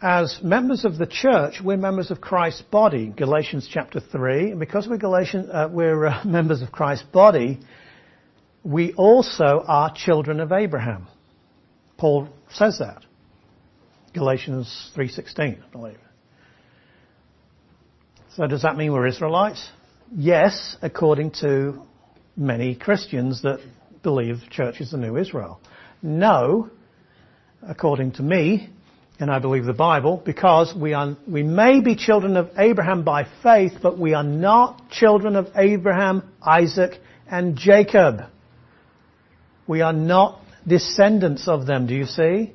as 0.00 0.40
members 0.42 0.84
of 0.84 0.96
the 0.96 1.06
church, 1.06 1.60
we're 1.62 1.76
members 1.76 2.10
of 2.10 2.20
Christ's 2.20 2.62
body, 2.62 3.12
Galatians 3.14 3.68
chapter 3.70 4.00
3, 4.00 4.52
and 4.52 4.60
because 4.60 4.88
we're, 4.88 4.96
Galatians, 4.96 5.48
uh, 5.52 5.68
we're 5.70 6.06
uh, 6.06 6.24
members 6.24 6.62
of 6.62 6.72
Christ's 6.72 7.04
body, 7.04 7.60
we 8.64 8.92
also 8.94 9.64
are 9.66 9.92
children 9.94 10.40
of 10.40 10.52
Abraham. 10.52 11.08
Paul 11.96 12.28
says 12.50 12.78
that. 12.78 13.04
Galatians 14.14 14.90
3.16, 14.96 15.62
I 15.62 15.72
believe. 15.72 15.98
So 18.36 18.46
does 18.46 18.62
that 18.62 18.76
mean 18.76 18.92
we're 18.92 19.06
Israelites? 19.06 19.70
Yes, 20.14 20.76
according 20.82 21.32
to 21.40 21.82
many 22.36 22.74
Christians 22.74 23.42
that 23.42 23.60
believe 24.02 24.40
the 24.40 24.46
church 24.50 24.80
is 24.80 24.90
the 24.90 24.98
new 24.98 25.16
Israel. 25.16 25.60
No, 26.02 26.70
according 27.62 28.12
to 28.12 28.22
me, 28.22 28.68
and 29.18 29.30
I 29.30 29.38
believe 29.38 29.64
the 29.64 29.72
Bible, 29.72 30.20
because 30.24 30.74
we 30.74 30.94
are, 30.94 31.16
we 31.28 31.42
may 31.42 31.80
be 31.80 31.94
children 31.94 32.36
of 32.36 32.50
Abraham 32.56 33.04
by 33.04 33.26
faith, 33.42 33.72
but 33.82 33.98
we 33.98 34.14
are 34.14 34.24
not 34.24 34.90
children 34.90 35.36
of 35.36 35.48
Abraham, 35.54 36.28
Isaac, 36.42 36.98
and 37.30 37.56
Jacob. 37.56 38.22
We 39.66 39.80
are 39.80 39.92
not 39.92 40.40
descendants 40.66 41.48
of 41.48 41.66
them, 41.66 41.86
do 41.86 41.94
you 41.94 42.06
see? 42.06 42.52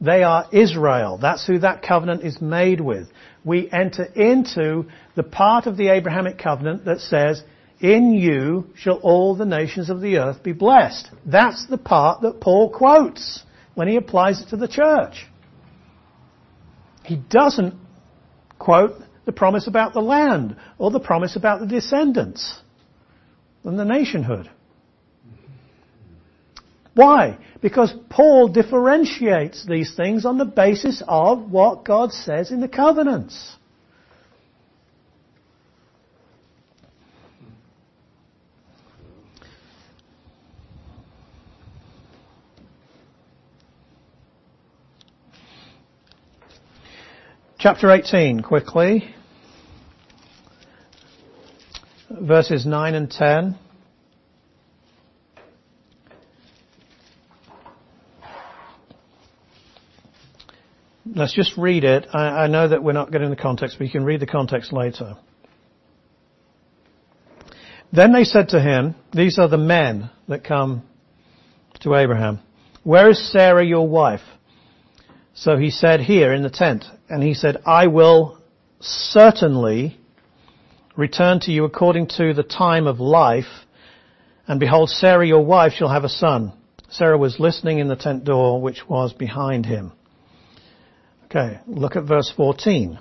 They 0.00 0.22
are 0.22 0.46
Israel. 0.52 1.18
That's 1.20 1.46
who 1.46 1.60
that 1.60 1.82
covenant 1.82 2.22
is 2.22 2.40
made 2.40 2.80
with. 2.80 3.08
We 3.44 3.70
enter 3.70 4.04
into 4.04 4.86
the 5.14 5.22
part 5.22 5.66
of 5.66 5.76
the 5.76 5.88
Abrahamic 5.88 6.38
covenant 6.38 6.84
that 6.84 7.00
says, 7.00 7.42
in 7.80 8.12
you 8.12 8.70
shall 8.74 8.96
all 8.96 9.36
the 9.36 9.44
nations 9.44 9.90
of 9.90 10.00
the 10.00 10.18
earth 10.18 10.42
be 10.42 10.52
blessed. 10.52 11.10
That's 11.24 11.66
the 11.66 11.78
part 11.78 12.22
that 12.22 12.40
Paul 12.40 12.70
quotes 12.70 13.42
when 13.74 13.88
he 13.88 13.96
applies 13.96 14.40
it 14.40 14.48
to 14.50 14.56
the 14.56 14.68
church. 14.68 15.26
He 17.04 17.16
doesn't 17.16 17.74
quote 18.58 18.96
the 19.26 19.32
promise 19.32 19.66
about 19.66 19.92
the 19.92 20.00
land 20.00 20.56
or 20.78 20.90
the 20.90 21.00
promise 21.00 21.36
about 21.36 21.60
the 21.60 21.66
descendants 21.66 22.58
and 23.64 23.78
the 23.78 23.84
nationhood. 23.84 24.50
Why? 26.96 27.36
Because 27.60 27.92
Paul 28.08 28.48
differentiates 28.48 29.66
these 29.66 29.94
things 29.94 30.24
on 30.24 30.38
the 30.38 30.46
basis 30.46 31.02
of 31.06 31.50
what 31.50 31.84
God 31.84 32.10
says 32.10 32.50
in 32.50 32.62
the 32.62 32.68
covenants. 32.68 33.56
Chapter 47.58 47.90
18, 47.90 48.40
quickly. 48.40 49.14
Verses 52.08 52.64
9 52.64 52.94
and 52.94 53.10
10. 53.10 53.58
Let's 61.14 61.34
just 61.34 61.56
read 61.56 61.84
it. 61.84 62.06
I, 62.12 62.44
I 62.44 62.46
know 62.48 62.68
that 62.68 62.82
we're 62.82 62.92
not 62.92 63.12
getting 63.12 63.30
the 63.30 63.36
context, 63.36 63.76
but 63.78 63.86
you 63.86 63.92
can 63.92 64.04
read 64.04 64.20
the 64.20 64.26
context 64.26 64.72
later. 64.72 65.16
Then 67.92 68.12
they 68.12 68.24
said 68.24 68.50
to 68.50 68.60
him, 68.60 68.96
these 69.12 69.38
are 69.38 69.48
the 69.48 69.56
men 69.56 70.10
that 70.28 70.44
come 70.44 70.82
to 71.80 71.94
Abraham, 71.94 72.40
where 72.82 73.08
is 73.10 73.32
Sarah 73.32 73.64
your 73.64 73.86
wife? 73.88 74.20
So 75.34 75.56
he 75.56 75.70
said, 75.70 76.00
here 76.00 76.32
in 76.32 76.42
the 76.42 76.50
tent. 76.50 76.84
And 77.08 77.22
he 77.22 77.34
said, 77.34 77.58
I 77.66 77.86
will 77.86 78.38
certainly 78.80 79.98
return 80.96 81.40
to 81.40 81.52
you 81.52 81.64
according 81.64 82.08
to 82.16 82.32
the 82.32 82.42
time 82.42 82.86
of 82.86 83.00
life. 83.00 83.44
And 84.48 84.58
behold, 84.58 84.90
Sarah 84.90 85.26
your 85.26 85.44
wife 85.44 85.72
shall 85.72 85.88
have 85.88 86.04
a 86.04 86.08
son. 86.08 86.52
Sarah 86.88 87.18
was 87.18 87.38
listening 87.38 87.78
in 87.78 87.88
the 87.88 87.96
tent 87.96 88.24
door 88.24 88.60
which 88.60 88.88
was 88.88 89.12
behind 89.12 89.66
him. 89.66 89.92
Okay, 91.36 91.60
look 91.66 91.96
at 91.96 92.04
verse 92.04 92.32
14. 92.34 92.98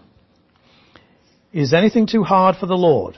Is 1.53 1.73
anything 1.73 2.05
too 2.05 2.23
hard 2.23 2.57
for 2.57 2.65
the 2.65 2.75
Lord? 2.75 3.17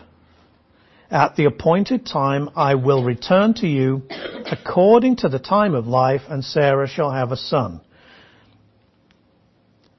At 1.09 1.36
the 1.36 1.45
appointed 1.45 2.05
time 2.05 2.49
I 2.55 2.76
will 2.76 3.03
return 3.03 3.55
to 3.55 3.68
you 3.68 4.03
according 4.51 5.15
to 5.18 5.30
the 5.30 5.39
time 5.39 5.74
of 5.74 5.88
life 5.88 6.22
and 6.30 6.45
Sarah 6.45 6.88
shall 6.88 7.11
have 7.11 7.32
a 7.32 7.38
son. 7.38 7.82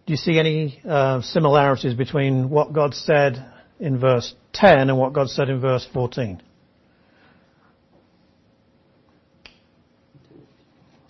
Do 0.06 0.12
you 0.12 0.16
see 0.16 0.38
any 0.38 0.80
uh, 0.88 1.22
similarities 1.22 1.94
between 1.94 2.48
what 2.48 2.72
God 2.72 2.94
said 2.94 3.44
in 3.80 3.98
verse 3.98 4.34
10 4.52 4.88
and 4.88 4.98
what 4.98 5.14
God 5.14 5.30
said 5.30 5.48
in 5.48 5.60
verse 5.60 5.86
14? 5.92 6.40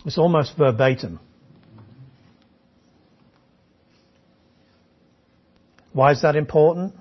It's 0.05 0.17
almost 0.17 0.57
verbatim. 0.57 1.19
Why 5.99 6.13
is 6.13 6.21
that 6.21 6.37
important? 6.37 6.93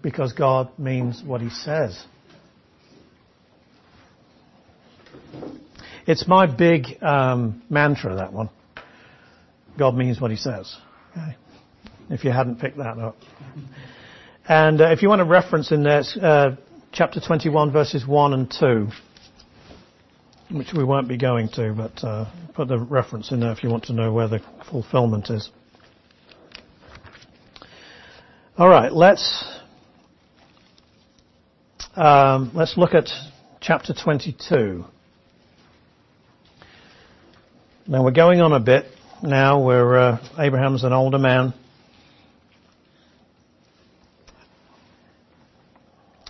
Because 0.00 0.32
God 0.32 0.70
means 0.78 1.22
what 1.22 1.42
He 1.42 1.50
says. 1.50 2.02
It's 6.06 6.26
my 6.26 6.46
big 6.46 7.02
um, 7.02 7.62
mantra, 7.68 8.16
that 8.16 8.32
one. 8.32 8.48
God 9.78 9.96
means 9.96 10.18
what 10.18 10.30
He 10.30 10.38
says. 10.38 10.74
Okay. 11.12 11.36
If 12.08 12.24
you 12.24 12.30
hadn't 12.30 12.58
picked 12.58 12.78
that 12.78 12.96
up. 12.96 13.18
And 14.48 14.80
uh, 14.80 14.92
if 14.92 15.02
you 15.02 15.10
want 15.10 15.20
a 15.20 15.26
reference 15.26 15.72
in 15.72 15.82
there, 15.82 16.04
uh, 16.22 16.56
chapter 16.90 17.20
21 17.20 17.70
verses 17.70 18.06
1 18.06 18.32
and 18.32 18.50
2 18.50 18.88
which 20.50 20.72
we 20.72 20.84
won't 20.84 21.08
be 21.08 21.16
going 21.16 21.48
to, 21.50 21.72
but 21.72 22.04
uh, 22.04 22.30
put 22.54 22.68
the 22.68 22.78
reference 22.78 23.32
in 23.32 23.40
there 23.40 23.52
if 23.52 23.62
you 23.62 23.70
want 23.70 23.84
to 23.84 23.92
know 23.92 24.12
where 24.12 24.28
the 24.28 24.40
fulfillment 24.70 25.30
is. 25.30 25.50
All 28.58 28.68
right, 28.68 28.92
let's 28.92 29.44
um, 31.94 32.50
let's 32.54 32.76
look 32.76 32.94
at 32.94 33.08
chapter 33.60 33.94
22. 33.94 34.84
Now 37.88 38.04
we're 38.04 38.10
going 38.10 38.40
on 38.40 38.52
a 38.52 38.60
bit 38.60 38.86
now 39.22 39.62
where 39.62 39.98
uh, 39.98 40.28
Abraham's 40.38 40.84
an 40.84 40.92
older 40.92 41.18
man. 41.18 41.54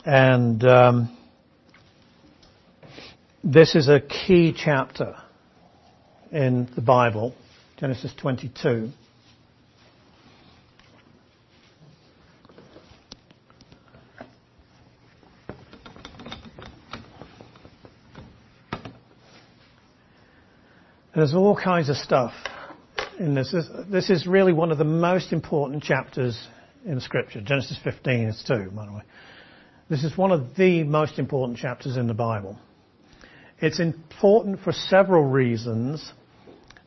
And 0.04 0.62
um, 0.64 1.15
this 3.46 3.76
is 3.76 3.88
a 3.88 4.00
key 4.00 4.52
chapter 4.52 5.14
in 6.32 6.68
the 6.74 6.80
Bible, 6.80 7.32
Genesis 7.78 8.12
22. 8.20 8.90
There's 21.14 21.32
all 21.32 21.56
kinds 21.56 21.88
of 21.88 21.96
stuff 21.96 22.32
in 23.20 23.36
this. 23.36 23.54
this. 23.88 24.10
Is 24.10 24.26
really 24.26 24.52
one 24.52 24.72
of 24.72 24.76
the 24.76 24.84
most 24.84 25.32
important 25.32 25.84
chapters 25.84 26.48
in 26.84 27.00
Scripture. 27.00 27.40
Genesis 27.40 27.78
15 27.84 28.26
is 28.26 28.44
too, 28.46 28.70
by 28.74 28.86
the 28.86 28.92
way. 28.92 29.02
This 29.88 30.02
is 30.02 30.18
one 30.18 30.32
of 30.32 30.56
the 30.56 30.82
most 30.82 31.20
important 31.20 31.58
chapters 31.58 31.96
in 31.96 32.08
the 32.08 32.12
Bible. 32.12 32.58
It's 33.60 33.80
important 33.80 34.60
for 34.60 34.72
several 34.72 35.24
reasons. 35.24 36.12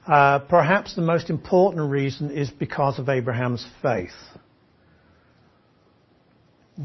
Uh, 0.06 0.40
perhaps 0.40 0.96
the 0.96 1.02
most 1.02 1.30
important 1.30 1.90
reason 1.92 2.32
is 2.32 2.50
because 2.50 3.00
of 3.00 3.10
Abraham's 3.10 3.66
faith. 3.82 4.12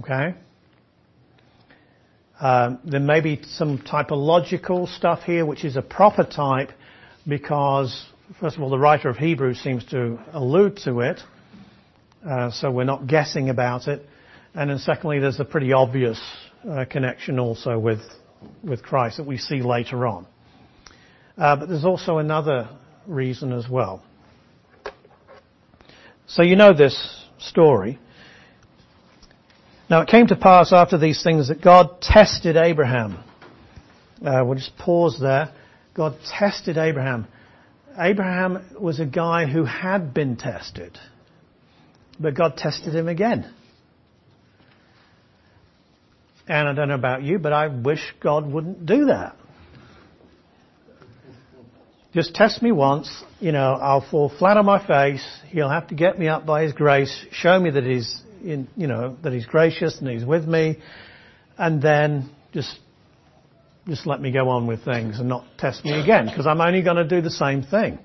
Okay? 0.01 0.35
Um, 2.41 2.79
there 2.85 3.01
may 3.01 3.21
be 3.21 3.43
some 3.45 3.79
typological 3.79 4.89
stuff 4.89 5.23
here, 5.23 5.47
which 5.47 5.65
is 5.65 5.77
a 5.77 5.83
proper 5.83 6.25
type 6.25 6.71
because, 7.27 8.07
first 8.41 8.57
of 8.57 8.63
all, 8.63 8.71
the 8.71 8.79
writer 8.79 9.09
of 9.09 9.17
Hebrews 9.17 9.61
seems 9.61 9.85
to 9.87 10.19
allude 10.33 10.79
to 10.85 11.01
it, 11.01 11.21
uh, 12.27 12.51
so 12.51 12.71
we're 12.71 12.85
not 12.85 13.07
guessing 13.07 13.51
about 13.51 13.87
it. 13.87 14.03
And 14.55 14.71
then 14.71 14.79
secondly, 14.79 15.21
there's 15.21 15.41
a 15.41 15.45
pretty 15.45 15.73
obvious 15.73 16.21
uh, 16.69 16.85
connection 16.89 17.39
also 17.39 17.79
with, 17.79 18.01
with 18.63 18.83
Christ 18.83 19.19
that 19.19 19.27
we 19.27 19.39
see 19.39 19.63
later 19.63 20.07
on. 20.07 20.27
Uh, 21.37 21.57
but 21.57 21.69
there's 21.69 21.85
also 21.85 22.19
another 22.19 22.69
reason 23.07 23.53
as 23.53 23.69
well. 23.69 24.03
So 26.27 26.43
you 26.43 26.57
know 26.57 26.73
this 26.73 27.25
story. 27.39 27.99
Now 29.91 30.01
it 30.01 30.09
came 30.09 30.27
to 30.29 30.37
pass 30.37 30.73
after 30.73 30.97
these 30.97 31.23
things 31.23 31.49
that 31.49 31.61
God 31.61 32.01
tested 32.01 32.57
Abraham. 32.57 33.23
Uh, 34.25 34.43
we'll 34.45 34.55
just 34.55 34.77
pause 34.79 35.19
there. 35.21 35.53
God 35.95 36.17
tested 36.39 36.79
Abraham. 36.79 37.27
Abraham 37.99 38.65
was 38.81 38.99
a 38.99 39.07
guy 39.07 39.47
who 39.47 39.65
had 39.65 40.15
been 40.15 40.37
tested, 40.37 40.99
but 42.19 42.35
God 42.35 42.57
tested 42.57 42.95
him 42.95 43.09
again. 43.09 43.53
And 46.47 46.69
I 46.69 46.75
don't 46.75 46.89
know 46.89 46.95
about 46.95 47.23
you, 47.23 47.39
but 47.39 47.53
I 47.53 47.69
wish 47.69 48.01
God 48.21 48.51
wouldn't 48.51 48.85
do 48.85 49.07
that. 49.07 49.37
Just 52.13 52.35
test 52.35 52.63
me 52.63 52.71
once, 52.71 53.11
you 53.41 53.51
know, 53.51 53.73
I'll 53.73 54.07
fall 54.09 54.29
flat 54.29 54.57
on 54.57 54.65
my 54.65 54.85
face. 54.87 55.27
He'll 55.49 55.71
have 55.71 55.89
to 55.89 55.97
get 55.97 56.17
me 56.19 56.29
up 56.29 56.47
by 56.47 56.63
His 56.63 56.73
grace, 56.73 57.27
show 57.33 57.59
me 57.59 57.71
that 57.71 57.83
He's, 57.85 58.23
in, 58.45 58.69
you 58.77 58.87
know, 58.87 59.17
that 59.23 59.33
He's 59.33 59.47
gracious 59.47 59.99
and 59.99 60.09
He's 60.09 60.25
with 60.25 60.47
me, 60.47 60.79
and 61.59 61.83
then 61.83 62.31
just 62.53 62.79
just 63.89 64.07
let 64.07 64.21
me 64.21 64.31
go 64.31 64.49
on 64.49 64.67
with 64.67 64.85
things 64.85 65.19
and 65.19 65.29
not 65.29 65.45
test 65.59 65.85
me 65.85 66.01
again 66.01 66.27
because 66.27 66.47
I'm 66.47 66.61
only 66.61 66.83
going 66.83 66.97
to 66.97 67.05
do 67.05 67.21
the 67.21 67.31
same 67.31 67.63
thing. 67.63 67.99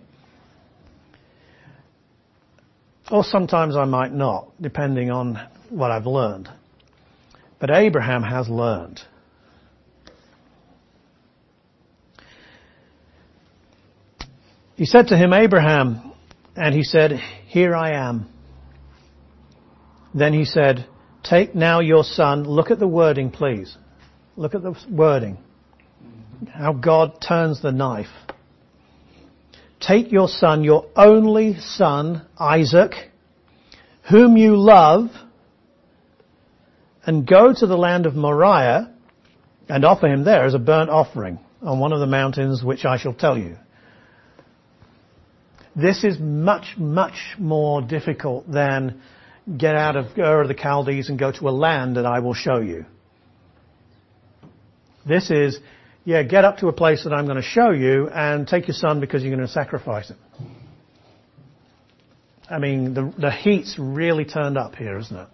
Or 3.10 3.24
sometimes 3.24 3.76
I 3.76 3.86
might 3.86 4.14
not, 4.14 4.52
depending 4.62 5.10
on 5.10 5.40
what 5.70 5.90
I've 5.90 6.06
learned. 6.06 6.50
But 7.60 7.72
Abraham 7.72 8.24
has 8.24 8.48
learned. 8.50 9.02
He 14.76 14.86
said 14.86 15.08
to 15.08 15.18
him, 15.18 15.34
Abraham, 15.34 16.14
and 16.56 16.74
he 16.74 16.84
said, 16.84 17.12
Here 17.48 17.76
I 17.76 17.92
am. 18.08 18.30
Then 20.14 20.34
he 20.34 20.46
said, 20.46 20.88
Take 21.24 21.54
now 21.54 21.82
your 21.82 22.04
son. 22.04 22.46
Look 22.46 22.72
at 22.72 22.80
the 22.80 22.88
wording, 22.88 23.30
please. 23.30 23.76
Look 24.38 24.56
at 24.56 24.64
the 24.64 24.74
wording 24.90 25.38
how 26.48 26.74
God 26.74 27.22
turns 27.22 27.62
the 27.62 27.72
knife. 27.72 28.08
Take 29.80 30.12
your 30.12 30.28
son, 30.28 30.64
your 30.64 30.86
only 30.96 31.58
son, 31.60 32.26
Isaac, 32.38 32.94
whom 34.10 34.36
you 34.36 34.58
love, 34.58 35.10
and 37.10 37.26
go 37.26 37.52
to 37.52 37.66
the 37.66 37.76
land 37.76 38.06
of 38.06 38.14
Moriah 38.14 38.94
and 39.68 39.84
offer 39.84 40.06
him 40.06 40.24
there 40.26 40.46
as 40.46 40.54
a 40.54 40.60
burnt 40.60 40.92
offering 40.92 41.40
on 41.60 41.80
one 41.80 41.92
of 41.92 42.00
the 42.00 42.06
mountains 42.06 42.64
which 42.64 42.86
I 42.86 43.00
shall 43.00 43.16
tell 43.16 43.36
you. 43.36 43.58
This 45.76 46.04
is 46.04 46.20
much, 46.20 46.76
much 46.78 47.16
more 47.40 47.82
difficult 47.82 48.48
than 48.48 49.02
get 49.58 49.76
out 49.76 49.96
of 49.96 50.20
Ur 50.20 50.42
of 50.42 50.50
the 50.50 50.54
Chaldees 50.54 51.10
and 51.10 51.18
go 51.18 51.32
to 51.32 51.50
a 51.50 51.56
land 51.66 51.96
that 51.96 52.06
I 52.06 52.20
will 52.20 52.36
show 52.36 52.60
you. 52.60 52.86
This 55.04 55.32
is 55.32 55.60
yeah, 56.06 56.22
get 56.22 56.46
up 56.46 56.58
to 56.58 56.68
a 56.68 56.74
place 56.74 57.06
that 57.06 57.12
I'm 57.12 57.26
going 57.26 57.38
to 57.38 57.42
show 57.42 57.72
you 57.72 58.08
and 58.10 58.48
take 58.48 58.68
your 58.68 58.76
son 58.76 59.00
because 59.00 59.24
you're 59.24 59.36
going 59.36 59.48
to 59.48 59.52
sacrifice 59.52 60.10
him. 60.10 60.18
I 62.48 62.60
mean, 62.60 62.94
the, 62.94 63.12
the 63.18 63.32
heat's 63.32 63.80
really 63.80 64.26
turned 64.26 64.60
up 64.60 64.76
here, 64.76 65.00
isn't 65.00 65.18
it? 65.18 65.28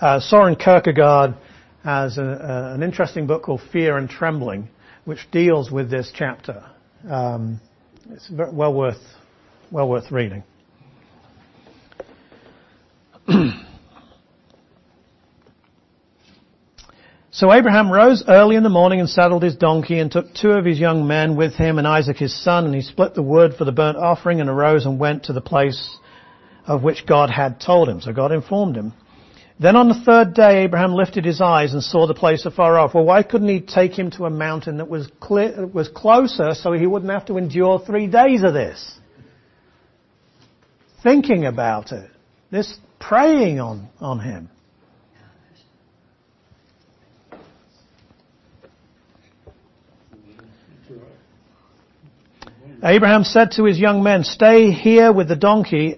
Uh, 0.00 0.20
Soren 0.20 0.54
Kierkegaard 0.54 1.34
has 1.82 2.18
an 2.18 2.84
interesting 2.84 3.26
book 3.26 3.42
called 3.42 3.60
Fear 3.72 3.96
and 3.98 4.08
Trembling, 4.08 4.68
which 5.04 5.28
deals 5.32 5.72
with 5.72 5.90
this 5.90 6.12
chapter. 6.14 6.64
Um, 7.08 7.60
it's 8.10 8.30
well 8.30 8.72
worth 8.72 9.02
well 9.72 9.88
worth 9.88 10.10
reading. 10.12 10.44
So 17.30 17.52
Abraham 17.52 17.88
rose 17.88 18.24
early 18.26 18.56
in 18.56 18.64
the 18.64 18.68
morning 18.68 18.98
and 18.98 19.08
saddled 19.08 19.44
his 19.44 19.54
donkey 19.54 20.00
and 20.00 20.10
took 20.10 20.34
two 20.34 20.50
of 20.50 20.64
his 20.64 20.80
young 20.80 21.06
men 21.06 21.36
with 21.36 21.54
him 21.54 21.78
and 21.78 21.86
Isaac 21.86 22.16
his 22.16 22.34
son 22.42 22.64
and 22.64 22.74
he 22.74 22.80
split 22.80 23.14
the 23.14 23.22
wood 23.22 23.54
for 23.56 23.64
the 23.64 23.70
burnt 23.70 23.96
offering 23.96 24.40
and 24.40 24.50
arose 24.50 24.86
and 24.86 24.98
went 24.98 25.24
to 25.24 25.32
the 25.32 25.40
place 25.40 25.98
of 26.66 26.82
which 26.82 27.06
God 27.06 27.30
had 27.30 27.60
told 27.60 27.88
him. 27.88 28.00
So 28.00 28.12
God 28.12 28.32
informed 28.32 28.74
him. 28.74 28.92
Then 29.60 29.74
on 29.74 29.88
the 29.88 29.94
third 29.94 30.34
day 30.34 30.62
Abraham 30.62 30.94
lifted 30.94 31.24
his 31.24 31.40
eyes 31.40 31.72
and 31.72 31.82
saw 31.82 32.06
the 32.06 32.14
place 32.14 32.46
afar 32.46 32.78
off. 32.78 32.94
Well, 32.94 33.04
why 33.04 33.24
couldn't 33.24 33.48
he 33.48 33.60
take 33.60 33.98
him 33.98 34.10
to 34.12 34.26
a 34.26 34.30
mountain 34.30 34.76
that 34.76 34.88
was 34.88 35.10
clear, 35.20 35.66
was 35.66 35.88
closer 35.88 36.54
so 36.54 36.72
he 36.72 36.86
wouldn't 36.86 37.10
have 37.10 37.26
to 37.26 37.38
endure 37.38 37.80
three 37.80 38.06
days 38.06 38.44
of 38.44 38.54
this? 38.54 38.98
Thinking 41.02 41.44
about 41.44 41.90
it. 41.90 42.08
This 42.50 42.78
preying 43.00 43.58
on, 43.58 43.88
on 44.00 44.20
him. 44.20 44.48
Abraham 52.82 53.24
said 53.24 53.50
to 53.52 53.64
his 53.64 53.76
young 53.76 54.04
men, 54.04 54.22
stay 54.22 54.70
here 54.70 55.12
with 55.12 55.26
the 55.26 55.34
donkey. 55.34 55.96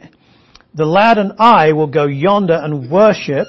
The 0.72 0.84
lad 0.84 1.18
and 1.18 1.32
I 1.38 1.72
will 1.72 1.88
go 1.88 2.06
yonder 2.06 2.54
and 2.54 2.90
worship. 2.90 3.48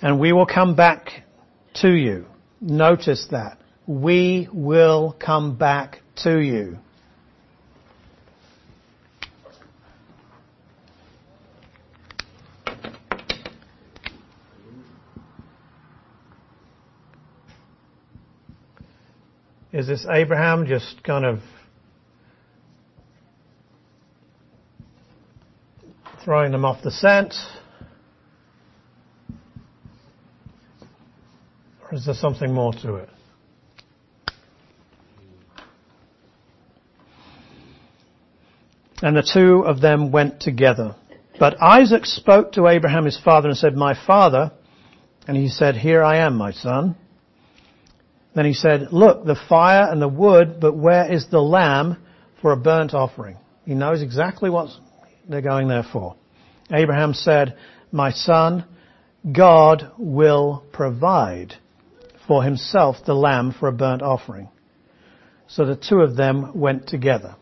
And 0.00 0.18
we 0.18 0.32
will 0.32 0.46
come 0.46 0.74
back 0.74 1.24
to 1.74 1.92
you. 1.92 2.26
Notice 2.60 3.26
that. 3.30 3.58
We 3.86 4.48
will 4.52 5.14
come 5.18 5.56
back 5.56 6.00
to 6.22 6.38
you. 6.38 6.78
Is 19.72 19.86
this 19.86 20.04
Abraham 20.10 20.66
just 20.66 21.02
kind 21.04 21.24
of 21.24 21.40
throwing 26.30 26.52
them 26.52 26.64
off 26.64 26.80
the 26.84 26.92
scent? 26.92 27.34
Or 31.82 31.94
is 31.96 32.06
there 32.06 32.14
something 32.14 32.54
more 32.54 32.72
to 32.72 32.94
it? 32.94 33.08
And 39.02 39.16
the 39.16 39.28
two 39.28 39.64
of 39.66 39.80
them 39.80 40.12
went 40.12 40.38
together. 40.38 40.94
But 41.40 41.60
Isaac 41.60 42.06
spoke 42.06 42.52
to 42.52 42.68
Abraham 42.68 43.06
his 43.06 43.18
father 43.18 43.48
and 43.48 43.58
said, 43.58 43.74
My 43.74 43.96
father. 44.06 44.52
And 45.26 45.36
he 45.36 45.48
said, 45.48 45.74
Here 45.74 46.04
I 46.04 46.18
am, 46.18 46.36
my 46.36 46.52
son. 46.52 46.94
Then 48.36 48.44
he 48.44 48.54
said, 48.54 48.92
Look, 48.92 49.24
the 49.24 49.34
fire 49.48 49.90
and 49.90 50.00
the 50.00 50.06
wood, 50.06 50.60
but 50.60 50.76
where 50.76 51.12
is 51.12 51.26
the 51.28 51.42
lamb 51.42 51.96
for 52.40 52.52
a 52.52 52.56
burnt 52.56 52.94
offering? 52.94 53.36
He 53.64 53.74
knows 53.74 54.00
exactly 54.00 54.48
what 54.48 54.68
they're 55.28 55.42
going 55.42 55.66
there 55.66 55.82
for. 55.92 56.14
Abraham 56.72 57.14
said, 57.14 57.56
My 57.92 58.10
son, 58.10 58.64
God 59.30 59.90
will 59.98 60.64
provide 60.72 61.54
for 62.26 62.42
himself 62.42 62.96
the 63.04 63.14
lamb 63.14 63.52
for 63.58 63.68
a 63.68 63.72
burnt 63.72 64.02
offering. 64.02 64.48
So 65.48 65.66
the 65.66 65.76
two 65.76 66.00
of 66.00 66.16
them 66.16 66.58
went 66.58 66.86
together. 66.86 67.34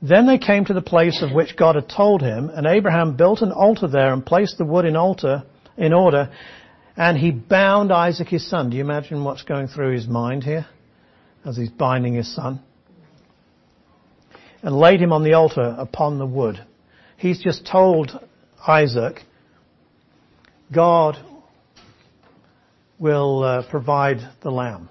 Then 0.00 0.26
they 0.26 0.38
came 0.38 0.64
to 0.66 0.74
the 0.74 0.82
place 0.82 1.22
of 1.22 1.32
which 1.32 1.56
God 1.56 1.76
had 1.76 1.88
told 1.88 2.20
him, 2.20 2.50
and 2.50 2.66
Abraham 2.66 3.16
built 3.16 3.40
an 3.40 3.52
altar 3.52 3.88
there 3.88 4.12
and 4.12 4.24
placed 4.24 4.58
the 4.58 4.64
wood 4.64 4.84
in 4.84 4.96
altar 4.96 5.44
in 5.76 5.92
order, 5.92 6.30
and 6.96 7.16
he 7.18 7.30
bound 7.30 7.90
Isaac 7.90 8.28
his 8.28 8.48
son. 8.48 8.70
Do 8.70 8.76
you 8.76 8.84
imagine 8.84 9.24
what's 9.24 9.42
going 9.42 9.68
through 9.68 9.94
his 9.94 10.06
mind 10.06 10.44
here 10.44 10.66
as 11.44 11.56
he's 11.56 11.70
binding 11.70 12.14
his 12.14 12.32
son? 12.32 12.60
And 14.62 14.76
laid 14.76 15.00
him 15.00 15.12
on 15.12 15.24
the 15.24 15.34
altar 15.34 15.74
upon 15.78 16.18
the 16.18 16.26
wood. 16.26 16.64
He's 17.16 17.42
just 17.42 17.66
told 17.66 18.18
Isaac, 18.66 19.20
God 20.72 21.16
will 22.98 23.42
uh, 23.42 23.70
provide 23.70 24.18
the 24.42 24.50
lamb. 24.50 24.88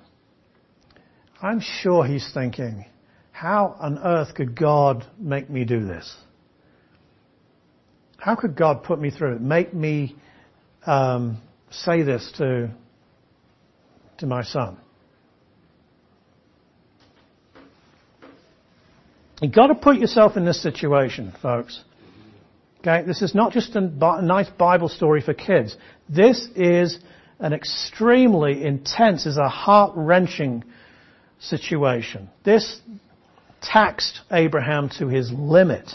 I'm 1.42 1.60
sure 1.60 2.06
he's 2.06 2.30
thinking, 2.34 2.86
how 3.32 3.76
on 3.80 4.00
earth 4.00 4.36
could 4.36 4.58
God 4.58 5.06
make 5.18 5.50
me 5.50 5.66
do 5.66 5.86
this? 5.86 6.16
How 8.18 8.36
could 8.36 8.56
God 8.56 8.84
put 8.84 9.02
me 9.02 9.10
through 9.10 9.36
it? 9.36 9.42
Make 9.42 9.74
me 9.74 10.16
um, 10.86 11.42
say 11.70 12.04
this 12.04 12.32
to 12.38 12.72
to 14.20 14.26
my 14.28 14.44
son? 14.44 14.78
You've 19.42 19.52
got 19.52 19.68
to 19.68 19.76
put 19.76 19.98
yourself 19.98 20.38
in 20.38 20.46
this 20.46 20.62
situation, 20.64 21.34
folks. 21.42 21.84
Okay, 22.86 23.06
this 23.06 23.22
is 23.22 23.34
not 23.34 23.54
just 23.54 23.78
a 23.78 23.82
nice 24.22 24.50
Bible 24.50 24.90
story 24.90 25.22
for 25.22 25.34
kids. 25.34 25.78
This 26.10 26.50
is 26.54 27.00
an 27.40 27.54
extremely 27.54 28.62
intense, 28.62 29.26
is 29.26 29.38
a 29.38 29.48
heart-wrenching 29.48 30.66
situation. 31.40 32.30
This 32.44 32.82
taxed 33.62 34.20
Abraham 34.30 34.90
to 34.98 35.08
his 35.08 35.32
limit. 35.32 35.90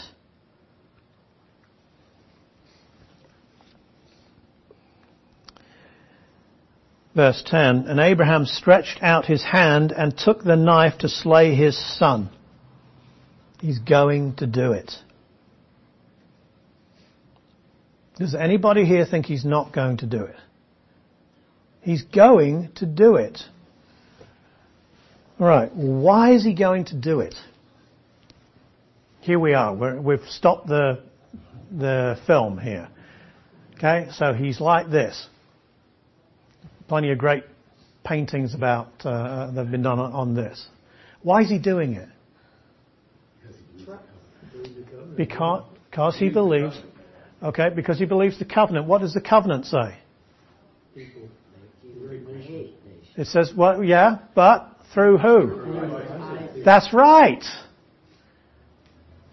Verse 7.15 7.43
10, 7.45 7.85
and 7.87 7.99
Abraham 7.99 8.45
stretched 8.47 8.97
out 9.03 9.25
his 9.25 9.43
hand 9.43 9.91
and 9.91 10.17
took 10.17 10.43
the 10.43 10.55
knife 10.55 10.97
to 10.99 11.09
slay 11.09 11.53
his 11.53 11.77
son. 11.99 12.31
He's 13.61 13.77
going 13.77 14.37
to 14.37 14.47
do 14.47 14.71
it. 14.71 14.91
Does 18.19 18.35
anybody 18.35 18.83
here 18.83 19.05
think 19.05 19.25
he's 19.25 19.45
not 19.45 19.73
going 19.73 19.97
to 19.97 20.05
do 20.05 20.23
it? 20.23 20.35
He's 21.81 22.03
going 22.03 22.69
to 22.75 22.85
do 22.85 23.15
it. 23.15 23.39
Alright, 25.39 25.73
why 25.73 26.33
is 26.33 26.43
he 26.43 26.53
going 26.53 26.83
to 26.85 26.95
do 26.95 27.21
it? 27.21 27.33
Here 29.21 29.39
we 29.39 29.53
are. 29.53 29.73
we 29.73 30.17
have 30.17 30.27
stopped 30.27 30.67
the, 30.67 31.01
the 31.71 32.19
film 32.27 32.57
here. 32.57 32.89
Okay, 33.77 34.07
so 34.11 34.33
he's 34.33 34.59
like 34.59 34.89
this. 34.89 35.27
Plenty 36.89 37.11
of 37.11 37.17
great 37.17 37.45
paintings 38.03 38.53
about 38.53 38.87
uh, 39.05 39.51
that 39.51 39.55
have 39.55 39.71
been 39.71 39.83
done 39.83 39.99
on, 39.99 40.33
this. 40.33 40.67
Why 41.21 41.41
is 41.41 41.49
he 41.49 41.57
doing 41.57 41.93
it? 41.93 42.09
Because, 45.15 45.63
because 45.89 46.17
he 46.17 46.29
believes. 46.29 46.77
Okay, 47.41 47.69
because 47.73 47.97
he 47.97 48.05
believes 48.05 48.37
the 48.37 48.45
covenant. 48.45 48.85
What 48.85 49.01
does 49.01 49.13
the 49.13 49.21
covenant 49.21 49.65
say? 49.65 49.97
It 53.15 53.27
says, 53.27 53.51
well, 53.55 53.83
yeah, 53.83 54.19
but 54.35 54.77
through 54.93 55.17
who? 55.17 56.63
That's 56.63 56.93
right. 56.93 57.43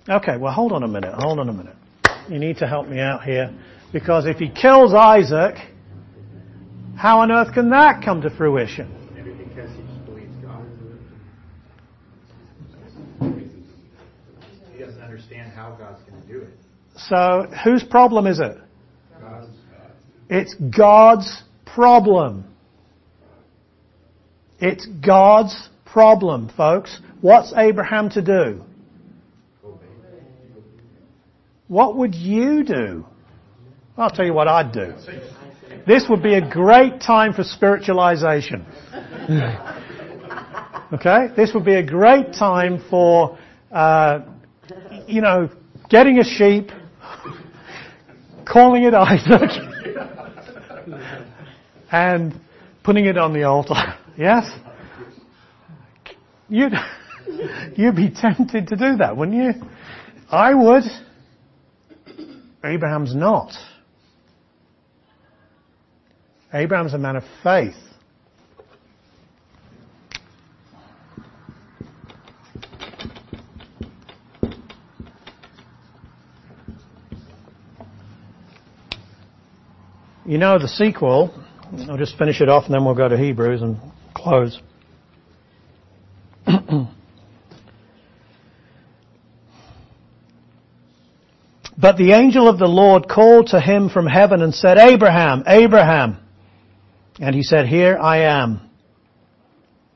Okay, 0.09 0.37
well 0.37 0.53
hold 0.53 0.73
on 0.73 0.83
a 0.85 0.89
minute, 0.89 1.15
hold 1.17 1.41
on 1.41 1.49
a 1.49 1.53
minute. 1.53 1.77
You 2.29 2.39
need 2.39 2.59
to 2.59 2.67
help 2.67 2.89
me 2.89 3.01
out 3.01 3.25
here. 3.25 3.53
Because 3.93 4.27
if 4.27 4.37
he 4.39 4.49
kills 4.49 4.93
Isaac, 4.95 5.57
how 6.97 7.21
on 7.21 7.31
earth 7.31 7.55
can 7.55 7.71
that 7.71 8.05
come 8.05 8.21
to 8.23 8.31
fruition? 8.31 8.93
Maybe 9.15 9.33
because 9.33 9.71
he 9.71 9.83
just 9.83 10.05
believes 10.07 10.35
God. 10.45 10.67
He 14.73 14.79
doesn't 14.79 15.03
understand 15.03 15.53
how 15.53 15.77
God's 15.79 16.03
going 16.09 16.21
to 16.23 16.29
do 16.29 16.41
it. 16.41 16.59
So, 16.97 17.47
whose 17.65 17.85
problem 17.85 18.27
is 18.27 18.41
it? 18.41 18.57
God's. 19.21 19.49
It's 20.29 20.55
God's 20.55 21.43
problem. 21.65 22.45
It's 24.59 24.87
God's 24.87 25.69
problem, 25.85 26.51
folks. 26.57 26.99
What's 27.21 27.53
Abraham 27.57 28.09
to 28.11 28.23
do? 28.23 28.63
What 31.69 31.97
would 31.97 32.15
you 32.15 32.65
do? 32.65 33.05
I'll 33.99 34.11
tell 34.11 34.25
you 34.25 34.35
what 34.35 34.47
I'd 34.49 34.73
do. 34.73 34.95
This 35.87 36.07
would 36.09 36.23
be 36.23 36.35
a 36.35 36.49
great 36.49 37.01
time 37.01 37.33
for 37.33 37.43
spiritualization. 37.43 38.65
okay? 40.93 41.29
This 41.37 41.53
would 41.55 41.65
be 41.65 41.75
a 41.75 41.83
great 41.83 42.33
time 42.33 42.83
for, 42.91 43.39
uh, 43.73 44.21
you 45.07 45.21
know, 45.21 45.49
getting 45.89 46.19
a 46.19 46.25
sheep, 46.25 46.71
calling 48.57 48.85
it 48.85 48.95
Isaac, 48.95 49.51
and 51.93 52.41
putting 52.83 53.05
it 53.05 53.19
on 53.19 53.35
the 53.35 53.43
altar. 53.45 53.75
Yes? 54.19 54.51
You'd, 56.49 56.73
you'd 57.77 57.97
be 57.97 58.09
tempted 58.09 58.69
to 58.69 58.77
do 58.77 58.97
that, 58.97 59.15
wouldn't 59.15 59.37
you? 59.37 59.63
I 60.31 60.55
would. 60.55 60.85
Abraham's 62.65 63.15
not. 63.15 63.53
Abraham's 66.55 66.95
a 66.95 66.99
man 66.99 67.17
of 67.17 67.25
faith. 67.43 67.75
You 80.37 80.41
know 80.41 80.59
the 80.59 80.69
sequel. 80.69 81.33
I'll 81.89 81.97
just 81.97 82.19
finish 82.19 82.43
it 82.43 82.51
off 82.51 82.67
and 82.67 82.75
then 82.75 82.85
we'll 82.85 82.95
go 82.95 83.09
to 83.09 83.17
Hebrews 83.17 83.63
and 83.63 83.79
close. 84.15 84.61
But 91.79 91.97
the 91.97 92.13
angel 92.13 92.49
of 92.49 92.59
the 92.59 92.67
Lord 92.67 93.09
called 93.09 93.47
to 93.49 93.61
him 93.61 93.89
from 93.89 94.07
heaven 94.07 94.43
and 94.43 94.55
said, 94.55 94.77
Abraham, 94.77 95.43
Abraham. 95.47 96.19
And 97.19 97.35
he 97.35 97.43
said, 97.43 97.67
Here 97.67 97.97
I 97.97 98.25
am. 98.43 98.61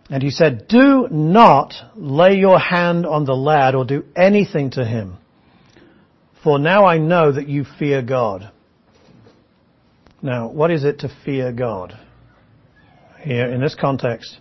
And 0.09 0.22
he 0.22 0.30
said, 0.30 0.68
Do 0.68 1.07
not 1.11 1.74
lay 1.95 2.36
your 2.36 2.59
hand 2.59 3.05
on 3.05 3.26
the 3.26 3.36
lad 3.36 3.74
or 3.74 3.84
do 3.84 4.05
anything 4.16 4.70
to 4.70 4.86
him. 4.86 5.18
For 6.43 6.59
now 6.59 6.86
I 6.86 6.97
know 6.97 7.30
that 7.30 7.47
you 7.47 7.66
fear 7.78 8.01
God. 8.01 8.51
Now, 10.23 10.49
what 10.49 10.71
is 10.71 10.85
it 10.85 11.01
to 11.01 11.11
fear 11.25 11.51
God? 11.53 11.99
Here, 13.21 13.51
in 13.51 13.61
this 13.61 13.75
context, 13.75 14.39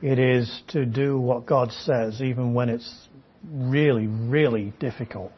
it 0.00 0.18
is 0.18 0.62
to 0.68 0.84
do 0.84 1.18
what 1.18 1.46
God 1.46 1.72
says, 1.72 2.20
even 2.22 2.54
when 2.54 2.68
it's 2.68 3.08
really, 3.50 4.06
really 4.06 4.72
difficult. 4.78 5.32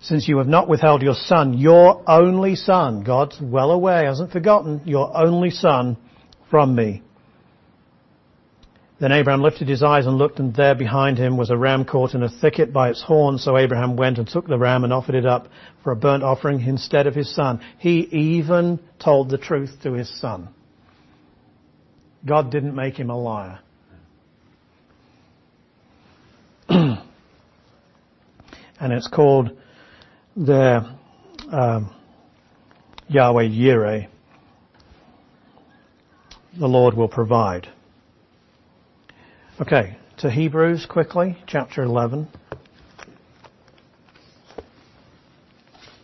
Since 0.00 0.28
you 0.28 0.38
have 0.38 0.48
not 0.48 0.68
withheld 0.68 1.02
your 1.02 1.14
son, 1.14 1.54
your 1.54 2.02
only 2.08 2.56
son, 2.56 3.04
God's 3.04 3.38
well 3.40 3.70
aware, 3.70 4.04
hasn't 4.06 4.32
forgotten, 4.32 4.82
your 4.84 5.16
only 5.16 5.50
son 5.50 5.96
from 6.50 6.74
me. 6.74 7.02
Then 9.04 9.12
Abraham 9.12 9.42
lifted 9.42 9.68
his 9.68 9.82
eyes 9.82 10.06
and 10.06 10.16
looked, 10.16 10.38
and 10.38 10.54
there 10.54 10.74
behind 10.74 11.18
him 11.18 11.36
was 11.36 11.50
a 11.50 11.58
ram 11.58 11.84
caught 11.84 12.14
in 12.14 12.22
a 12.22 12.28
thicket 12.30 12.72
by 12.72 12.88
its 12.88 13.02
horns. 13.02 13.44
So 13.44 13.58
Abraham 13.58 13.96
went 13.96 14.16
and 14.16 14.26
took 14.26 14.46
the 14.46 14.56
ram 14.56 14.82
and 14.82 14.94
offered 14.94 15.14
it 15.14 15.26
up 15.26 15.48
for 15.82 15.92
a 15.92 15.94
burnt 15.94 16.22
offering 16.22 16.62
instead 16.62 17.06
of 17.06 17.14
his 17.14 17.34
son. 17.34 17.60
He 17.76 18.08
even 18.12 18.80
told 18.98 19.28
the 19.28 19.36
truth 19.36 19.76
to 19.82 19.92
his 19.92 20.08
son. 20.08 20.48
God 22.24 22.50
didn't 22.50 22.74
make 22.74 22.98
him 22.98 23.10
a 23.10 23.18
liar. 23.18 23.58
and 26.70 27.02
it's 28.80 29.08
called 29.08 29.50
the 30.34 30.96
um, 31.52 31.94
Yahweh 33.08 33.48
Yireh. 33.48 34.08
The 36.58 36.66
Lord 36.66 36.94
will 36.94 37.08
provide. 37.08 37.68
Okay, 39.60 39.96
to 40.16 40.28
Hebrews 40.28 40.84
quickly, 40.84 41.38
chapter 41.46 41.84
11. 41.84 42.26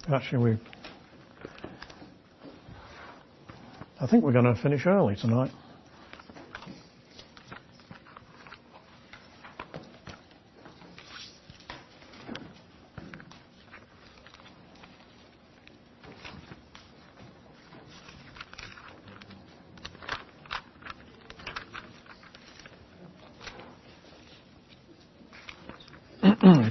Actually, 0.09 0.53
we. 0.53 0.59
I 4.01 4.07
think 4.07 4.23
we're 4.23 4.31
going 4.31 4.45
to 4.45 4.55
finish 4.55 4.87
early 4.87 5.17
tonight. 5.17 5.51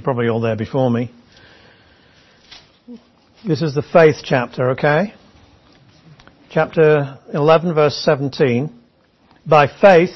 probably 0.00 0.28
all 0.28 0.40
there 0.40 0.49
before 0.60 0.90
me. 0.90 1.10
This 3.48 3.62
is 3.62 3.74
the 3.74 3.82
faith 3.82 4.16
chapter, 4.22 4.72
okay? 4.72 5.14
Chapter 6.50 7.18
11 7.32 7.74
verse 7.74 7.96
17. 8.04 8.70
By 9.46 9.68
faith, 9.80 10.10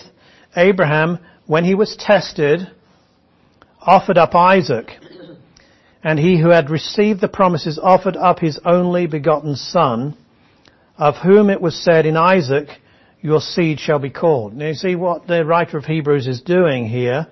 Abraham, 0.55 1.19
when 1.47 1.65
he 1.65 1.75
was 1.75 1.97
tested, 1.99 2.61
offered 3.81 4.19
up 4.19 4.35
Isaac. 4.35 4.91
And 6.03 6.19
he 6.19 6.39
who 6.39 6.51
had 6.51 6.69
received 6.69 7.23
the 7.23 7.29
promises 7.29 7.81
offered 7.83 8.19
up 8.19 8.39
his 8.39 8.61
only 8.67 9.07
begotten 9.07 9.57
son, 9.57 10.15
of 10.99 11.15
whom 11.17 11.49
it 11.49 11.63
was 11.63 11.75
said 11.83 12.05
in 12.05 12.19
Isaac, 12.19 12.69
your 13.23 13.41
seed 13.41 13.81
shall 13.81 13.99
be 13.99 14.11
called. 14.11 14.53
Now 14.55 14.67
you 14.67 14.75
see 14.75 14.95
what 14.95 15.27
the 15.27 15.43
writer 15.47 15.79
of 15.79 15.87
Hebrews 15.87 16.27
is 16.27 16.43
doing 16.43 16.87
here 16.87 17.29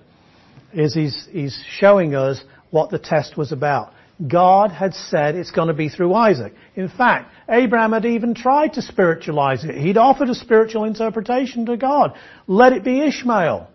is 0.72 0.94
he's, 0.94 1.28
he's 1.30 1.62
showing 1.68 2.14
us 2.14 2.42
what 2.72 2.90
the 2.90 2.98
test 2.98 3.36
was 3.36 3.52
about. 3.52 3.92
God 4.26 4.70
had 4.72 4.94
said 4.94 5.36
it's 5.36 5.50
going 5.50 5.68
to 5.68 5.74
be 5.74 5.88
through 5.88 6.14
Isaac. 6.14 6.54
In 6.74 6.88
fact, 6.88 7.32
Abraham 7.48 7.92
had 7.92 8.04
even 8.04 8.34
tried 8.34 8.74
to 8.74 8.82
spiritualize 8.82 9.64
it. 9.64 9.76
He'd 9.76 9.96
offered 9.96 10.28
a 10.28 10.34
spiritual 10.34 10.84
interpretation 10.84 11.66
to 11.66 11.76
God. 11.76 12.16
Let 12.46 12.72
it 12.72 12.82
be 12.84 13.00
Ishmael. 13.00 13.68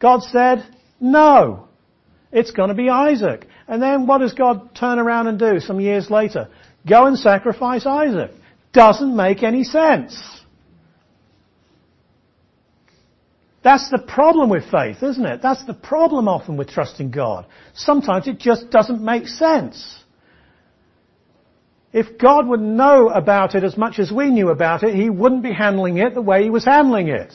God 0.00 0.22
said, 0.22 0.64
no. 1.00 1.68
It's 2.32 2.50
going 2.50 2.68
to 2.68 2.74
be 2.74 2.88
Isaac. 2.88 3.46
And 3.68 3.80
then 3.80 4.06
what 4.06 4.18
does 4.18 4.34
God 4.34 4.74
turn 4.74 4.98
around 4.98 5.28
and 5.28 5.38
do 5.38 5.60
some 5.60 5.80
years 5.80 6.10
later? 6.10 6.48
Go 6.88 7.06
and 7.06 7.18
sacrifice 7.18 7.86
Isaac. 7.86 8.32
Doesn't 8.72 9.14
make 9.14 9.42
any 9.42 9.64
sense. 9.64 10.41
That's 13.62 13.90
the 13.90 13.98
problem 13.98 14.50
with 14.50 14.64
faith, 14.70 15.02
isn't 15.02 15.24
it? 15.24 15.40
That's 15.40 15.64
the 15.64 15.74
problem 15.74 16.26
often 16.26 16.56
with 16.56 16.68
trusting 16.68 17.10
God. 17.12 17.46
Sometimes 17.74 18.26
it 18.26 18.38
just 18.38 18.70
doesn't 18.70 19.00
make 19.00 19.28
sense. 19.28 20.00
If 21.92 22.18
God 22.18 22.48
would 22.48 22.60
know 22.60 23.08
about 23.08 23.54
it 23.54 23.62
as 23.62 23.76
much 23.76 23.98
as 23.98 24.10
we 24.10 24.30
knew 24.30 24.48
about 24.48 24.82
it, 24.82 24.94
He 24.94 25.10
wouldn't 25.10 25.42
be 25.42 25.52
handling 25.52 25.98
it 25.98 26.14
the 26.14 26.22
way 26.22 26.42
He 26.42 26.50
was 26.50 26.64
handling 26.64 27.08
it. 27.08 27.32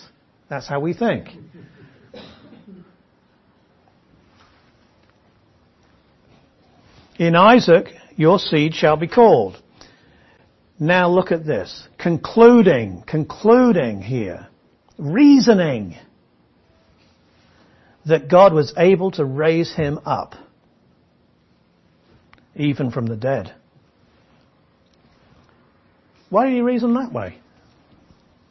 That's 0.49 0.67
how 0.67 0.79
we 0.79 0.93
think. 0.93 1.29
In 7.17 7.35
Isaac, 7.35 7.87
your 8.15 8.37
seed 8.37 8.73
shall 8.75 8.97
be 8.97 9.07
called. 9.07 9.61
Now 10.79 11.09
look 11.09 11.31
at 11.31 11.45
this. 11.45 11.87
Concluding, 11.97 13.03
concluding 13.07 14.01
here. 14.01 14.47
Reasoning 14.97 15.97
that 18.07 18.29
God 18.29 18.53
was 18.53 18.73
able 18.77 19.11
to 19.11 19.25
raise 19.25 19.73
him 19.73 19.99
up, 20.05 20.35
even 22.55 22.91
from 22.91 23.05
the 23.05 23.15
dead. 23.15 23.53
Why 26.29 26.45
did 26.45 26.55
he 26.55 26.61
reason 26.61 26.93
that 26.95 27.11
way? 27.13 27.37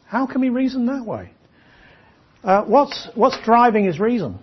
How 0.06 0.26
can 0.26 0.42
he 0.42 0.48
reason 0.48 0.86
that 0.86 1.04
way? 1.04 1.30
Uh, 2.42 2.62
what's, 2.64 3.08
what's 3.14 3.36
driving 3.44 3.84
his 3.84 3.98
reason? 3.98 4.38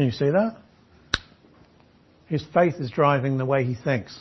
Can 0.00 0.06
you 0.06 0.12
see 0.12 0.30
that? 0.30 0.56
His 2.24 2.42
faith 2.54 2.76
is 2.80 2.90
driving 2.90 3.36
the 3.36 3.44
way 3.44 3.66
he 3.66 3.74
thinks. 3.74 4.18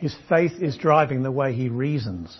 His 0.00 0.16
faith 0.28 0.60
is 0.60 0.76
driving 0.76 1.22
the 1.22 1.30
way 1.30 1.52
he 1.52 1.68
reasons. 1.68 2.36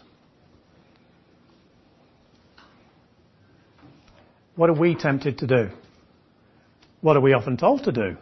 What 4.57 4.69
are 4.69 4.75
we 4.75 4.97
tempted 4.97 5.39
to 5.39 5.47
do? 5.47 5.69
What 7.03 7.17
are 7.17 7.21
we 7.21 7.35
often 7.35 7.57
told 7.57 7.85
to 7.85 7.93
do? 7.93 8.17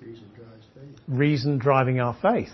Reason 0.00 0.24
drives 0.34 0.64
faith. 0.74 1.00
Reason 1.06 1.58
driving 1.58 2.00
our 2.00 2.16
faith. 2.22 2.48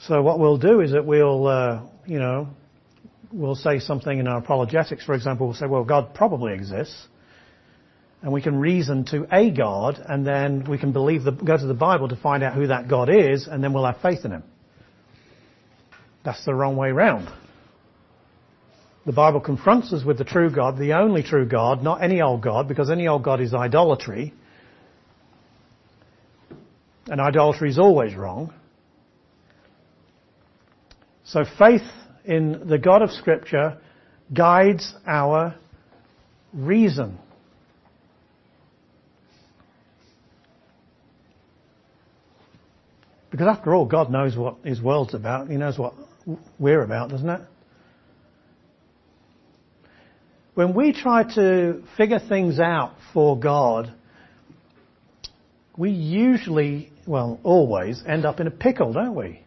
So 0.00 0.20
what 0.20 0.40
we'll 0.40 0.58
do 0.58 0.80
is 0.80 0.90
that 0.90 1.06
we'll, 1.06 1.46
uh, 1.46 1.82
you 2.06 2.18
know, 2.18 2.48
we'll 3.32 3.54
say 3.54 3.78
something 3.78 4.18
in 4.18 4.26
our 4.26 4.38
apologetics, 4.38 5.04
for 5.04 5.14
example, 5.14 5.46
we'll 5.46 5.56
say, 5.56 5.66
well, 5.66 5.84
God 5.84 6.14
probably 6.14 6.54
exists. 6.54 7.06
And 8.22 8.32
we 8.32 8.42
can 8.42 8.58
reason 8.58 9.04
to 9.06 9.26
a 9.30 9.50
God, 9.50 10.02
and 10.04 10.26
then 10.26 10.64
we 10.68 10.78
can 10.78 10.92
believe 10.92 11.22
the, 11.22 11.32
go 11.32 11.56
to 11.56 11.66
the 11.66 11.74
Bible 11.74 12.08
to 12.08 12.16
find 12.16 12.42
out 12.42 12.54
who 12.54 12.68
that 12.68 12.88
God 12.88 13.08
is, 13.08 13.46
and 13.46 13.62
then 13.62 13.72
we'll 13.72 13.84
have 13.84 14.00
faith 14.00 14.24
in 14.24 14.32
Him. 14.32 14.42
That's 16.24 16.44
the 16.44 16.54
wrong 16.54 16.76
way 16.76 16.90
round. 16.90 17.28
The 19.04 19.12
Bible 19.12 19.40
confronts 19.40 19.92
us 19.92 20.04
with 20.04 20.18
the 20.18 20.24
true 20.24 20.50
God, 20.50 20.78
the 20.78 20.94
only 20.94 21.22
true 21.22 21.46
God, 21.46 21.84
not 21.84 22.02
any 22.02 22.20
old 22.20 22.42
God, 22.42 22.66
because 22.66 22.90
any 22.90 23.06
old 23.06 23.22
God 23.22 23.40
is 23.40 23.54
idolatry. 23.54 24.34
And 27.06 27.20
idolatry 27.20 27.70
is 27.70 27.78
always 27.78 28.16
wrong. 28.16 28.52
So 31.22 31.44
faith 31.58 31.82
in 32.26 32.68
the 32.68 32.78
God 32.78 33.02
of 33.02 33.10
Scripture 33.10 33.78
guides 34.32 34.92
our 35.06 35.54
reason. 36.52 37.18
Because 43.30 43.48
after 43.48 43.74
all, 43.74 43.84
God 43.84 44.10
knows 44.10 44.36
what 44.36 44.56
His 44.64 44.80
world's 44.80 45.14
about. 45.14 45.48
He 45.48 45.56
knows 45.56 45.78
what 45.78 45.94
we're 46.58 46.82
about, 46.82 47.10
doesn't 47.10 47.28
it? 47.28 47.40
When 50.54 50.74
we 50.74 50.92
try 50.92 51.22
to 51.34 51.82
figure 51.98 52.18
things 52.18 52.58
out 52.58 52.94
for 53.12 53.38
God, 53.38 53.92
we 55.76 55.90
usually, 55.90 56.90
well, 57.06 57.38
always 57.42 58.02
end 58.06 58.24
up 58.24 58.40
in 58.40 58.46
a 58.46 58.50
pickle, 58.50 58.94
don't 58.94 59.14
we? 59.14 59.42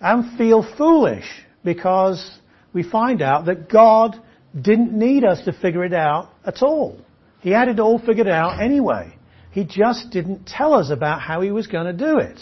And 0.00 0.36
feel 0.36 0.66
foolish 0.76 1.26
because 1.64 2.38
we 2.72 2.82
find 2.82 3.22
out 3.22 3.46
that 3.46 3.68
God 3.68 4.16
didn't 4.58 4.92
need 4.92 5.24
us 5.24 5.44
to 5.44 5.52
figure 5.52 5.84
it 5.84 5.94
out 5.94 6.30
at 6.44 6.62
all. 6.62 7.00
He 7.40 7.50
had 7.50 7.68
it 7.68 7.80
all 7.80 7.98
figured 7.98 8.28
out 8.28 8.60
anyway. 8.60 9.16
He 9.50 9.64
just 9.64 10.10
didn't 10.10 10.46
tell 10.46 10.74
us 10.74 10.90
about 10.90 11.20
how 11.20 11.40
he 11.40 11.50
was 11.50 11.66
going 11.66 11.86
to 11.86 11.92
do 11.92 12.18
it. 12.18 12.38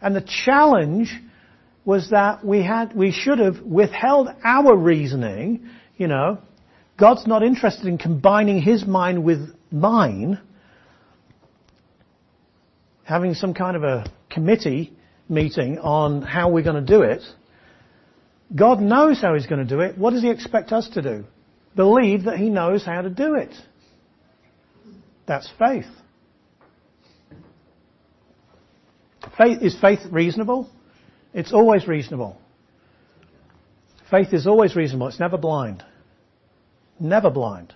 And 0.00 0.14
the 0.14 0.26
challenge 0.44 1.12
was 1.84 2.10
that 2.10 2.44
we 2.44 2.62
had, 2.62 2.94
we 2.94 3.12
should 3.12 3.38
have 3.38 3.60
withheld 3.60 4.28
our 4.42 4.76
reasoning, 4.76 5.68
you 5.96 6.06
know. 6.06 6.38
God's 6.98 7.26
not 7.26 7.42
interested 7.42 7.86
in 7.86 7.98
combining 7.98 8.62
his 8.62 8.86
mind 8.86 9.24
with 9.24 9.54
mine. 9.70 10.40
Having 13.02 13.34
some 13.34 13.52
kind 13.52 13.76
of 13.76 13.82
a 13.82 14.04
committee 14.30 14.92
meeting 15.28 15.78
on 15.78 16.22
how 16.22 16.50
we're 16.50 16.64
going 16.64 16.84
to 16.84 16.92
do 16.92 17.02
it. 17.02 17.22
God 18.54 18.80
knows 18.80 19.20
how 19.20 19.34
He's 19.34 19.46
going 19.46 19.66
to 19.66 19.68
do 19.68 19.80
it. 19.80 19.98
What 19.98 20.10
does 20.12 20.22
He 20.22 20.30
expect 20.30 20.72
us 20.72 20.88
to 20.94 21.02
do? 21.02 21.24
Believe 21.74 22.24
that 22.24 22.38
He 22.38 22.50
knows 22.50 22.84
how 22.84 23.02
to 23.02 23.10
do 23.10 23.34
it. 23.34 23.52
That's 25.26 25.50
faith. 25.58 25.86
Faith 29.38 29.62
is 29.62 29.76
faith 29.80 30.00
reasonable? 30.10 30.70
It's 31.32 31.52
always 31.52 31.88
reasonable. 31.88 32.38
Faith 34.10 34.32
is 34.32 34.46
always 34.46 34.76
reasonable. 34.76 35.08
It's 35.08 35.18
never 35.18 35.38
blind. 35.38 35.82
Never 37.00 37.30
blind. 37.30 37.74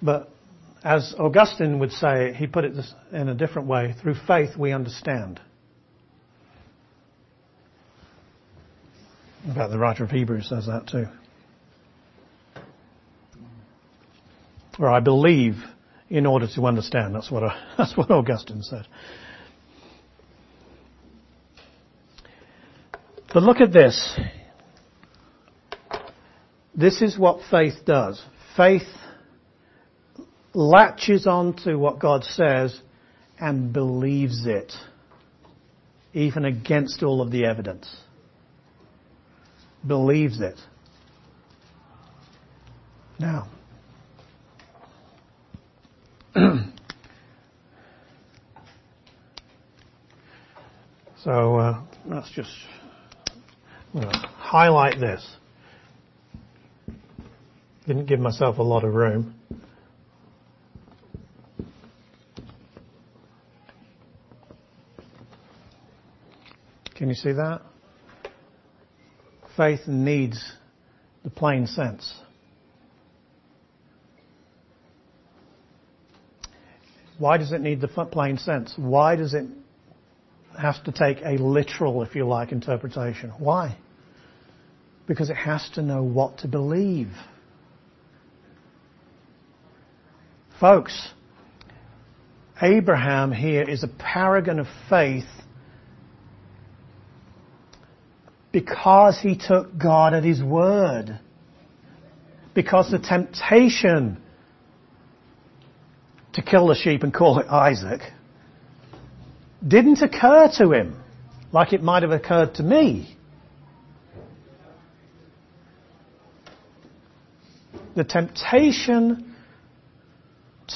But 0.00 0.30
as 0.82 1.14
Augustine 1.18 1.78
would 1.78 1.92
say, 1.92 2.32
he 2.34 2.46
put 2.46 2.64
it 2.64 2.74
in 3.12 3.28
a 3.28 3.34
different 3.34 3.68
way 3.68 3.94
through 4.00 4.14
faith 4.26 4.56
we 4.56 4.72
understand. 4.72 5.40
In 9.46 9.54
fact, 9.54 9.70
the 9.70 9.78
writer 9.78 10.04
of 10.04 10.10
Hebrews 10.10 10.48
says 10.48 10.66
that 10.66 10.86
too. 10.86 11.06
Or 14.78 14.88
I 14.88 15.00
believe 15.00 15.56
in 16.08 16.26
order 16.26 16.46
to 16.54 16.66
understand. 16.66 17.14
That's 17.14 17.30
what, 17.30 17.42
that's 17.78 17.96
what 17.96 18.10
Augustine 18.10 18.62
said. 18.62 18.86
But 23.32 23.42
look 23.42 23.60
at 23.60 23.72
this. 23.72 24.18
This 26.74 27.00
is 27.02 27.18
what 27.18 27.40
faith 27.50 27.84
does. 27.84 28.20
Faith 28.56 28.82
latches 30.54 31.26
on 31.26 31.54
to 31.64 31.76
what 31.76 31.98
God 31.98 32.24
says 32.24 32.80
and 33.38 33.72
believes 33.72 34.46
it, 34.46 34.72
even 36.12 36.44
against 36.44 37.02
all 37.02 37.22
of 37.22 37.30
the 37.30 37.44
evidence. 37.46 37.96
Believes 39.86 40.40
it. 40.40 40.58
Now, 43.18 43.48
so 51.24 51.56
uh, 51.56 51.82
let's 52.06 52.30
just 52.30 52.50
highlight 53.94 54.98
this. 55.00 55.36
Didn't 57.86 58.06
give 58.06 58.20
myself 58.20 58.58
a 58.58 58.62
lot 58.62 58.84
of 58.84 58.94
room. 58.94 59.34
Can 67.00 67.08
you 67.08 67.14
see 67.14 67.32
that? 67.32 67.62
Faith 69.56 69.80
needs 69.86 70.52
the 71.24 71.30
plain 71.30 71.66
sense. 71.66 72.12
Why 77.16 77.38
does 77.38 77.52
it 77.52 77.62
need 77.62 77.80
the 77.80 77.88
plain 77.88 78.36
sense? 78.36 78.74
Why 78.76 79.16
does 79.16 79.32
it 79.32 79.46
have 80.60 80.84
to 80.84 80.92
take 80.92 81.22
a 81.24 81.42
literal, 81.42 82.02
if 82.02 82.14
you 82.14 82.26
like, 82.26 82.52
interpretation? 82.52 83.30
Why? 83.38 83.78
Because 85.06 85.30
it 85.30 85.36
has 85.36 85.70
to 85.76 85.82
know 85.82 86.02
what 86.02 86.36
to 86.40 86.48
believe. 86.48 87.12
Folks, 90.60 91.12
Abraham 92.60 93.32
here 93.32 93.62
is 93.62 93.84
a 93.84 93.88
paragon 93.88 94.58
of 94.58 94.66
faith 94.90 95.24
because 98.52 99.18
he 99.20 99.36
took 99.36 99.78
God 99.78 100.14
at 100.14 100.24
his 100.24 100.42
word. 100.42 101.18
Because 102.54 102.90
the 102.90 102.98
temptation 102.98 104.20
to 106.32 106.42
kill 106.42 106.66
the 106.66 106.74
sheep 106.74 107.02
and 107.02 107.12
call 107.12 107.38
it 107.38 107.46
Isaac 107.46 108.00
didn't 109.66 110.02
occur 110.02 110.50
to 110.58 110.72
him 110.72 111.00
like 111.52 111.72
it 111.72 111.82
might 111.82 112.02
have 112.02 112.12
occurred 112.12 112.54
to 112.54 112.62
me. 112.62 113.16
The 117.96 118.04
temptation 118.04 119.34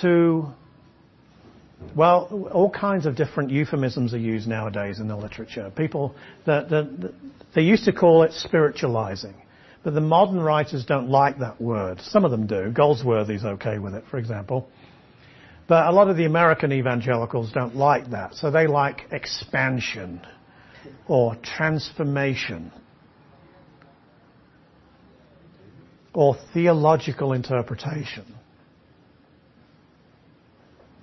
to, 0.02 0.48
well, 1.94 2.48
all 2.52 2.70
kinds 2.70 3.06
of 3.06 3.16
different 3.16 3.50
euphemisms 3.50 4.12
are 4.12 4.18
used 4.18 4.48
nowadays 4.48 4.98
in 4.98 5.06
the 5.06 5.16
literature. 5.16 5.72
People, 5.76 6.14
the, 6.44 6.66
the, 6.68 7.14
they 7.54 7.62
used 7.62 7.84
to 7.84 7.92
call 7.92 8.22
it 8.22 8.32
spiritualizing. 8.32 9.34
But 9.82 9.94
the 9.94 10.00
modern 10.00 10.40
writers 10.40 10.84
don't 10.86 11.10
like 11.10 11.38
that 11.38 11.60
word. 11.60 12.00
Some 12.00 12.24
of 12.24 12.30
them 12.30 12.46
do. 12.46 12.72
Goldsworthy's 12.72 13.44
okay 13.44 13.78
with 13.78 13.94
it, 13.94 14.04
for 14.10 14.18
example. 14.18 14.68
But 15.68 15.86
a 15.86 15.92
lot 15.92 16.08
of 16.08 16.16
the 16.16 16.24
American 16.24 16.72
evangelicals 16.72 17.52
don't 17.52 17.76
like 17.76 18.10
that. 18.10 18.34
So 18.34 18.50
they 18.50 18.66
like 18.66 19.02
expansion 19.12 20.22
or 21.06 21.36
transformation 21.36 22.72
or 26.14 26.36
theological 26.52 27.32
interpretation. 27.32 28.24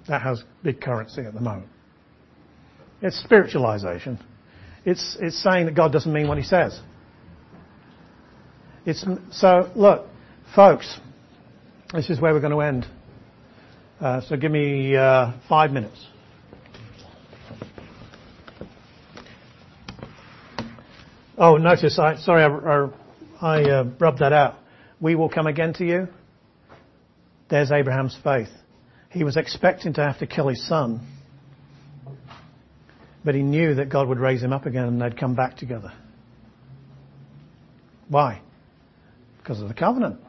That 0.07 0.21
has 0.21 0.43
big 0.63 0.81
currency 0.81 1.21
at 1.21 1.33
the 1.33 1.41
moment. 1.41 1.69
It's 3.01 3.19
spiritualization. 3.23 4.19
It's, 4.83 5.17
it's 5.19 5.41
saying 5.41 5.67
that 5.67 5.75
God 5.75 5.91
doesn't 5.91 6.11
mean 6.11 6.27
what 6.27 6.37
he 6.37 6.43
says. 6.43 6.79
It's, 8.85 9.05
so 9.31 9.69
look, 9.75 10.07
folks, 10.55 10.99
this 11.93 12.09
is 12.09 12.19
where 12.19 12.33
we're 12.33 12.39
going 12.39 12.53
to 12.53 12.61
end. 12.61 12.87
Uh, 13.99 14.21
so 14.21 14.35
give 14.35 14.51
me 14.51 14.95
uh, 14.95 15.33
five 15.47 15.71
minutes. 15.71 16.07
Oh, 21.37 21.57
notice, 21.57 21.97
I, 21.99 22.17
sorry, 22.17 22.43
I, 22.43 22.47
I, 22.47 23.59
I 23.59 23.63
uh, 23.63 23.83
rubbed 23.99 24.19
that 24.19 24.33
out. 24.33 24.55
We 24.99 25.15
will 25.15 25.29
come 25.29 25.47
again 25.47 25.73
to 25.75 25.85
you. 25.85 26.07
There's 27.49 27.71
Abraham's 27.71 28.17
faith. 28.23 28.49
He 29.09 29.23
was 29.23 29.37
expecting 29.37 29.93
to 29.93 30.01
have 30.01 30.19
to 30.19 30.27
kill 30.27 30.47
his 30.47 30.65
son, 30.67 31.05
but 33.23 33.35
he 33.35 33.41
knew 33.41 33.75
that 33.75 33.89
God 33.89 34.07
would 34.07 34.19
raise 34.19 34.41
him 34.41 34.53
up 34.53 34.65
again 34.65 34.85
and 34.85 35.01
they'd 35.01 35.17
come 35.17 35.35
back 35.35 35.57
together. 35.57 35.93
Why? 38.09 38.41
Because 39.37 39.61
of 39.61 39.67
the 39.67 39.73
covenant. 39.73 40.19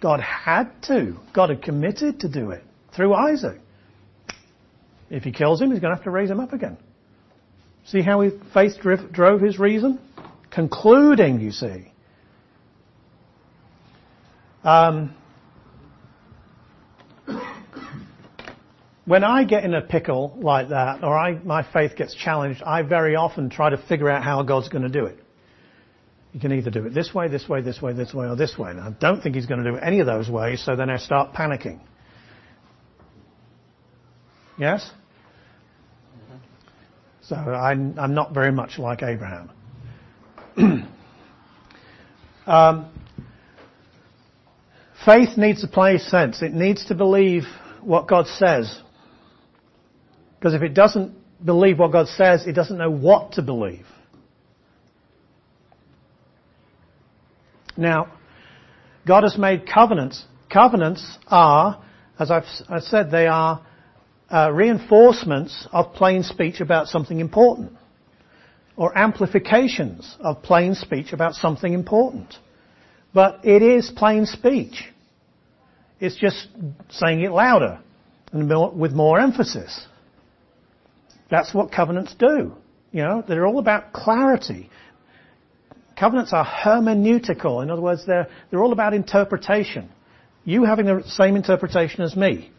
God 0.00 0.20
had 0.20 0.70
to. 0.84 1.16
God 1.34 1.50
had 1.50 1.62
committed 1.62 2.20
to 2.20 2.28
do 2.28 2.50
it 2.50 2.62
through 2.94 3.14
Isaac. 3.14 3.60
If 5.10 5.24
he 5.24 5.32
kills 5.32 5.60
him, 5.60 5.70
he's 5.70 5.80
going 5.80 5.90
to 5.90 5.96
have 5.96 6.04
to 6.04 6.10
raise 6.10 6.30
him 6.30 6.40
up 6.40 6.52
again. 6.52 6.76
See 7.86 8.02
how 8.02 8.20
he, 8.20 8.30
faith 8.52 8.74
drove 9.12 9.40
his 9.40 9.58
reason? 9.58 9.98
Concluding, 10.50 11.40
you 11.40 11.50
see. 11.50 11.92
Um, 14.62 15.14
when 19.08 19.24
I 19.24 19.44
get 19.44 19.64
in 19.64 19.72
a 19.72 19.80
pickle 19.80 20.36
like 20.38 20.68
that, 20.68 21.02
or 21.02 21.40
my 21.42 21.66
faith 21.72 21.96
gets 21.96 22.14
challenged, 22.14 22.62
I 22.62 22.82
very 22.82 23.16
often 23.16 23.48
try 23.48 23.70
to 23.70 23.78
figure 23.78 24.10
out 24.10 24.22
how 24.22 24.42
God's 24.42 24.68
going 24.68 24.82
to 24.82 24.90
do 24.90 25.06
it. 25.06 25.18
You 26.34 26.40
can 26.40 26.52
either 26.52 26.70
do 26.70 26.84
it 26.84 26.92
this 26.92 27.14
way, 27.14 27.28
this 27.28 27.48
way, 27.48 27.62
this 27.62 27.80
way, 27.80 27.94
this 27.94 28.12
way, 28.12 28.26
or 28.26 28.36
this 28.36 28.58
way. 28.58 28.70
And 28.70 28.80
I 28.80 28.90
don't 28.90 29.22
think 29.22 29.34
He's 29.34 29.46
going 29.46 29.64
to 29.64 29.70
do 29.70 29.76
it 29.76 29.80
any 29.82 30.00
of 30.00 30.06
those 30.06 30.28
ways, 30.28 30.62
so 30.62 30.76
then 30.76 30.90
I 30.90 30.98
start 30.98 31.32
panicking. 31.32 31.80
Yes? 34.58 34.90
So 37.22 37.34
I'm, 37.34 37.98
I'm 37.98 38.12
not 38.12 38.34
very 38.34 38.52
much 38.52 38.78
like 38.78 39.02
Abraham. 39.02 39.50
um, 42.46 42.90
faith 45.06 45.38
needs 45.38 45.62
to 45.62 45.68
play 45.68 45.96
sense. 45.96 46.42
It 46.42 46.52
needs 46.52 46.84
to 46.86 46.94
believe 46.94 47.44
what 47.80 48.06
God 48.06 48.26
says. 48.26 48.82
Because 50.38 50.54
if 50.54 50.62
it 50.62 50.74
doesn't 50.74 51.14
believe 51.44 51.78
what 51.78 51.92
God 51.92 52.08
says, 52.08 52.46
it 52.46 52.52
doesn't 52.52 52.78
know 52.78 52.90
what 52.90 53.32
to 53.32 53.42
believe. 53.42 53.86
Now, 57.76 58.12
God 59.06 59.22
has 59.22 59.38
made 59.38 59.66
covenants. 59.66 60.24
Covenants 60.52 61.18
are, 61.28 61.82
as 62.18 62.30
I've, 62.30 62.44
I've 62.68 62.82
said, 62.82 63.10
they 63.10 63.26
are 63.26 63.64
uh, 64.30 64.50
reinforcements 64.52 65.66
of 65.72 65.94
plain 65.94 66.22
speech 66.22 66.60
about 66.60 66.88
something 66.88 67.20
important, 67.20 67.72
or 68.76 68.96
amplifications 68.96 70.16
of 70.20 70.42
plain 70.42 70.74
speech 70.74 71.12
about 71.12 71.34
something 71.34 71.72
important. 71.72 72.34
But 73.14 73.44
it 73.44 73.62
is 73.62 73.90
plain 73.90 74.26
speech. 74.26 74.84
It's 76.00 76.16
just 76.16 76.48
saying 76.90 77.22
it 77.22 77.32
louder 77.32 77.80
and 78.32 78.48
more, 78.48 78.70
with 78.70 78.92
more 78.92 79.18
emphasis. 79.18 79.86
That's 81.30 81.52
what 81.52 81.72
covenants 81.72 82.14
do. 82.18 82.54
You 82.92 83.02
know, 83.02 83.22
they're 83.26 83.46
all 83.46 83.58
about 83.58 83.92
clarity. 83.92 84.70
Covenants 85.98 86.32
are 86.32 86.44
hermeneutical. 86.44 87.62
In 87.62 87.70
other 87.70 87.82
words, 87.82 88.06
they're, 88.06 88.28
they're 88.50 88.62
all 88.62 88.72
about 88.72 88.94
interpretation. 88.94 89.90
You 90.44 90.64
having 90.64 90.86
the 90.86 91.02
same 91.06 91.36
interpretation 91.36 92.02
as 92.02 92.16
me 92.16 92.50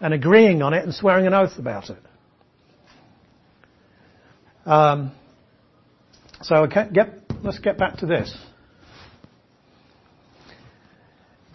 and 0.00 0.14
agreeing 0.14 0.62
on 0.62 0.74
it 0.74 0.84
and 0.84 0.94
swearing 0.94 1.26
an 1.26 1.34
oath 1.34 1.58
about 1.58 1.90
it. 1.90 2.02
Um, 4.64 5.12
so 6.42 6.66
get, 6.66 6.92
let's 7.42 7.58
get 7.58 7.78
back 7.78 7.98
to 7.98 8.06
this. 8.06 8.36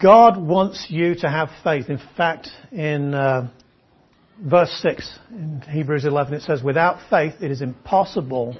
God 0.00 0.36
wants 0.36 0.86
you 0.88 1.14
to 1.16 1.28
have 1.28 1.50
faith. 1.64 1.88
In 1.88 2.00
fact, 2.16 2.48
in 2.70 3.14
uh, 3.14 3.48
verse 4.40 4.70
6 4.82 5.18
in 5.30 5.62
Hebrews 5.68 6.04
11 6.04 6.34
it 6.34 6.42
says, 6.42 6.62
without 6.62 6.98
faith 7.10 7.34
it 7.40 7.50
is 7.50 7.62
impossible, 7.62 8.56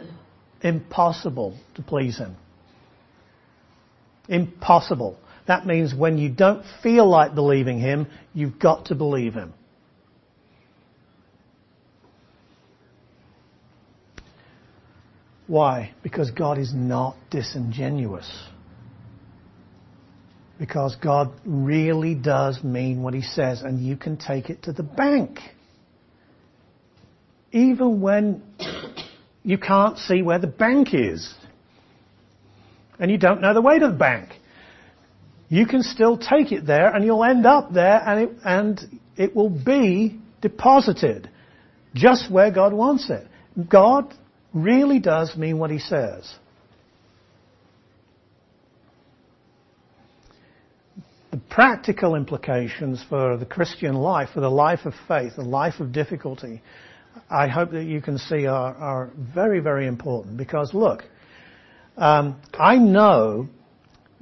impossible 0.60 1.58
to 1.74 1.82
please 1.82 2.18
Him. 2.18 2.36
Impossible. 4.28 5.18
That 5.46 5.66
means 5.66 5.94
when 5.94 6.18
you 6.18 6.28
don't 6.28 6.64
feel 6.82 7.08
like 7.08 7.34
believing 7.34 7.78
Him, 7.78 8.06
you've 8.34 8.58
got 8.58 8.86
to 8.86 8.94
believe 8.94 9.34
Him. 9.34 9.54
Why? 15.46 15.94
Because 16.02 16.30
God 16.30 16.58
is 16.58 16.74
not 16.74 17.16
disingenuous. 17.30 18.30
Because 20.58 20.94
God 20.96 21.32
really 21.46 22.14
does 22.14 22.62
mean 22.62 23.02
what 23.02 23.14
He 23.14 23.22
says 23.22 23.62
and 23.62 23.80
you 23.80 23.96
can 23.96 24.18
take 24.18 24.50
it 24.50 24.64
to 24.64 24.72
the 24.72 24.82
bank. 24.82 25.38
Even 27.52 28.00
when 28.00 28.42
you 29.42 29.58
can't 29.58 29.98
see 29.98 30.22
where 30.22 30.38
the 30.38 30.46
bank 30.46 30.92
is 30.92 31.34
and 32.98 33.10
you 33.10 33.18
don't 33.18 33.40
know 33.40 33.54
the 33.54 33.62
way 33.62 33.78
to 33.78 33.86
the 33.86 33.92
bank 33.92 34.30
you 35.48 35.66
can 35.66 35.82
still 35.82 36.18
take 36.18 36.52
it 36.52 36.66
there 36.66 36.94
and 36.94 37.04
you'll 37.04 37.24
end 37.24 37.46
up 37.46 37.72
there 37.72 38.02
and 38.06 38.20
it, 38.20 38.36
and 38.44 39.00
it 39.16 39.34
will 39.34 39.48
be 39.50 40.18
deposited 40.40 41.30
just 41.94 42.30
where 42.30 42.50
God 42.50 42.72
wants 42.72 43.08
it. 43.10 43.26
God 43.68 44.14
really 44.52 44.98
does 44.98 45.36
mean 45.36 45.58
what 45.58 45.70
he 45.70 45.78
says. 45.78 46.30
The 51.30 51.38
practical 51.50 52.14
implications 52.14 53.02
for 53.08 53.36
the 53.36 53.46
Christian 53.46 53.94
life, 53.94 54.30
for 54.34 54.40
the 54.40 54.50
life 54.50 54.80
of 54.84 54.94
faith, 55.06 55.36
the 55.36 55.42
life 55.42 55.80
of 55.80 55.92
difficulty, 55.92 56.62
I 57.30 57.48
hope 57.48 57.70
that 57.72 57.84
you 57.84 58.00
can 58.00 58.18
see 58.18 58.46
are, 58.46 58.74
are 58.74 59.10
very, 59.16 59.60
very 59.60 59.86
important 59.86 60.36
because 60.36 60.74
look, 60.74 61.04
um, 61.96 62.40
I 62.54 62.76
know 62.76 63.48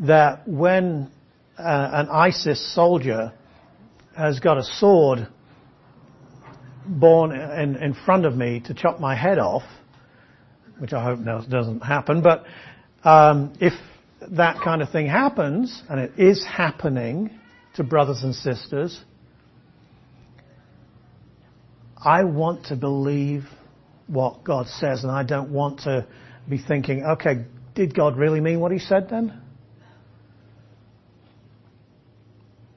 that 0.01 0.47
when 0.47 1.11
uh, 1.59 1.91
an 1.93 2.09
ISIS 2.09 2.75
soldier 2.75 3.33
has 4.17 4.41
got 4.41 4.59
a 4.59 4.65
sword 4.65 5.29
born 6.87 7.33
in, 7.33 7.77
in 7.77 7.95
front 7.95 8.25
of 8.25 8.37
me 8.37 8.61
to 8.67 8.75
chop 8.75 9.01
my 9.01 9.15
head 9.15 9.39
off, 9.39 9.65
which 10.79 10.93
I 10.93 11.03
hope 11.03 11.25
doesn't 11.49 11.81
happen, 11.81 12.23
but 12.23 12.45
um, 13.05 13.53
if 13.61 13.73
that 14.33 14.61
kind 14.63 14.83
of 14.83 14.91
thing 14.91 15.07
happens, 15.07 15.83
and 15.89 16.01
it 16.01 16.13
is 16.19 16.45
happening 16.45 17.31
to 17.75 17.85
brothers 17.85 18.23
and 18.23 18.35
sisters, 18.35 19.01
I 22.07 22.25
want 22.25 22.67
to 22.67 22.77
believe 22.77 23.45
what 24.07 24.45
God 24.45 24.69
says, 24.69 25.03
and 25.03 25.11
I 25.11 25.25
don't 25.25 25.51
want 25.51 25.81
to 25.81 26.07
be 26.49 26.59
thinking, 26.59 27.05
okay, 27.05 27.45
did 27.75 27.95
God 27.95 28.17
really 28.17 28.41
mean 28.41 28.61
what 28.61 28.73
He 28.73 28.79
said 28.79 29.09
then? 29.11 29.43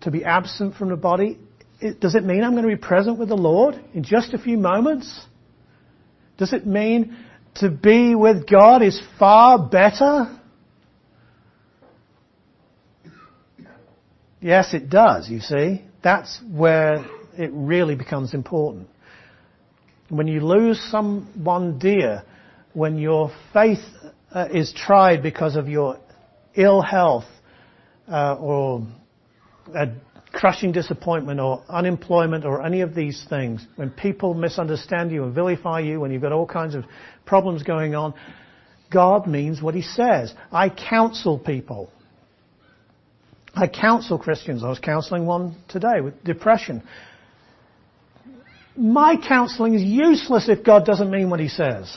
to 0.02 0.12
be 0.12 0.24
absent 0.24 0.76
from 0.76 0.90
the 0.90 0.96
body, 0.96 1.38
it, 1.80 2.00
does 2.00 2.16
it 2.16 2.24
mean 2.24 2.44
I'm 2.44 2.52
going 2.52 2.64
to 2.64 2.76
be 2.76 2.82
present 2.82 3.20
with 3.20 3.30
the 3.30 3.38
Lord 3.38 3.80
in 3.94 4.04
just 4.04 4.34
a 4.34 4.38
few 4.38 4.58
moments? 4.58 5.26
Does 6.38 6.54
it 6.54 6.66
mean 6.66 7.18
to 7.56 7.70
be 7.70 8.16
with 8.16 8.48
God 8.48 8.82
is 8.82 9.02
far 9.18 9.60
better? 9.60 10.40
Yes, 14.42 14.74
it 14.74 14.90
does, 14.90 15.30
you 15.30 15.42
see. 15.42 15.84
That's 16.02 16.40
where 16.50 17.06
it 17.38 17.52
really 17.54 17.96
becomes 17.96 18.34
important. 18.34 18.88
When 20.10 20.28
you 20.28 20.42
lose 20.42 20.80
someone 20.90 21.78
dear, 21.78 22.24
when 22.74 22.98
your 22.98 23.32
faith 23.54 23.80
uh, 24.32 24.48
is 24.52 24.74
tried 24.74 25.22
because 25.22 25.56
of 25.56 25.68
your 25.68 26.00
ill 26.56 26.82
health 26.82 27.26
uh, 28.12 28.36
or 28.36 28.88
a 29.76 29.90
crushing 30.32 30.72
disappointment 30.72 31.40
or 31.40 31.64
unemployment 31.70 32.46
or 32.46 32.66
any 32.66 32.82
of 32.82 32.96
these 32.96 33.24
things, 33.30 33.66
when 33.76 33.92
people 33.92 34.34
misunderstand 34.34 35.12
you 35.12 35.24
and 35.24 35.34
vilify 35.34 35.80
you, 35.80 36.00
when 36.00 36.12
you've 36.12 36.22
got 36.22 36.32
all 36.32 36.48
kinds 36.48 36.76
of 36.76 36.86
problems 37.26 37.62
going 37.64 37.94
on, 37.94 38.14
God 38.92 39.28
means 39.28 39.62
what 39.62 39.76
He 39.76 39.84
says. 39.84 40.34
I 40.52 40.70
counsel 40.70 41.38
people. 41.38 41.92
I 43.54 43.68
counsel 43.68 44.18
Christians. 44.18 44.64
I 44.64 44.70
was 44.70 44.80
counseling 44.80 45.26
one 45.26 45.56
today 45.68 46.02
with 46.02 46.24
depression. 46.24 46.84
My 48.80 49.18
counseling 49.18 49.74
is 49.74 49.84
useless 49.84 50.48
if 50.48 50.64
God 50.64 50.86
doesn't 50.86 51.12
mean 51.12 51.30
what 51.30 51.40
He 51.40 51.50
says. 51.50 51.96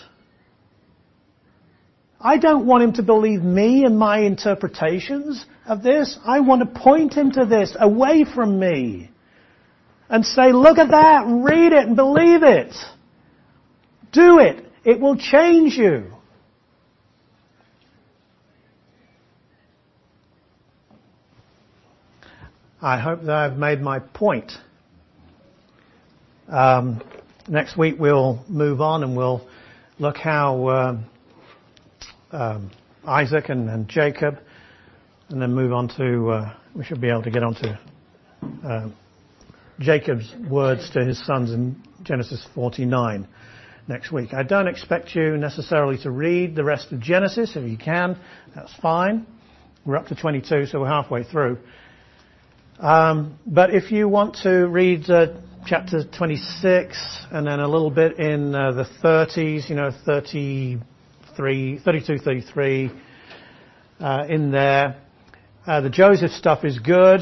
I 2.22 2.38
don't 2.38 2.66
want 2.66 2.84
him 2.84 2.92
to 2.94 3.02
believe 3.02 3.42
me 3.42 3.84
and 3.84 3.98
my 3.98 4.20
interpretations 4.20 5.44
of 5.66 5.82
this. 5.82 6.18
I 6.24 6.40
want 6.40 6.60
to 6.60 6.80
point 6.80 7.14
him 7.14 7.32
to 7.32 7.44
this 7.44 7.76
away 7.78 8.24
from 8.24 8.60
me 8.60 9.10
and 10.08 10.24
say, 10.24 10.52
look 10.52 10.78
at 10.78 10.90
that, 10.90 11.24
read 11.26 11.72
it 11.72 11.86
and 11.86 11.96
believe 11.96 12.44
it. 12.44 12.74
Do 14.12 14.38
it. 14.38 14.64
It 14.84 15.00
will 15.00 15.16
change 15.16 15.74
you. 15.74 16.12
I 22.80 22.98
hope 22.98 23.22
that 23.22 23.34
I've 23.34 23.56
made 23.56 23.80
my 23.80 24.00
point. 24.00 24.52
Um, 26.52 27.02
next 27.48 27.78
week 27.78 27.94
we'll 27.98 28.44
move 28.46 28.82
on 28.82 29.02
and 29.02 29.16
we'll 29.16 29.48
look 29.98 30.18
how 30.18 30.66
uh, 30.66 30.98
um, 32.30 32.70
Isaac 33.06 33.48
and, 33.48 33.88
Jacob, 33.88 34.38
and 35.30 35.40
then 35.40 35.54
move 35.54 35.72
on 35.72 35.88
to, 35.96 36.28
uh, 36.28 36.54
we 36.76 36.84
should 36.84 37.00
be 37.00 37.08
able 37.08 37.22
to 37.22 37.30
get 37.30 37.42
on 37.42 37.54
to 37.54 37.80
uh, 38.66 38.88
Jacob's 39.78 40.30
words 40.50 40.90
to 40.90 41.02
his 41.02 41.24
sons 41.24 41.52
in 41.52 41.82
Genesis 42.02 42.46
49 42.54 43.26
next 43.88 44.12
week. 44.12 44.34
I 44.34 44.42
don't 44.42 44.68
expect 44.68 45.14
you 45.14 45.38
necessarily 45.38 45.96
to 46.02 46.10
read 46.10 46.54
the 46.54 46.64
rest 46.64 46.92
of 46.92 47.00
Genesis. 47.00 47.56
If 47.56 47.66
you 47.66 47.78
can, 47.78 48.18
that's 48.54 48.74
fine. 48.74 49.26
We're 49.86 49.96
up 49.96 50.08
to 50.08 50.14
22, 50.14 50.66
so 50.66 50.80
we're 50.80 50.88
halfway 50.88 51.24
through. 51.24 51.60
Um, 52.78 53.38
but 53.46 53.74
if 53.74 53.90
you 53.90 54.06
want 54.06 54.40
to 54.42 54.66
read 54.66 55.08
chapter 55.66 56.04
26 56.04 57.26
and 57.30 57.46
then 57.46 57.60
a 57.60 57.68
little 57.68 57.90
bit 57.90 58.18
in 58.18 58.54
uh, 58.54 58.72
the 58.72 58.86
30s, 59.02 59.68
you 59.68 59.76
know, 59.76 59.90
30 60.04 60.80
32, 61.36 62.18
33 62.18 62.90
uh, 64.00 64.24
in 64.28 64.50
there. 64.50 64.96
Uh, 65.66 65.80
the 65.80 65.90
Joseph 65.90 66.32
stuff 66.32 66.64
is 66.64 66.78
good. 66.78 67.20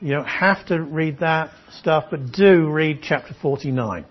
You 0.00 0.10
don't 0.12 0.26
have 0.26 0.66
to 0.66 0.80
read 0.80 1.20
that 1.20 1.50
stuff, 1.70 2.04
but 2.10 2.32
do 2.32 2.68
read 2.70 3.00
chapter 3.02 3.34
49. 3.40 4.04